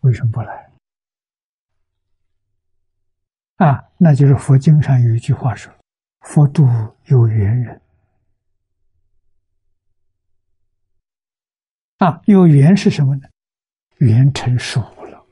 [0.00, 0.70] 为什么不来？
[3.56, 5.72] 啊，那就是佛经上有一句话说
[6.22, 6.64] ：“佛度
[7.06, 7.81] 有缘人。”
[12.02, 13.28] 啊，有缘是什么呢？
[13.98, 15.24] 缘成熟了，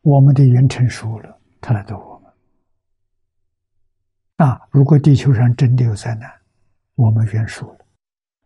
[0.00, 2.32] 我们的缘成熟了，他来度我们。
[4.48, 6.28] 啊，如果地球上真的有灾难，
[6.96, 7.86] 我们缘熟了，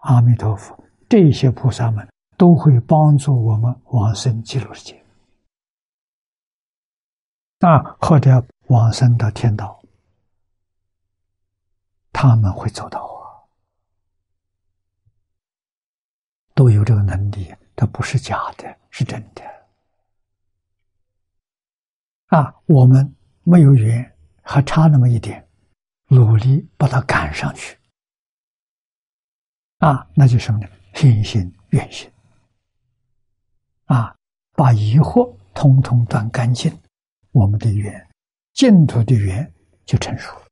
[0.01, 0.79] 阿弥陀佛，
[1.09, 5.03] 这些菩萨们都会帮助我们往生极乐世界，
[7.61, 9.83] 啊，或者往生到天道，
[12.13, 13.17] 他们会走到。
[16.59, 19.45] 都有这个能力，它不是假的，是真的。
[22.37, 23.15] 啊，我们
[23.45, 24.13] 没有缘，
[24.43, 25.49] 还差那么一点，
[26.09, 27.79] 努力把它赶上去。
[29.79, 30.69] 啊，那就什么呢？
[30.95, 32.11] 信心、愿心。
[33.85, 34.17] 啊，
[34.55, 36.77] 把疑惑通通断干净，
[37.31, 38.05] 我们的缘，
[38.55, 39.55] 净土的缘
[39.87, 40.47] 就成熟了。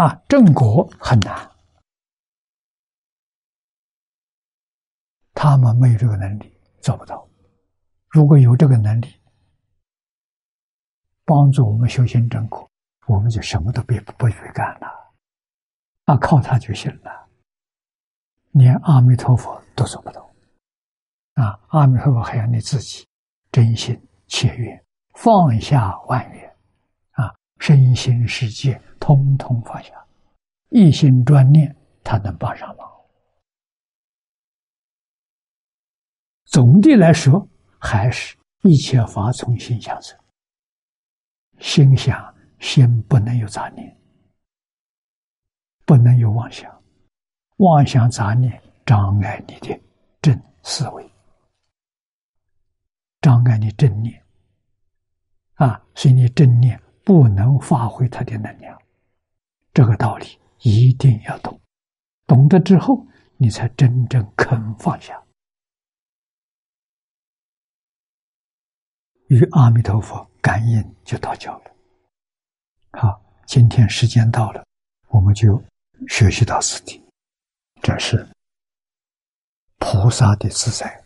[0.00, 1.49] 啊，正果很难。
[5.42, 7.26] 他们没有这个能力，做不到。
[8.10, 9.08] 如果有这个能力，
[11.24, 12.70] 帮助我们修行正果，
[13.06, 14.86] 我们就什么都别不去干了，
[16.04, 17.26] 啊，靠他就行了。
[18.50, 20.30] 连阿弥陀佛都做不到，
[21.36, 23.08] 啊，阿弥陀佛还要你自己
[23.50, 24.84] 真心切愿，
[25.14, 26.54] 放下万缘，
[27.12, 29.94] 啊，身心世界通通放下，
[30.68, 32.89] 一心专念，他能帮上忙。
[36.50, 37.48] 总的来说，
[37.78, 40.18] 还是一切法从心想生。
[41.60, 43.96] 心想，心不能有杂念，
[45.86, 46.68] 不能有妄想，
[47.58, 49.80] 妄想杂念障碍你的
[50.20, 51.08] 正思维，
[53.20, 54.20] 障碍你正念。
[55.54, 58.76] 啊，所以你正念不能发挥它的能量，
[59.72, 60.26] 这个道理
[60.62, 61.60] 一定要懂。
[62.26, 63.06] 懂得之后，
[63.36, 65.19] 你才真正肯放下，
[69.30, 71.62] 与阿弥陀佛感应就到家了。
[72.92, 74.66] 好，今天时间到了，
[75.06, 75.62] 我们就
[76.08, 77.00] 学习到此地。
[77.80, 78.26] 这是
[79.78, 80.99] 菩萨的自在。